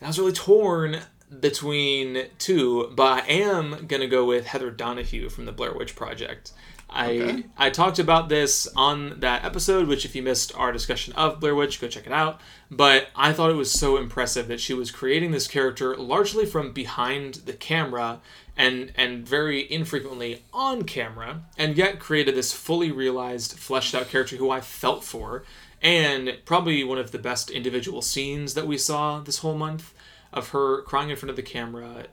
And 0.00 0.06
I 0.06 0.08
was 0.08 0.18
really 0.18 0.32
torn 0.32 1.00
between 1.40 2.26
two, 2.38 2.92
but 2.94 3.24
I 3.24 3.26
am 3.28 3.86
gonna 3.86 4.08
go 4.08 4.24
with 4.24 4.46
Heather 4.46 4.70
Donahue 4.70 5.28
from 5.28 5.46
the 5.46 5.52
Blair 5.52 5.72
Witch 5.74 5.94
Project. 5.94 6.52
I 6.90 7.18
okay. 7.18 7.44
I 7.56 7.70
talked 7.70 7.98
about 7.98 8.28
this 8.28 8.66
on 8.76 9.20
that 9.20 9.44
episode, 9.44 9.86
which 9.86 10.04
if 10.04 10.14
you 10.14 10.22
missed 10.22 10.54
our 10.56 10.72
discussion 10.72 11.12
of 11.14 11.40
Blair 11.40 11.54
Witch, 11.54 11.80
go 11.80 11.88
check 11.88 12.06
it 12.06 12.12
out. 12.12 12.40
But 12.70 13.08
I 13.14 13.32
thought 13.32 13.50
it 13.50 13.56
was 13.56 13.70
so 13.70 13.96
impressive 13.96 14.48
that 14.48 14.60
she 14.60 14.74
was 14.74 14.90
creating 14.90 15.30
this 15.30 15.46
character 15.46 15.96
largely 15.96 16.44
from 16.46 16.72
behind 16.72 17.34
the 17.46 17.52
camera 17.52 18.20
and 18.56 18.92
and 18.96 19.26
very 19.26 19.70
infrequently 19.70 20.42
on 20.52 20.82
camera, 20.82 21.42
and 21.56 21.76
yet 21.76 21.98
created 21.98 22.34
this 22.34 22.52
fully 22.52 22.90
realized, 22.90 23.58
fleshed 23.58 23.94
out 23.94 24.08
character 24.08 24.36
who 24.36 24.50
I 24.50 24.60
felt 24.60 25.04
for, 25.04 25.44
and 25.80 26.38
probably 26.44 26.84
one 26.84 26.98
of 26.98 27.12
the 27.12 27.18
best 27.18 27.50
individual 27.50 28.02
scenes 28.02 28.54
that 28.54 28.66
we 28.66 28.76
saw 28.76 29.20
this 29.20 29.38
whole 29.38 29.56
month 29.56 29.94
of 30.32 30.50
her 30.50 30.82
crying 30.82 31.10
in 31.10 31.16
front 31.16 31.30
of 31.30 31.36
the 31.36 31.42
camera 31.42 32.06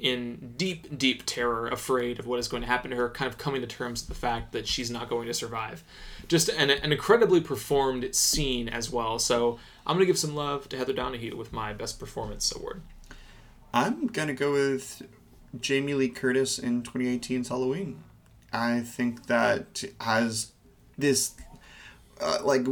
in 0.00 0.54
deep, 0.56 0.98
deep 0.98 1.24
terror, 1.26 1.68
afraid 1.68 2.18
of 2.18 2.26
what 2.26 2.38
is 2.38 2.48
going 2.48 2.62
to 2.62 2.66
happen 2.66 2.90
to 2.90 2.96
her, 2.96 3.10
kind 3.10 3.30
of 3.30 3.38
coming 3.38 3.60
to 3.60 3.66
terms 3.66 4.02
with 4.02 4.08
the 4.08 4.20
fact 4.20 4.52
that 4.52 4.66
she's 4.66 4.90
not 4.90 5.08
going 5.08 5.26
to 5.26 5.34
survive. 5.34 5.84
Just 6.28 6.48
an, 6.48 6.70
an 6.70 6.92
incredibly 6.92 7.40
performed 7.40 8.14
scene 8.14 8.68
as 8.68 8.90
well. 8.90 9.18
So 9.18 9.58
I'm 9.86 9.96
going 9.96 10.00
to 10.00 10.06
give 10.06 10.18
some 10.18 10.34
love 10.34 10.68
to 10.70 10.76
Heather 10.76 10.92
Donahue 10.92 11.36
with 11.36 11.52
my 11.52 11.72
Best 11.72 11.98
Performance 11.98 12.54
Award. 12.54 12.82
I'm 13.72 14.06
going 14.06 14.28
to 14.28 14.34
go 14.34 14.52
with 14.52 15.02
Jamie 15.60 15.94
Lee 15.94 16.08
Curtis 16.08 16.58
in 16.58 16.82
2018's 16.82 17.48
Halloween. 17.48 18.02
I 18.52 18.80
think 18.80 19.26
that 19.26 19.84
has 20.00 20.52
this 20.98 21.34
uh, 22.20 22.38
like 22.42 22.62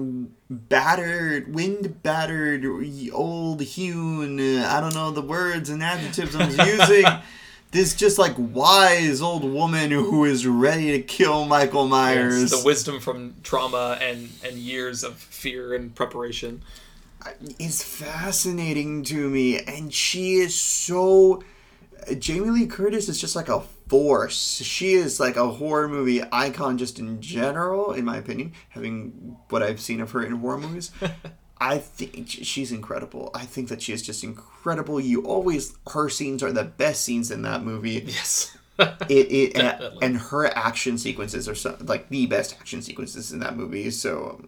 battered, 0.51 1.55
wind 1.55 2.03
battered, 2.03 2.65
old 3.13 3.61
hewn. 3.61 4.41
Uh, 4.41 4.67
I 4.69 4.81
don't 4.81 4.95
know 4.95 5.11
the 5.11 5.23
words 5.23 5.71
and 5.71 5.83
adjectives 5.83 6.35
I'm 6.35 6.51
using. 6.51 7.05
this 7.71 7.95
just 7.95 8.19
like 8.19 8.35
wise 8.37 9.21
old 9.21 9.45
woman 9.45 9.91
who 9.91 10.25
is 10.25 10.47
ready 10.47 10.93
to 10.93 11.03
kill 11.03 11.45
Michael 11.45 11.87
Myers. 11.87 12.51
Yes, 12.51 12.61
the 12.61 12.67
wisdom 12.67 13.01
from 13.01 13.35
trauma 13.43 13.99
and 14.01 14.31
and 14.45 14.57
years 14.57 15.05
of 15.05 15.17
fear 15.17 15.75
and 15.75 15.95
preparation 15.95 16.63
is 17.59 17.83
fascinating 17.83 19.03
to 19.05 19.29
me, 19.29 19.59
and 19.59 19.93
she 19.93 20.37
is 20.37 20.55
so. 20.55 21.43
Jamie 22.15 22.51
Lee 22.51 22.67
Curtis 22.67 23.09
is 23.09 23.21
just 23.21 23.37
like 23.37 23.49
a 23.49 23.61
force. 23.89 24.61
She 24.63 24.95
is 24.95 25.21
like 25.21 25.37
a 25.37 25.49
horror 25.49 25.89
movie 25.89 26.23
icon 26.33 26.79
just 26.79 26.99
in 26.99 27.21
general, 27.21 27.93
in 27.93 28.05
my 28.05 28.17
opinion, 28.17 28.53
having 28.71 29.37
what 29.49 29.63
I've 29.63 29.81
seen 29.81 30.01
of 30.01 30.11
her 30.13 30.23
in 30.23 30.33
horror 30.33 30.59
movies. 30.59 30.91
I 31.61 31.79
think 31.79 32.29
she's 32.29 32.71
incredible. 32.71 33.31
I 33.35 33.45
think 33.45 33.69
that 33.69 33.83
she 33.83 33.93
is 33.93 34.03
just 34.03 34.23
incredible. 34.23 35.01
You 35.01 35.25
always 35.25 35.77
her 35.93 36.09
scenes 36.09 36.43
are 36.43 36.53
the 36.53 36.65
best 36.65 37.03
scenes 37.03 37.31
in 37.31 37.43
that 37.43 37.65
movie. 37.65 38.05
Yes. 38.07 38.57
it 38.79 39.33
it 39.33 39.57
and, 39.57 40.03
and, 40.03 40.17
her 40.17 40.47
action 40.47 40.99
sequences 40.99 41.49
are 41.49 41.57
so, 41.57 41.77
like 41.81 42.09
the 42.11 42.27
best 42.27 42.55
action 42.61 42.81
sequences 42.81 43.33
in 43.33 43.41
that 43.41 43.57
movie. 43.57 43.91
So 43.91 44.41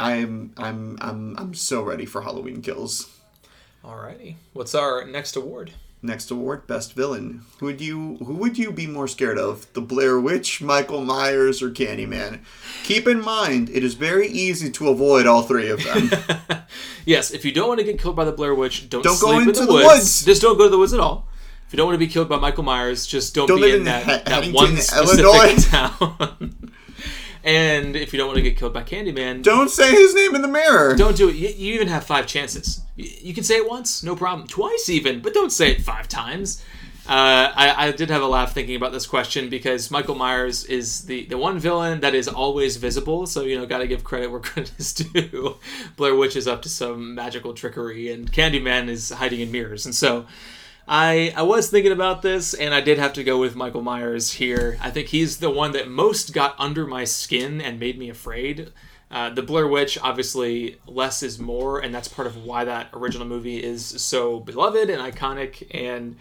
I'm 0.00 0.52
I'm 0.56 0.98
I'm 1.00 1.36
I'm 1.38 1.54
so 1.54 1.82
ready 1.82 2.04
for 2.04 2.22
Halloween 2.22 2.62
Kills. 2.62 3.08
Alrighty. 3.84 4.36
What's 4.54 4.74
our 4.74 5.04
next 5.04 5.36
award? 5.36 5.72
Next 6.04 6.30
award, 6.30 6.66
best 6.66 6.92
villain. 6.92 7.40
Who 7.60 7.66
would 7.66 7.80
you 7.80 8.16
who 8.16 8.34
would 8.34 8.58
you 8.58 8.70
be 8.70 8.86
more 8.86 9.08
scared 9.08 9.38
of? 9.38 9.72
The 9.72 9.80
Blair 9.80 10.20
Witch, 10.20 10.60
Michael 10.60 11.00
Myers, 11.02 11.62
or 11.62 11.70
Candyman? 11.70 12.40
Keep 12.82 13.08
in 13.08 13.22
mind, 13.22 13.70
it 13.70 13.82
is 13.82 13.94
very 13.94 14.28
easy 14.28 14.70
to 14.72 14.90
avoid 14.90 15.26
all 15.26 15.42
three 15.44 15.70
of 15.70 15.82
them. 15.82 16.10
Yes, 17.06 17.30
if 17.32 17.44
you 17.44 17.52
don't 17.52 17.68
want 17.68 17.80
to 17.80 17.84
get 17.84 17.98
killed 17.98 18.16
by 18.16 18.24
the 18.24 18.32
Blair 18.32 18.54
Witch, 18.54 18.88
don't, 18.88 19.02
Don't 19.02 19.20
go 19.20 19.28
sleep 19.28 19.42
in 19.42 19.48
into 19.48 19.66
the, 19.66 19.72
woods. 19.72 19.86
woods. 19.86 20.24
Just 20.24 20.40
don't 20.40 20.56
go 20.56 20.64
to 20.64 20.70
the 20.70 20.78
woods 20.78 20.94
at 20.94 21.00
all. 21.00 21.28
If 21.66 21.72
you 21.72 21.76
don't 21.76 21.86
want 21.86 21.94
to 22.00 22.06
be 22.06 22.10
killed 22.10 22.28
by 22.30 22.38
Michael 22.38 22.64
Myers, 22.64 23.06
just 23.06 23.34
don't, 23.34 23.46
Don't 23.46 23.60
be 23.60 23.70
in 23.70 23.76
in 23.76 23.84
that, 23.84 24.24
that 24.24 24.52
one 24.52 24.76
specific 24.78 25.22
Illinois. 25.24 25.62
town. 25.68 26.73
And 27.44 27.94
if 27.94 28.12
you 28.12 28.18
don't 28.18 28.28
want 28.28 28.38
to 28.38 28.42
get 28.42 28.56
killed 28.56 28.72
by 28.72 28.82
Candyman, 28.82 29.42
Don't 29.42 29.70
say 29.70 29.90
his 29.90 30.14
name 30.14 30.34
in 30.34 30.42
the 30.42 30.48
mirror. 30.48 30.96
Don't 30.96 31.16
do 31.16 31.28
it. 31.28 31.36
You, 31.36 31.48
you 31.48 31.74
even 31.74 31.88
have 31.88 32.04
five 32.04 32.26
chances. 32.26 32.80
You, 32.96 33.10
you 33.20 33.34
can 33.34 33.44
say 33.44 33.56
it 33.56 33.68
once, 33.68 34.02
no 34.02 34.16
problem. 34.16 34.48
Twice 34.48 34.88
even, 34.88 35.20
but 35.20 35.34
don't 35.34 35.50
say 35.50 35.70
it 35.72 35.82
five 35.82 36.08
times. 36.08 36.64
Uh, 37.06 37.52
I, 37.54 37.88
I 37.88 37.92
did 37.92 38.08
have 38.08 38.22
a 38.22 38.26
laugh 38.26 38.54
thinking 38.54 38.76
about 38.76 38.92
this 38.92 39.06
question 39.06 39.50
because 39.50 39.90
Michael 39.90 40.14
Myers 40.14 40.64
is 40.64 41.02
the, 41.02 41.26
the 41.26 41.36
one 41.36 41.58
villain 41.58 42.00
that 42.00 42.14
is 42.14 42.28
always 42.28 42.78
visible, 42.78 43.26
so 43.26 43.42
you 43.42 43.58
know, 43.58 43.66
got 43.66 43.78
to 43.78 43.86
give 43.86 44.04
credit 44.04 44.30
where 44.30 44.40
credit 44.40 44.72
is 44.78 44.94
due. 44.94 45.58
Blair 45.96 46.14
Witch 46.14 46.34
is 46.34 46.48
up 46.48 46.62
to 46.62 46.70
some 46.70 47.14
magical 47.14 47.52
trickery, 47.52 48.10
and 48.10 48.32
Candyman 48.32 48.88
is 48.88 49.10
hiding 49.10 49.40
in 49.40 49.52
mirrors, 49.52 49.84
and 49.84 49.94
so 49.94 50.24
I 50.86 51.32
I 51.36 51.42
was 51.42 51.70
thinking 51.70 51.92
about 51.92 52.22
this, 52.22 52.52
and 52.54 52.74
I 52.74 52.80
did 52.80 52.98
have 52.98 53.14
to 53.14 53.24
go 53.24 53.38
with 53.38 53.56
Michael 53.56 53.82
Myers 53.82 54.32
here. 54.32 54.78
I 54.82 54.90
think 54.90 55.08
he's 55.08 55.38
the 55.38 55.50
one 55.50 55.72
that 55.72 55.88
most 55.88 56.34
got 56.34 56.54
under 56.58 56.86
my 56.86 57.04
skin 57.04 57.60
and 57.60 57.80
made 57.80 57.98
me 57.98 58.10
afraid. 58.10 58.72
Uh, 59.10 59.30
the 59.30 59.42
Blair 59.42 59.68
Witch, 59.68 59.96
obviously, 60.02 60.78
less 60.86 61.22
is 61.22 61.38
more, 61.38 61.78
and 61.78 61.94
that's 61.94 62.08
part 62.08 62.26
of 62.26 62.44
why 62.44 62.64
that 62.64 62.88
original 62.92 63.26
movie 63.26 63.62
is 63.62 63.84
so 64.02 64.40
beloved 64.40 64.90
and 64.90 65.00
iconic. 65.00 65.66
And 65.72 66.16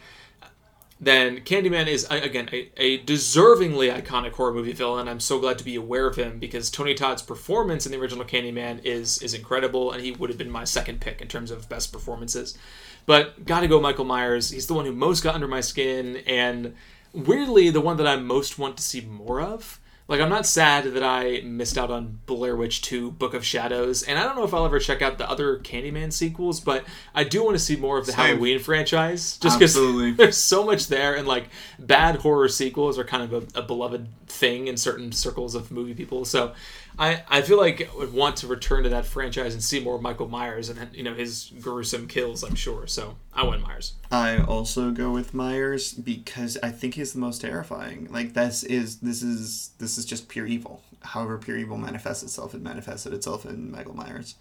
then 1.02 1.42
Candyman 1.42 1.88
is 1.88 2.06
again 2.10 2.50
a, 2.54 2.70
a 2.78 3.00
deservingly 3.04 3.94
iconic 3.94 4.34
horror 4.34 4.54
movie 4.54 4.72
villain. 4.74 5.10
I'm 5.10 5.20
so 5.20 5.40
glad 5.40 5.58
to 5.58 5.66
be 5.66 5.76
aware 5.76 6.08
of 6.08 6.16
him 6.16 6.40
because 6.40 6.70
Tony 6.70 6.94
Todd's 6.94 7.22
performance 7.22 7.86
in 7.86 7.92
the 7.92 8.00
original 8.00 8.24
Candyman 8.26 8.84
is 8.86 9.18
is 9.22 9.34
incredible, 9.34 9.92
and 9.92 10.02
he 10.02 10.12
would 10.12 10.30
have 10.30 10.38
been 10.38 10.52
my 10.52 10.64
second 10.64 11.02
pick 11.02 11.22
in 11.22 11.28
terms 11.28 11.52
of 11.52 11.68
best 11.68 11.92
performances. 11.92 12.58
But 13.06 13.46
gotta 13.46 13.68
go 13.68 13.80
Michael 13.80 14.06
Myers. 14.06 14.50
He's 14.50 14.68
the 14.68 14.74
one 14.74 14.86
who 14.86 14.94
most 14.94 15.24
got 15.24 15.36
under 15.36 15.48
my 15.48 15.62
skin, 15.62 16.18
and 16.28 16.76
weirdly 17.14 17.70
the 17.70 17.82
one 17.82 17.98
that 17.98 18.08
I 18.08 18.16
most 18.16 18.58
want 18.58 18.78
to 18.78 18.84
see 18.84 19.02
more 19.02 19.42
of. 19.42 19.80
Like 20.08 20.20
I'm 20.20 20.30
not 20.30 20.46
sad 20.46 20.84
that 20.84 21.04
I 21.04 21.42
missed 21.46 21.78
out 21.78 21.90
on 21.90 22.20
Blair 22.26 22.58
Witch 22.58 22.82
2 22.82 23.12
Book 23.12 23.34
of 23.34 23.46
Shadows, 23.46 24.04
and 24.04 24.20
I 24.20 24.24
don't 24.24 24.36
know 24.36 24.44
if 24.44 24.54
I'll 24.54 24.66
ever 24.66 24.80
check 24.80 25.02
out 25.02 25.18
the 25.18 25.30
other 25.30 25.60
Candyman 25.60 26.12
sequels, 26.12 26.60
but 26.60 26.84
I 27.16 27.24
do 27.24 27.44
want 27.44 27.56
to 27.56 27.64
see 27.64 27.78
more 27.78 27.98
of 27.98 28.06
the 28.06 28.12
Same. 28.12 28.26
Halloween 28.26 28.60
franchise 28.60 29.38
just 29.38 29.58
because 29.58 29.76
there's 30.18 30.38
so 30.38 30.66
much 30.66 30.88
there 30.88 31.16
and 31.16 31.26
like 31.26 31.48
bad 31.80 32.18
horror 32.18 32.50
sequels 32.50 33.00
are 33.00 33.06
kind 33.06 33.24
of 33.24 33.56
a, 33.56 33.60
a 33.60 33.62
beloved 33.62 34.08
thing 34.28 34.68
in 34.68 34.76
certain 34.76 35.14
circles 35.14 35.56
of 35.56 35.72
movie 35.72 35.94
people. 35.94 36.26
So 36.26 36.54
I, 36.98 37.24
I 37.28 37.42
feel 37.42 37.58
like 37.58 37.90
I 37.92 37.96
would 37.98 38.14
want 38.14 38.38
to 38.38 38.48
return 38.48 38.84
to 38.84 38.90
that 38.90 39.06
franchise 39.06 39.54
and 39.54 39.64
see 39.64 39.80
more 39.80 39.96
of 39.96 40.02
Michael 40.02 40.28
Myers 40.28 40.70
and 40.70 40.96
you 40.96 41.04
know 41.04 41.14
his 41.14 41.52
gruesome 41.60 42.08
kills, 42.08 42.44
I'm 42.44 42.56
sure. 42.56 42.88
So 42.88 43.18
I 43.34 43.44
went 43.44 43.62
Myers. 43.64 43.94
I 44.12 44.38
also 44.40 44.92
go 44.92 45.12
with 45.12 45.34
Myers 45.34 45.94
because 45.94 46.58
I 46.62 46.70
think 46.70 46.94
he's 46.94 47.14
the 47.14 47.20
most 47.20 47.42
terrifying. 47.42 48.08
Like 48.12 48.34
this 48.34 48.64
is 48.64 48.98
this 48.98 49.24
is 49.24 49.72
this 49.80 49.98
is 49.98 50.06
just 50.06 50.28
pure 50.28 50.46
evil. 50.46 50.82
However, 51.02 51.38
pure 51.38 51.58
evil 51.58 51.78
manifests 51.78 52.24
itself. 52.24 52.54
It 52.54 52.62
manifested 52.62 53.14
itself 53.14 53.46
in 53.46 53.72
Michael 53.72 53.96
Myers. 53.96 54.36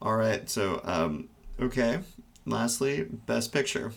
All 0.00 0.14
right, 0.14 0.48
so 0.48 0.80
um, 0.84 1.28
okay. 1.60 2.00
Lastly, 2.46 3.04
best 3.04 3.52
picture. 3.52 3.92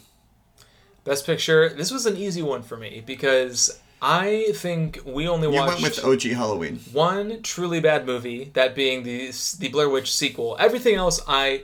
Best 1.03 1.25
Picture. 1.25 1.69
This 1.69 1.91
was 1.91 2.05
an 2.05 2.15
easy 2.15 2.43
one 2.43 2.61
for 2.61 2.77
me 2.77 3.01
because 3.03 3.79
I 4.01 4.51
think 4.55 4.99
we 5.05 5.27
only 5.27 5.47
You 5.47 5.53
watched 5.53 5.81
went 5.81 5.95
with 5.95 6.03
OG 6.05 6.31
Halloween. 6.31 6.79
one 6.91 7.43
truly 7.43 7.79
bad 7.79 8.05
movie, 8.05 8.49
that 8.53 8.73
being 8.73 9.03
the 9.03 9.31
the 9.59 9.69
Blair 9.69 9.89
Witch 9.89 10.13
sequel. 10.13 10.57
Everything 10.59 10.95
else 10.95 11.21
I 11.27 11.63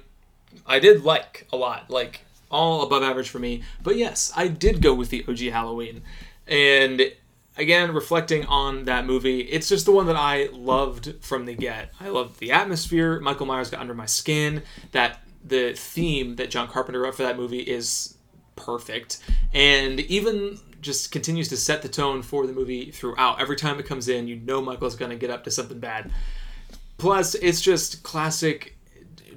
I 0.66 0.80
did 0.80 1.04
like 1.04 1.48
a 1.52 1.58
lot, 1.58 1.90
like 1.90 2.22
all 2.52 2.84
above 2.84 3.04
average 3.04 3.30
for 3.30 3.40
me. 3.40 3.64
But 3.82 3.98
yes, 3.98 4.32
I 4.36 4.48
did 4.48 4.82
go 4.82 4.94
with 4.94 5.10
the 5.10 5.26
OG 5.28 5.40
Halloween. 5.52 6.04
And 6.48 7.12
again, 7.58 7.92
reflecting 7.94 8.46
on 8.46 8.84
that 8.86 9.06
movie, 9.06 9.42
it's 9.42 9.68
just 9.68 9.86
the 9.86 9.92
one 9.92 10.06
that 10.06 10.16
I 10.16 10.50
loved 10.54 11.16
from 11.22 11.46
the 11.46 11.56
get. 11.56 11.92
I 12.00 12.10
loved 12.10 12.40
the 12.40 12.52
atmosphere. 12.52 13.20
Michael 13.20 13.48
Myers 13.48 13.70
got 13.72 13.82
under 13.82 13.94
my 13.96 14.06
skin. 14.06 14.62
That 14.92 15.22
the 15.44 15.74
theme 15.74 16.36
that 16.36 16.52
John 16.52 16.68
Carpenter 16.68 17.02
wrote 17.02 17.16
for 17.16 17.24
that 17.24 17.38
movie 17.38 17.60
is 17.62 18.14
perfect 18.56 19.20
and 19.54 20.00
even 20.00 20.60
just 20.88 21.12
continues 21.12 21.50
to 21.50 21.58
set 21.58 21.82
the 21.82 21.90
tone 21.90 22.24
for 22.24 22.48
the 22.48 22.54
movie 22.54 22.90
throughout. 22.90 23.40
Every 23.40 23.58
time 23.58 23.78
it 23.78 23.86
comes 23.86 24.08
in 24.08 24.28
you 24.28 24.38
know 24.38 24.62
michael's 24.62 24.96
going 24.96 25.12
to 25.12 25.18
get 25.18 25.30
up 25.30 25.44
to 25.44 25.52
something 25.52 25.80
bad. 25.80 26.12
Plus 26.98 27.36
it's 27.36 27.62
just 27.62 28.02
classic 28.02 28.74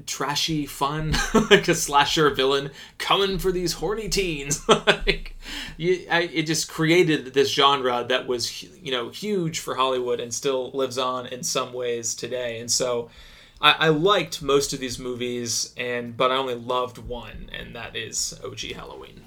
trashy 0.06 0.64
fun 0.64 1.14
like 1.50 1.68
a 1.68 1.74
slasher 1.74 2.30
villain 2.30 2.70
coming 2.96 3.38
for 3.38 3.52
these 3.52 3.74
horny 3.74 4.08
teens. 4.08 4.64
Like 4.68 5.36
you, 5.76 6.06
I, 6.10 6.22
it 6.22 6.44
just 6.44 6.70
created 6.70 7.34
this 7.34 7.52
genre 7.52 8.04
that 8.08 8.26
was 8.26 8.62
you 8.62 8.92
know 8.92 9.08
huge 9.08 9.58
for 9.58 9.74
hollywood 9.74 10.20
and 10.20 10.32
still 10.32 10.70
lives 10.70 10.98
on 10.98 11.26
in 11.26 11.42
some 11.42 11.72
ways 11.72 12.14
today. 12.14 12.60
And 12.60 12.70
so 12.70 13.10
I, 13.60 13.72
I 13.72 13.88
liked 13.88 14.40
most 14.40 14.72
of 14.72 14.78
these 14.78 14.98
movies 14.98 15.74
and 15.76 16.16
but 16.16 16.30
i 16.30 16.36
only 16.36 16.54
loved 16.54 16.98
one 16.98 17.50
and 17.52 17.74
that 17.74 17.96
is 17.96 18.38
og 18.44 18.58
halloween 18.60 19.22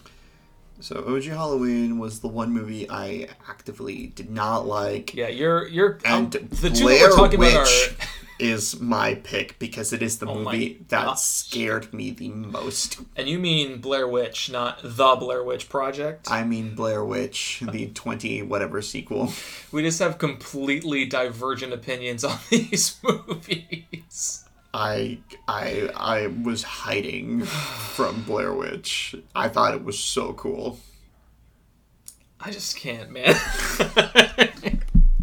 So 0.83 1.01
OG 1.07 1.23
Halloween 1.23 1.97
was 1.97 2.19
the 2.19 2.27
one 2.27 2.51
movie 2.51 2.89
I 2.89 3.29
actively 3.47 4.07
did 4.07 4.29
not 4.29 4.67
like. 4.67 5.13
yeah 5.13 5.29
you're 5.29 5.65
you're 5.67 5.97
And 6.03 6.35
um, 6.35 6.47
the 6.51 6.69
two 6.69 6.83
Blair 6.83 6.99
that 6.99 7.09
we're 7.11 7.15
talking 7.15 7.39
Witch 7.39 7.53
about 7.53 7.67
are 7.67 8.07
is 8.39 8.81
my 8.81 9.15
pick 9.15 9.57
because 9.59 9.93
it 9.93 10.01
is 10.01 10.17
the 10.19 10.27
Oh 10.27 10.35
movie 10.39 10.83
that 10.89 11.05
gosh. 11.05 11.21
scared 11.21 11.93
me 11.93 12.11
the 12.11 12.29
most. 12.31 12.99
and 13.15 13.29
you 13.29 13.39
mean 13.39 13.79
blair 13.79 14.07
witch 14.09 14.51
not 14.51 14.79
the 14.83 15.15
blair 15.15 15.41
witch 15.43 15.69
project 15.69 16.27
I 16.29 16.43
mean 16.43 16.75
Blair 16.75 17.05
Witch, 17.05 17.63
the 17.71 17.87
20 17.87 18.41
whatever 18.41 18.81
sequel. 18.81 19.31
We 19.71 19.83
just 19.83 19.99
have 19.99 20.17
completely 20.17 21.05
divergent 21.05 21.71
opinions 21.71 22.25
on 22.25 22.39
these 22.49 22.99
movies. 23.03 24.43
I 24.73 25.19
I 25.47 25.89
I 25.95 26.27
was 26.27 26.63
hiding 26.63 27.41
from 27.43 28.23
Blair 28.23 28.53
Witch. 28.53 29.15
I 29.35 29.47
thought 29.49 29.73
it 29.75 29.83
was 29.83 29.99
so 29.99 30.33
cool. 30.33 30.79
I 32.39 32.51
just 32.51 32.75
can't, 32.77 33.11
man. 33.11 33.35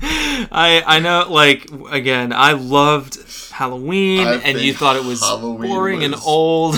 I 0.03 0.83
I 0.87 1.01
know, 1.01 1.27
like 1.29 1.69
again, 1.91 2.33
I 2.33 2.53
loved 2.53 3.19
Halloween, 3.51 4.27
I 4.27 4.35
and 4.37 4.59
you 4.61 4.73
thought 4.73 4.97
it 4.97 5.05
was 5.05 5.21
Halloween 5.21 5.69
boring 5.69 6.05
and 6.05 6.15
old, 6.15 6.77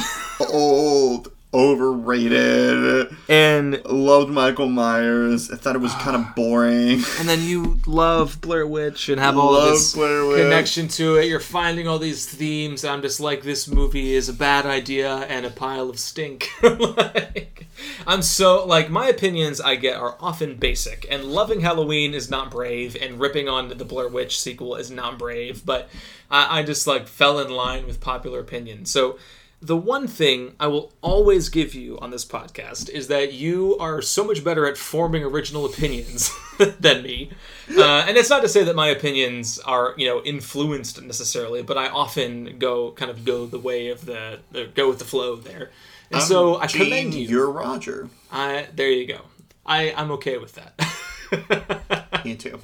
Old, 0.50 1.31
overrated. 1.54 3.14
and 3.28 3.84
Loved 3.84 4.30
Michael 4.30 4.68
Myers. 4.68 5.50
I 5.50 5.56
thought 5.56 5.76
it 5.76 5.80
was 5.80 5.92
kind 5.94 6.16
of 6.16 6.34
boring. 6.36 7.02
and 7.18 7.28
then 7.28 7.42
you 7.42 7.80
love 7.86 8.40
Blair 8.40 8.66
Witch 8.66 9.08
and 9.08 9.20
have 9.20 9.36
all 9.36 9.52
Love 9.52 9.70
this 9.70 9.94
connection 9.94 10.88
to 10.88 11.16
it. 11.16 11.26
You're 11.26 11.40
finding 11.40 11.86
all 11.88 11.98
these 11.98 12.26
themes. 12.26 12.84
I'm 12.84 13.02
just 13.02 13.20
like, 13.20 13.42
this 13.42 13.68
movie 13.68 14.14
is 14.14 14.28
a 14.28 14.32
bad 14.34 14.66
idea 14.66 15.16
and 15.28 15.44
a 15.44 15.50
pile 15.50 15.90
of 15.90 15.98
stink. 15.98 16.48
like, 16.62 17.66
I'm 18.06 18.22
so 18.22 18.64
like 18.66 18.90
my 18.90 19.08
opinions 19.08 19.60
I 19.60 19.76
get 19.76 19.96
are 19.96 20.16
often 20.20 20.56
basic, 20.56 21.06
and 21.10 21.24
loving 21.24 21.60
Halloween 21.60 22.14
is 22.14 22.30
not 22.30 22.50
brave, 22.50 22.96
and 23.00 23.20
ripping 23.20 23.48
on 23.48 23.68
the 23.68 23.84
Blair 23.84 24.08
Witch 24.08 24.40
sequel 24.40 24.76
is 24.76 24.90
not 24.90 25.18
brave. 25.18 25.64
But 25.64 25.88
I, 26.30 26.60
I 26.60 26.62
just 26.62 26.86
like 26.86 27.06
fell 27.06 27.38
in 27.38 27.50
line 27.50 27.86
with 27.86 28.00
popular 28.00 28.40
opinion. 28.40 28.86
So. 28.86 29.18
The 29.64 29.76
one 29.76 30.08
thing 30.08 30.56
I 30.58 30.66
will 30.66 30.92
always 31.02 31.48
give 31.48 31.72
you 31.72 31.96
on 32.00 32.10
this 32.10 32.24
podcast 32.24 32.88
is 32.90 33.06
that 33.06 33.32
you 33.32 33.78
are 33.78 34.02
so 34.02 34.24
much 34.24 34.42
better 34.42 34.66
at 34.66 34.76
forming 34.76 35.22
original 35.22 35.64
opinions 35.64 36.32
than 36.80 37.04
me. 37.04 37.30
Uh, 37.70 38.04
and 38.08 38.16
it's 38.16 38.28
not 38.28 38.42
to 38.42 38.48
say 38.48 38.64
that 38.64 38.74
my 38.74 38.88
opinions 38.88 39.60
are, 39.60 39.94
you 39.96 40.06
know, 40.08 40.20
influenced 40.24 41.00
necessarily, 41.02 41.62
but 41.62 41.78
I 41.78 41.86
often 41.88 42.58
go 42.58 42.90
kind 42.90 43.08
of 43.08 43.24
go 43.24 43.46
the 43.46 43.60
way 43.60 43.90
of 43.90 44.04
the, 44.04 44.40
the 44.50 44.64
go 44.64 44.88
with 44.88 44.98
the 44.98 45.04
flow 45.04 45.36
there. 45.36 45.70
And 46.10 46.20
so 46.20 46.56
I 46.56 46.66
Gene, 46.66 46.82
commend 46.84 47.14
you. 47.14 47.28
You're 47.28 47.50
Roger. 47.50 48.08
I 48.32 48.66
there 48.74 48.90
you 48.90 49.06
go. 49.06 49.20
I 49.64 49.94
I'm 49.96 50.10
okay 50.12 50.38
with 50.38 50.54
that. 50.56 52.20
Me 52.24 52.34
too. 52.34 52.58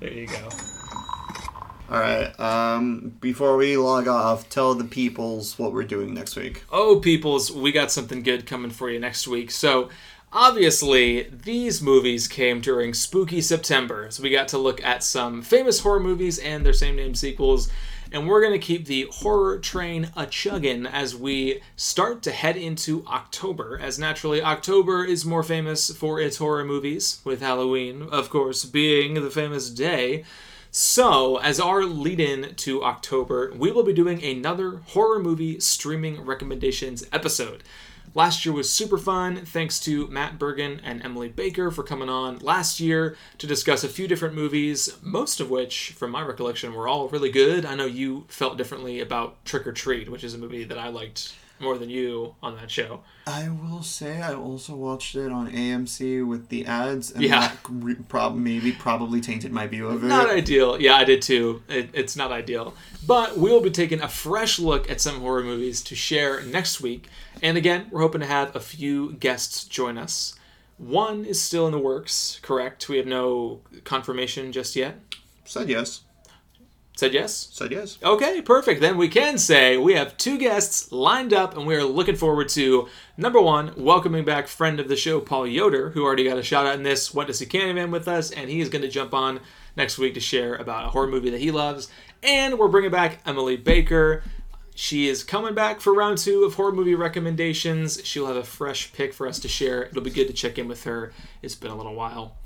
there 0.00 0.12
you 0.12 0.26
go. 0.26 0.48
All 1.88 2.00
right. 2.00 2.38
Um, 2.40 3.16
before 3.20 3.56
we 3.56 3.76
log 3.76 4.08
off, 4.08 4.48
tell 4.48 4.74
the 4.74 4.84
peoples 4.84 5.58
what 5.58 5.72
we're 5.72 5.84
doing 5.84 6.14
next 6.14 6.34
week. 6.34 6.64
Oh, 6.70 6.98
peoples, 6.98 7.52
we 7.52 7.70
got 7.70 7.92
something 7.92 8.22
good 8.22 8.44
coming 8.44 8.70
for 8.70 8.90
you 8.90 8.98
next 8.98 9.28
week. 9.28 9.50
So, 9.50 9.90
Obviously, 10.32 11.22
these 11.30 11.80
movies 11.80 12.28
came 12.28 12.60
during 12.60 12.92
spooky 12.92 13.40
September, 13.40 14.08
so 14.10 14.22
we 14.22 14.28
got 14.28 14.48
to 14.48 14.58
look 14.58 14.84
at 14.84 15.02
some 15.02 15.40
famous 15.40 15.80
horror 15.80 16.00
movies 16.00 16.38
and 16.38 16.66
their 16.66 16.72
same 16.72 16.96
name 16.96 17.14
sequels. 17.14 17.70
And 18.12 18.28
we're 18.28 18.42
going 18.42 18.52
to 18.52 18.58
keep 18.58 18.84
the 18.84 19.08
horror 19.10 19.58
train 19.58 20.10
a 20.16 20.26
chugging 20.26 20.84
as 20.84 21.16
we 21.16 21.62
start 21.74 22.22
to 22.24 22.32
head 22.32 22.56
into 22.56 23.04
October, 23.06 23.78
as 23.80 23.98
naturally, 23.98 24.42
October 24.42 25.04
is 25.04 25.24
more 25.24 25.42
famous 25.42 25.90
for 25.90 26.20
its 26.20 26.36
horror 26.36 26.64
movies, 26.64 27.20
with 27.24 27.40
Halloween, 27.40 28.02
of 28.02 28.28
course, 28.28 28.64
being 28.64 29.14
the 29.14 29.30
famous 29.30 29.70
day. 29.70 30.24
So, 30.78 31.38
as 31.38 31.58
our 31.58 31.86
lead 31.86 32.20
in 32.20 32.54
to 32.56 32.84
October, 32.84 33.50
we 33.56 33.70
will 33.70 33.82
be 33.82 33.94
doing 33.94 34.22
another 34.22 34.82
horror 34.88 35.18
movie 35.18 35.58
streaming 35.58 36.20
recommendations 36.20 37.02
episode. 37.14 37.62
Last 38.14 38.44
year 38.44 38.54
was 38.54 38.68
super 38.68 38.98
fun. 38.98 39.46
Thanks 39.46 39.80
to 39.80 40.06
Matt 40.08 40.38
Bergen 40.38 40.82
and 40.84 41.02
Emily 41.02 41.30
Baker 41.30 41.70
for 41.70 41.82
coming 41.82 42.10
on 42.10 42.40
last 42.40 42.78
year 42.78 43.16
to 43.38 43.46
discuss 43.46 43.84
a 43.84 43.88
few 43.88 44.06
different 44.06 44.34
movies, 44.34 44.94
most 45.00 45.40
of 45.40 45.48
which, 45.48 45.92
from 45.96 46.10
my 46.10 46.20
recollection, 46.20 46.74
were 46.74 46.86
all 46.86 47.08
really 47.08 47.30
good. 47.30 47.64
I 47.64 47.74
know 47.74 47.86
you 47.86 48.26
felt 48.28 48.58
differently 48.58 49.00
about 49.00 49.42
Trick 49.46 49.66
or 49.66 49.72
Treat, 49.72 50.10
which 50.10 50.24
is 50.24 50.34
a 50.34 50.38
movie 50.38 50.64
that 50.64 50.76
I 50.76 50.88
liked 50.88 51.34
more 51.58 51.78
than 51.78 51.88
you 51.90 52.34
on 52.42 52.54
that 52.56 52.70
show. 52.70 53.00
I 53.26 53.48
will 53.48 53.82
say 53.82 54.20
I 54.22 54.34
also 54.34 54.74
watched 54.76 55.14
it 55.16 55.32
on 55.32 55.50
AMC 55.50 56.26
with 56.26 56.48
the 56.48 56.66
ads, 56.66 57.10
and 57.12 57.22
Yeah. 57.22 57.40
that 57.40 57.58
re- 57.68 57.94
prob- 57.94 58.36
maybe 58.36 58.72
probably 58.72 59.20
tainted 59.20 59.52
my 59.52 59.66
view 59.66 59.88
of 59.88 60.04
it. 60.04 60.06
Not 60.06 60.28
ideal. 60.30 60.80
Yeah, 60.80 60.94
I 60.96 61.04
did 61.04 61.22
too. 61.22 61.62
It, 61.68 61.90
it's 61.92 62.16
not 62.16 62.30
ideal. 62.30 62.74
But 63.06 63.38
we'll 63.38 63.60
be 63.62 63.70
taking 63.70 64.00
a 64.02 64.08
fresh 64.08 64.58
look 64.58 64.90
at 64.90 65.00
some 65.00 65.20
horror 65.20 65.42
movies 65.42 65.82
to 65.82 65.94
share 65.96 66.42
next 66.42 66.80
week. 66.80 67.08
And 67.42 67.56
again, 67.56 67.86
we're 67.90 68.00
hoping 68.02 68.20
to 68.20 68.26
have 68.26 68.54
a 68.54 68.60
few 68.60 69.12
guests 69.14 69.64
join 69.64 69.98
us. 69.98 70.34
One 70.78 71.24
is 71.24 71.40
still 71.40 71.66
in 71.66 71.72
the 71.72 71.78
works, 71.78 72.38
correct? 72.42 72.88
We 72.88 72.98
have 72.98 73.06
no 73.06 73.60
confirmation 73.84 74.52
just 74.52 74.76
yet. 74.76 75.00
Said 75.44 75.68
yes. 75.70 76.02
Said 76.96 77.12
yes? 77.12 77.48
Said 77.52 77.72
yes. 77.72 77.98
Okay, 78.02 78.40
perfect. 78.40 78.80
Then 78.80 78.96
we 78.96 79.08
can 79.08 79.36
say 79.36 79.76
we 79.76 79.92
have 79.92 80.16
two 80.16 80.38
guests 80.38 80.90
lined 80.90 81.34
up, 81.34 81.54
and 81.54 81.66
we 81.66 81.76
are 81.76 81.84
looking 81.84 82.16
forward 82.16 82.48
to 82.50 82.88
number 83.18 83.38
one, 83.38 83.74
welcoming 83.76 84.24
back 84.24 84.48
friend 84.48 84.80
of 84.80 84.88
the 84.88 84.96
show, 84.96 85.20
Paul 85.20 85.46
Yoder, 85.46 85.90
who 85.90 86.02
already 86.02 86.24
got 86.24 86.38
a 86.38 86.42
shout 86.42 86.64
out 86.64 86.76
in 86.76 86.84
this 86.84 87.12
What 87.12 87.26
Does 87.26 87.38
He 87.38 87.44
Candyman 87.44 87.90
with 87.90 88.08
us, 88.08 88.30
and 88.30 88.48
he 88.48 88.60
is 88.60 88.70
going 88.70 88.80
to 88.80 88.88
jump 88.88 89.12
on 89.12 89.40
next 89.76 89.98
week 89.98 90.14
to 90.14 90.20
share 90.20 90.54
about 90.54 90.86
a 90.86 90.88
horror 90.88 91.06
movie 91.06 91.28
that 91.28 91.40
he 91.40 91.50
loves. 91.50 91.90
And 92.22 92.58
we're 92.58 92.68
bringing 92.68 92.90
back 92.90 93.20
Emily 93.26 93.58
Baker. 93.58 94.22
She 94.74 95.06
is 95.06 95.22
coming 95.22 95.54
back 95.54 95.82
for 95.82 95.92
round 95.92 96.16
two 96.16 96.44
of 96.44 96.54
horror 96.54 96.72
movie 96.72 96.94
recommendations. 96.94 98.02
She'll 98.04 98.26
have 98.26 98.36
a 98.36 98.42
fresh 98.42 98.94
pick 98.94 99.12
for 99.12 99.26
us 99.26 99.38
to 99.40 99.48
share. 99.48 99.84
It'll 99.84 100.02
be 100.02 100.08
good 100.08 100.28
to 100.28 100.32
check 100.32 100.58
in 100.58 100.66
with 100.66 100.84
her. 100.84 101.12
It's 101.42 101.54
been 101.54 101.70
a 101.70 101.76
little 101.76 101.94
while. 101.94 102.38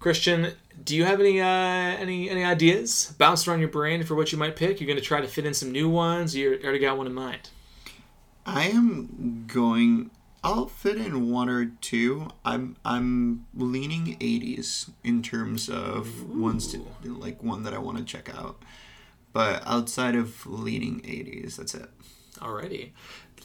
Christian, 0.00 0.54
do 0.82 0.96
you 0.96 1.04
have 1.04 1.20
any 1.20 1.40
uh, 1.40 1.46
any 1.46 2.30
any 2.30 2.42
ideas 2.42 3.14
bounced 3.18 3.46
around 3.46 3.60
your 3.60 3.68
brain 3.68 4.02
for 4.02 4.14
what 4.14 4.32
you 4.32 4.38
might 4.38 4.56
pick? 4.56 4.80
You're 4.80 4.86
going 4.86 4.98
to 4.98 5.04
try 5.04 5.20
to 5.20 5.28
fit 5.28 5.44
in 5.44 5.54
some 5.54 5.70
new 5.70 5.88
ones. 5.88 6.34
You 6.34 6.58
already 6.64 6.78
got 6.78 6.96
one 6.96 7.06
in 7.06 7.14
mind. 7.14 7.50
I 8.46 8.68
am 8.68 9.44
going. 9.46 10.10
I'll 10.42 10.68
fit 10.68 10.96
in 10.96 11.30
one 11.30 11.50
or 11.50 11.66
two. 11.66 12.30
I'm 12.46 12.76
I'm 12.82 13.46
leaning 13.54 14.16
80s 14.18 14.90
in 15.04 15.22
terms 15.22 15.68
of 15.68 16.34
ones 16.34 16.66
to 16.72 16.84
like 17.04 17.42
one 17.42 17.62
that 17.64 17.74
I 17.74 17.78
want 17.78 17.98
to 17.98 18.04
check 18.04 18.34
out. 18.34 18.62
But 19.34 19.62
outside 19.66 20.16
of 20.16 20.46
leaning 20.46 21.00
80s, 21.02 21.56
that's 21.56 21.74
it. 21.74 21.90
Alrighty. 22.38 22.92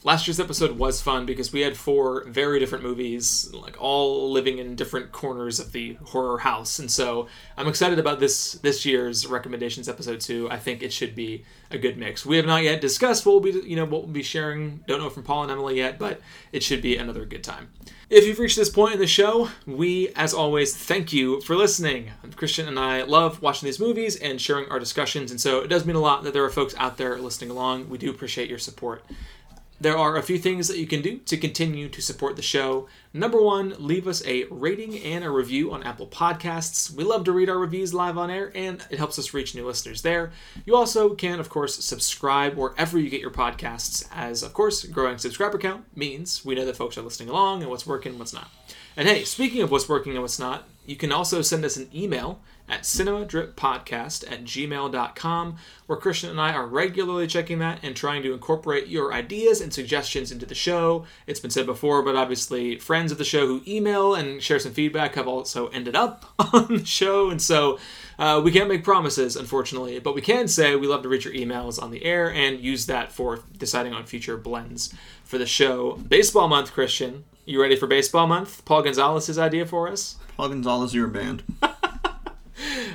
Last 0.04 0.28
year's 0.28 0.38
episode 0.38 0.78
was 0.78 1.00
fun 1.00 1.26
because 1.26 1.52
we 1.52 1.62
had 1.62 1.76
four 1.76 2.24
very 2.26 2.60
different 2.60 2.84
movies, 2.84 3.52
like 3.52 3.76
all 3.80 4.30
living 4.30 4.58
in 4.58 4.76
different 4.76 5.10
corners 5.10 5.58
of 5.58 5.72
the 5.72 5.94
horror 6.04 6.38
house, 6.38 6.78
and 6.78 6.88
so 6.88 7.26
I'm 7.56 7.66
excited 7.66 7.98
about 7.98 8.20
this 8.20 8.52
this 8.52 8.86
year's 8.86 9.26
recommendations 9.26 9.88
episode 9.88 10.20
too. 10.20 10.48
I 10.50 10.58
think 10.58 10.82
it 10.82 10.92
should 10.92 11.16
be 11.16 11.44
a 11.72 11.78
good 11.78 11.96
mix. 11.96 12.24
We 12.24 12.36
have 12.36 12.46
not 12.46 12.62
yet 12.62 12.80
discussed 12.80 13.26
what 13.26 13.42
we'll 13.42 13.52
be, 13.52 13.68
you 13.68 13.74
know, 13.74 13.84
what 13.84 14.04
we'll 14.04 14.12
be 14.12 14.22
sharing. 14.22 14.84
Don't 14.86 15.00
know 15.00 15.10
from 15.10 15.24
Paul 15.24 15.42
and 15.42 15.50
Emily 15.50 15.78
yet, 15.78 15.98
but 15.98 16.20
it 16.52 16.62
should 16.62 16.82
be 16.82 16.96
another 16.96 17.24
good 17.24 17.42
time. 17.42 17.70
If 18.08 18.24
you've 18.24 18.38
reached 18.38 18.56
this 18.56 18.70
point 18.70 18.94
in 18.94 19.00
the 19.00 19.06
show, 19.08 19.48
we, 19.66 20.10
as 20.14 20.32
always, 20.32 20.76
thank 20.76 21.12
you 21.12 21.40
for 21.40 21.56
listening. 21.56 22.12
Christian 22.36 22.68
and 22.68 22.78
I 22.78 23.02
love 23.02 23.42
watching 23.42 23.66
these 23.66 23.80
movies 23.80 24.14
and 24.14 24.40
sharing 24.40 24.68
our 24.70 24.78
discussions, 24.78 25.32
and 25.32 25.40
so 25.40 25.58
it 25.58 25.66
does 25.66 25.84
mean 25.84 25.96
a 25.96 26.00
lot 26.00 26.22
that 26.22 26.32
there 26.32 26.44
are 26.44 26.50
folks 26.50 26.76
out 26.78 26.98
there 26.98 27.18
listening 27.18 27.50
along. 27.50 27.88
We 27.88 27.98
do 27.98 28.08
appreciate 28.08 28.48
your 28.48 28.60
support. 28.60 29.04
There 29.78 29.96
are 29.96 30.16
a 30.16 30.22
few 30.22 30.38
things 30.38 30.68
that 30.68 30.78
you 30.78 30.86
can 30.86 31.02
do 31.02 31.18
to 31.18 31.36
continue 31.36 31.90
to 31.90 32.00
support 32.00 32.36
the 32.36 32.42
show. 32.42 32.88
Number 33.12 33.42
one, 33.42 33.74
leave 33.78 34.08
us 34.08 34.24
a 34.26 34.44
rating 34.44 34.98
and 35.02 35.22
a 35.22 35.30
review 35.30 35.70
on 35.70 35.82
Apple 35.82 36.06
Podcasts. 36.06 36.90
We 36.90 37.04
love 37.04 37.24
to 37.24 37.32
read 37.32 37.50
our 37.50 37.58
reviews 37.58 37.92
live 37.92 38.16
on 38.16 38.30
air, 38.30 38.50
and 38.54 38.82
it 38.90 38.96
helps 38.96 39.18
us 39.18 39.34
reach 39.34 39.54
new 39.54 39.66
listeners 39.66 40.00
there. 40.00 40.32
You 40.64 40.74
also 40.74 41.14
can, 41.14 41.40
of 41.40 41.50
course, 41.50 41.84
subscribe 41.84 42.56
wherever 42.56 42.98
you 42.98 43.10
get 43.10 43.20
your 43.20 43.30
podcasts, 43.30 44.08
as, 44.14 44.42
of 44.42 44.54
course, 44.54 44.82
growing 44.84 45.18
subscriber 45.18 45.58
count 45.58 45.84
means 45.94 46.42
we 46.42 46.54
know 46.54 46.64
that 46.64 46.76
folks 46.76 46.96
are 46.96 47.02
listening 47.02 47.28
along 47.28 47.60
and 47.60 47.70
what's 47.70 47.86
working, 47.86 48.12
and 48.12 48.18
what's 48.18 48.32
not. 48.32 48.50
And 48.96 49.06
hey, 49.06 49.24
speaking 49.24 49.60
of 49.60 49.70
what's 49.70 49.90
working 49.90 50.12
and 50.12 50.22
what's 50.22 50.38
not, 50.38 50.66
you 50.86 50.96
can 50.96 51.12
also 51.12 51.42
send 51.42 51.66
us 51.66 51.76
an 51.76 51.90
email 51.94 52.40
at 52.68 52.82
cinemadrippodcast 52.82 54.30
at 54.30 54.44
gmail.com, 54.44 55.56
where 55.86 55.98
Christian 55.98 56.30
and 56.30 56.40
I 56.40 56.52
are 56.52 56.66
regularly 56.66 57.26
checking 57.26 57.58
that 57.60 57.80
and 57.82 57.94
trying 57.94 58.22
to 58.22 58.32
incorporate 58.32 58.88
your 58.88 59.12
ideas 59.12 59.60
and 59.60 59.72
suggestions 59.72 60.32
into 60.32 60.46
the 60.46 60.54
show. 60.54 61.04
It's 61.26 61.40
been 61.40 61.50
said 61.50 61.66
before, 61.66 62.02
but 62.02 62.16
obviously, 62.16 62.78
friends 62.78 63.12
of 63.12 63.18
the 63.18 63.24
show 63.24 63.46
who 63.46 63.62
email 63.66 64.14
and 64.14 64.42
share 64.42 64.58
some 64.58 64.72
feedback 64.72 65.14
have 65.14 65.28
also 65.28 65.68
ended 65.68 65.94
up 65.94 66.26
on 66.52 66.66
the 66.68 66.84
show, 66.84 67.30
and 67.30 67.40
so 67.40 67.78
uh, 68.18 68.40
we 68.42 68.50
can't 68.50 68.68
make 68.68 68.84
promises, 68.84 69.36
unfortunately, 69.36 69.98
but 69.98 70.14
we 70.14 70.22
can 70.22 70.48
say 70.48 70.74
we 70.74 70.86
love 70.86 71.02
to 71.02 71.08
read 71.08 71.24
your 71.24 71.34
emails 71.34 71.82
on 71.82 71.90
the 71.90 72.04
air 72.04 72.32
and 72.32 72.60
use 72.60 72.86
that 72.86 73.12
for 73.12 73.40
deciding 73.56 73.92
on 73.92 74.04
future 74.04 74.36
blends 74.36 74.92
for 75.24 75.38
the 75.38 75.46
show. 75.46 75.96
Baseball 75.96 76.48
month, 76.48 76.72
Christian. 76.72 77.24
You 77.44 77.62
ready 77.62 77.76
for 77.76 77.86
baseball 77.86 78.26
month? 78.26 78.64
Paul 78.64 78.82
Gonzalez's 78.82 79.38
idea 79.38 79.66
for 79.66 79.88
us? 79.88 80.16
Paul 80.36 80.48
Gonzalez, 80.48 80.94
you're 80.94 81.06
banned. 81.06 81.44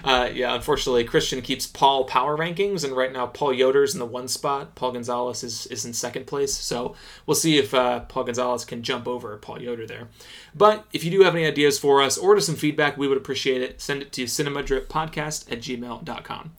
Uh, 0.03 0.29
yeah, 0.33 0.53
unfortunately, 0.55 1.03
Christian 1.03 1.41
keeps 1.41 1.67
Paul 1.67 2.05
power 2.05 2.37
rankings, 2.37 2.83
and 2.83 2.95
right 2.95 3.11
now 3.11 3.27
Paul 3.27 3.53
Yoder's 3.53 3.93
in 3.93 3.99
the 3.99 4.05
one 4.05 4.27
spot. 4.27 4.75
Paul 4.75 4.93
Gonzalez 4.93 5.43
is, 5.43 5.67
is 5.67 5.85
in 5.85 5.93
second 5.93 6.27
place, 6.27 6.53
so 6.53 6.95
we'll 7.25 7.35
see 7.35 7.57
if 7.57 7.73
uh, 7.73 8.01
Paul 8.01 8.23
Gonzalez 8.23 8.65
can 8.65 8.83
jump 8.83 9.07
over 9.07 9.37
Paul 9.37 9.61
Yoder 9.61 9.85
there. 9.85 10.07
But 10.55 10.85
if 10.91 11.03
you 11.03 11.11
do 11.11 11.21
have 11.21 11.35
any 11.35 11.45
ideas 11.45 11.77
for 11.77 12.01
us 12.01 12.17
or 12.17 12.35
just 12.35 12.47
some 12.47 12.55
feedback, 12.55 12.97
we 12.97 13.07
would 13.07 13.17
appreciate 13.17 13.61
it. 13.61 13.81
Send 13.81 14.01
it 14.01 14.11
to 14.13 14.25
cinemadrippodcast 14.25 15.51
at 15.51 15.59
gmail.com. 15.59 16.51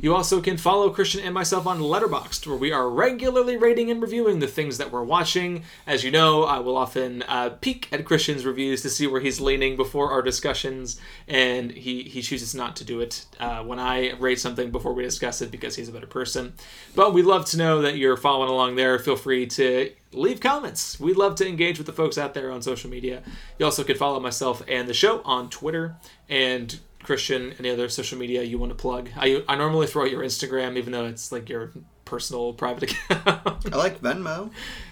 You 0.00 0.14
also 0.14 0.42
can 0.42 0.58
follow 0.58 0.90
Christian 0.90 1.22
and 1.22 1.32
myself 1.32 1.66
on 1.66 1.80
Letterboxd, 1.80 2.46
where 2.46 2.56
we 2.56 2.72
are 2.72 2.90
regularly 2.90 3.56
rating 3.56 3.90
and 3.90 4.02
reviewing 4.02 4.38
the 4.38 4.46
things 4.46 4.76
that 4.76 4.90
we're 4.90 5.04
watching. 5.04 5.62
As 5.86 6.04
you 6.04 6.10
know, 6.10 6.42
I 6.44 6.58
will 6.58 6.76
often 6.76 7.22
uh, 7.22 7.50
peek 7.60 7.88
at 7.90 8.04
Christian's 8.04 8.44
reviews 8.44 8.82
to 8.82 8.90
see 8.90 9.06
where 9.06 9.20
he's 9.20 9.40
leaning 9.40 9.76
before 9.76 10.10
our 10.10 10.20
discussions, 10.20 11.00
and 11.26 11.70
he, 11.70 12.02
he 12.02 12.20
chooses 12.20 12.54
not 12.54 12.76
to 12.76 12.84
do 12.84 13.00
it 13.00 13.24
uh, 13.40 13.62
when 13.62 13.78
I 13.78 14.12
rate 14.14 14.40
something 14.40 14.70
before 14.70 14.92
we 14.92 15.02
discuss 15.02 15.40
it 15.40 15.50
because 15.50 15.76
he's 15.76 15.88
a 15.88 15.92
better 15.92 16.06
person. 16.06 16.52
But 16.94 17.14
we'd 17.14 17.24
love 17.24 17.46
to 17.46 17.56
know 17.56 17.80
that 17.82 17.96
you're 17.96 18.16
following 18.16 18.50
along 18.50 18.76
there. 18.76 18.98
Feel 18.98 19.16
free 19.16 19.46
to 19.46 19.90
leave 20.12 20.40
comments. 20.40 20.98
We'd 21.00 21.16
love 21.16 21.34
to 21.36 21.48
engage 21.48 21.78
with 21.78 21.86
the 21.86 21.92
folks 21.92 22.18
out 22.18 22.34
there 22.34 22.50
on 22.50 22.62
social 22.62 22.90
media. 22.90 23.22
You 23.58 23.64
also 23.64 23.84
could 23.84 23.98
follow 23.98 24.20
myself 24.20 24.62
and 24.68 24.88
the 24.88 24.94
show 24.94 25.22
on 25.22 25.48
Twitter 25.50 25.96
and 26.28 26.78
Christian, 27.04 27.54
any 27.58 27.70
other 27.70 27.88
social 27.88 28.18
media 28.18 28.42
you 28.42 28.58
want 28.58 28.70
to 28.70 28.76
plug? 28.76 29.10
I, 29.16 29.44
I 29.48 29.56
normally 29.56 29.86
throw 29.86 30.04
out 30.04 30.10
your 30.10 30.22
Instagram, 30.22 30.76
even 30.76 30.92
though 30.92 31.04
it's 31.04 31.30
like 31.30 31.48
your 31.48 31.70
personal 32.04 32.52
private 32.52 32.92
account. 33.10 33.72
I 33.72 33.76
like 33.76 34.00
Venmo. 34.00 34.50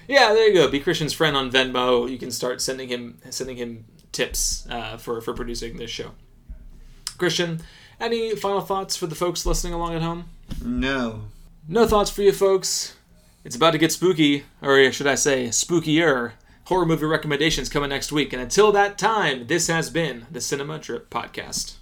yeah, 0.09 0.33
there 0.33 0.49
you 0.49 0.55
go. 0.55 0.71
Be 0.71 0.81
Christian's 0.81 1.13
friend 1.13 1.37
on 1.37 1.51
Venmo. 1.51 2.09
You 2.09 2.19
can 2.19 2.31
start 2.31 2.61
sending 2.61 2.89
him 2.89 3.19
sending 3.31 3.57
him 3.57 3.85
tips 4.13 4.67
uh, 4.71 4.97
for 4.99 5.21
for 5.21 5.33
producing 5.35 5.77
this 5.77 5.91
show. 5.91 6.13
Christian, 7.19 7.61
any 8.01 8.35
final 8.37 8.61
thoughts 8.61 8.97
for 8.97 9.07
the 9.07 9.15
folks 9.15 9.47
listening 9.47 9.73
along 9.73 9.95
at 9.95 10.03
home? 10.03 10.25
No. 10.63 11.25
No 11.69 11.87
thoughts 11.87 12.11
for 12.11 12.23
you 12.23 12.33
folks. 12.33 12.97
It's 13.45 13.57
about 13.57 13.73
to 13.73 13.79
get 13.79 13.93
spooky, 13.93 14.45
or 14.61 14.91
should 14.93 15.07
I 15.07 15.15
say, 15.17 15.47
spookier. 15.49 16.33
Horror 16.67 16.87
movie 16.87 17.07
recommendations 17.07 17.69
coming 17.69 17.89
next 17.91 18.13
week. 18.13 18.33
And 18.33 18.41
until 18.41 18.71
that 18.73 18.97
time, 18.97 19.49
this 19.49 19.67
has 19.67 19.91
been 19.91 20.27
the 20.31 20.41
Cinema 20.41 20.79
Drip 20.79 21.11
Podcast. 21.11 21.75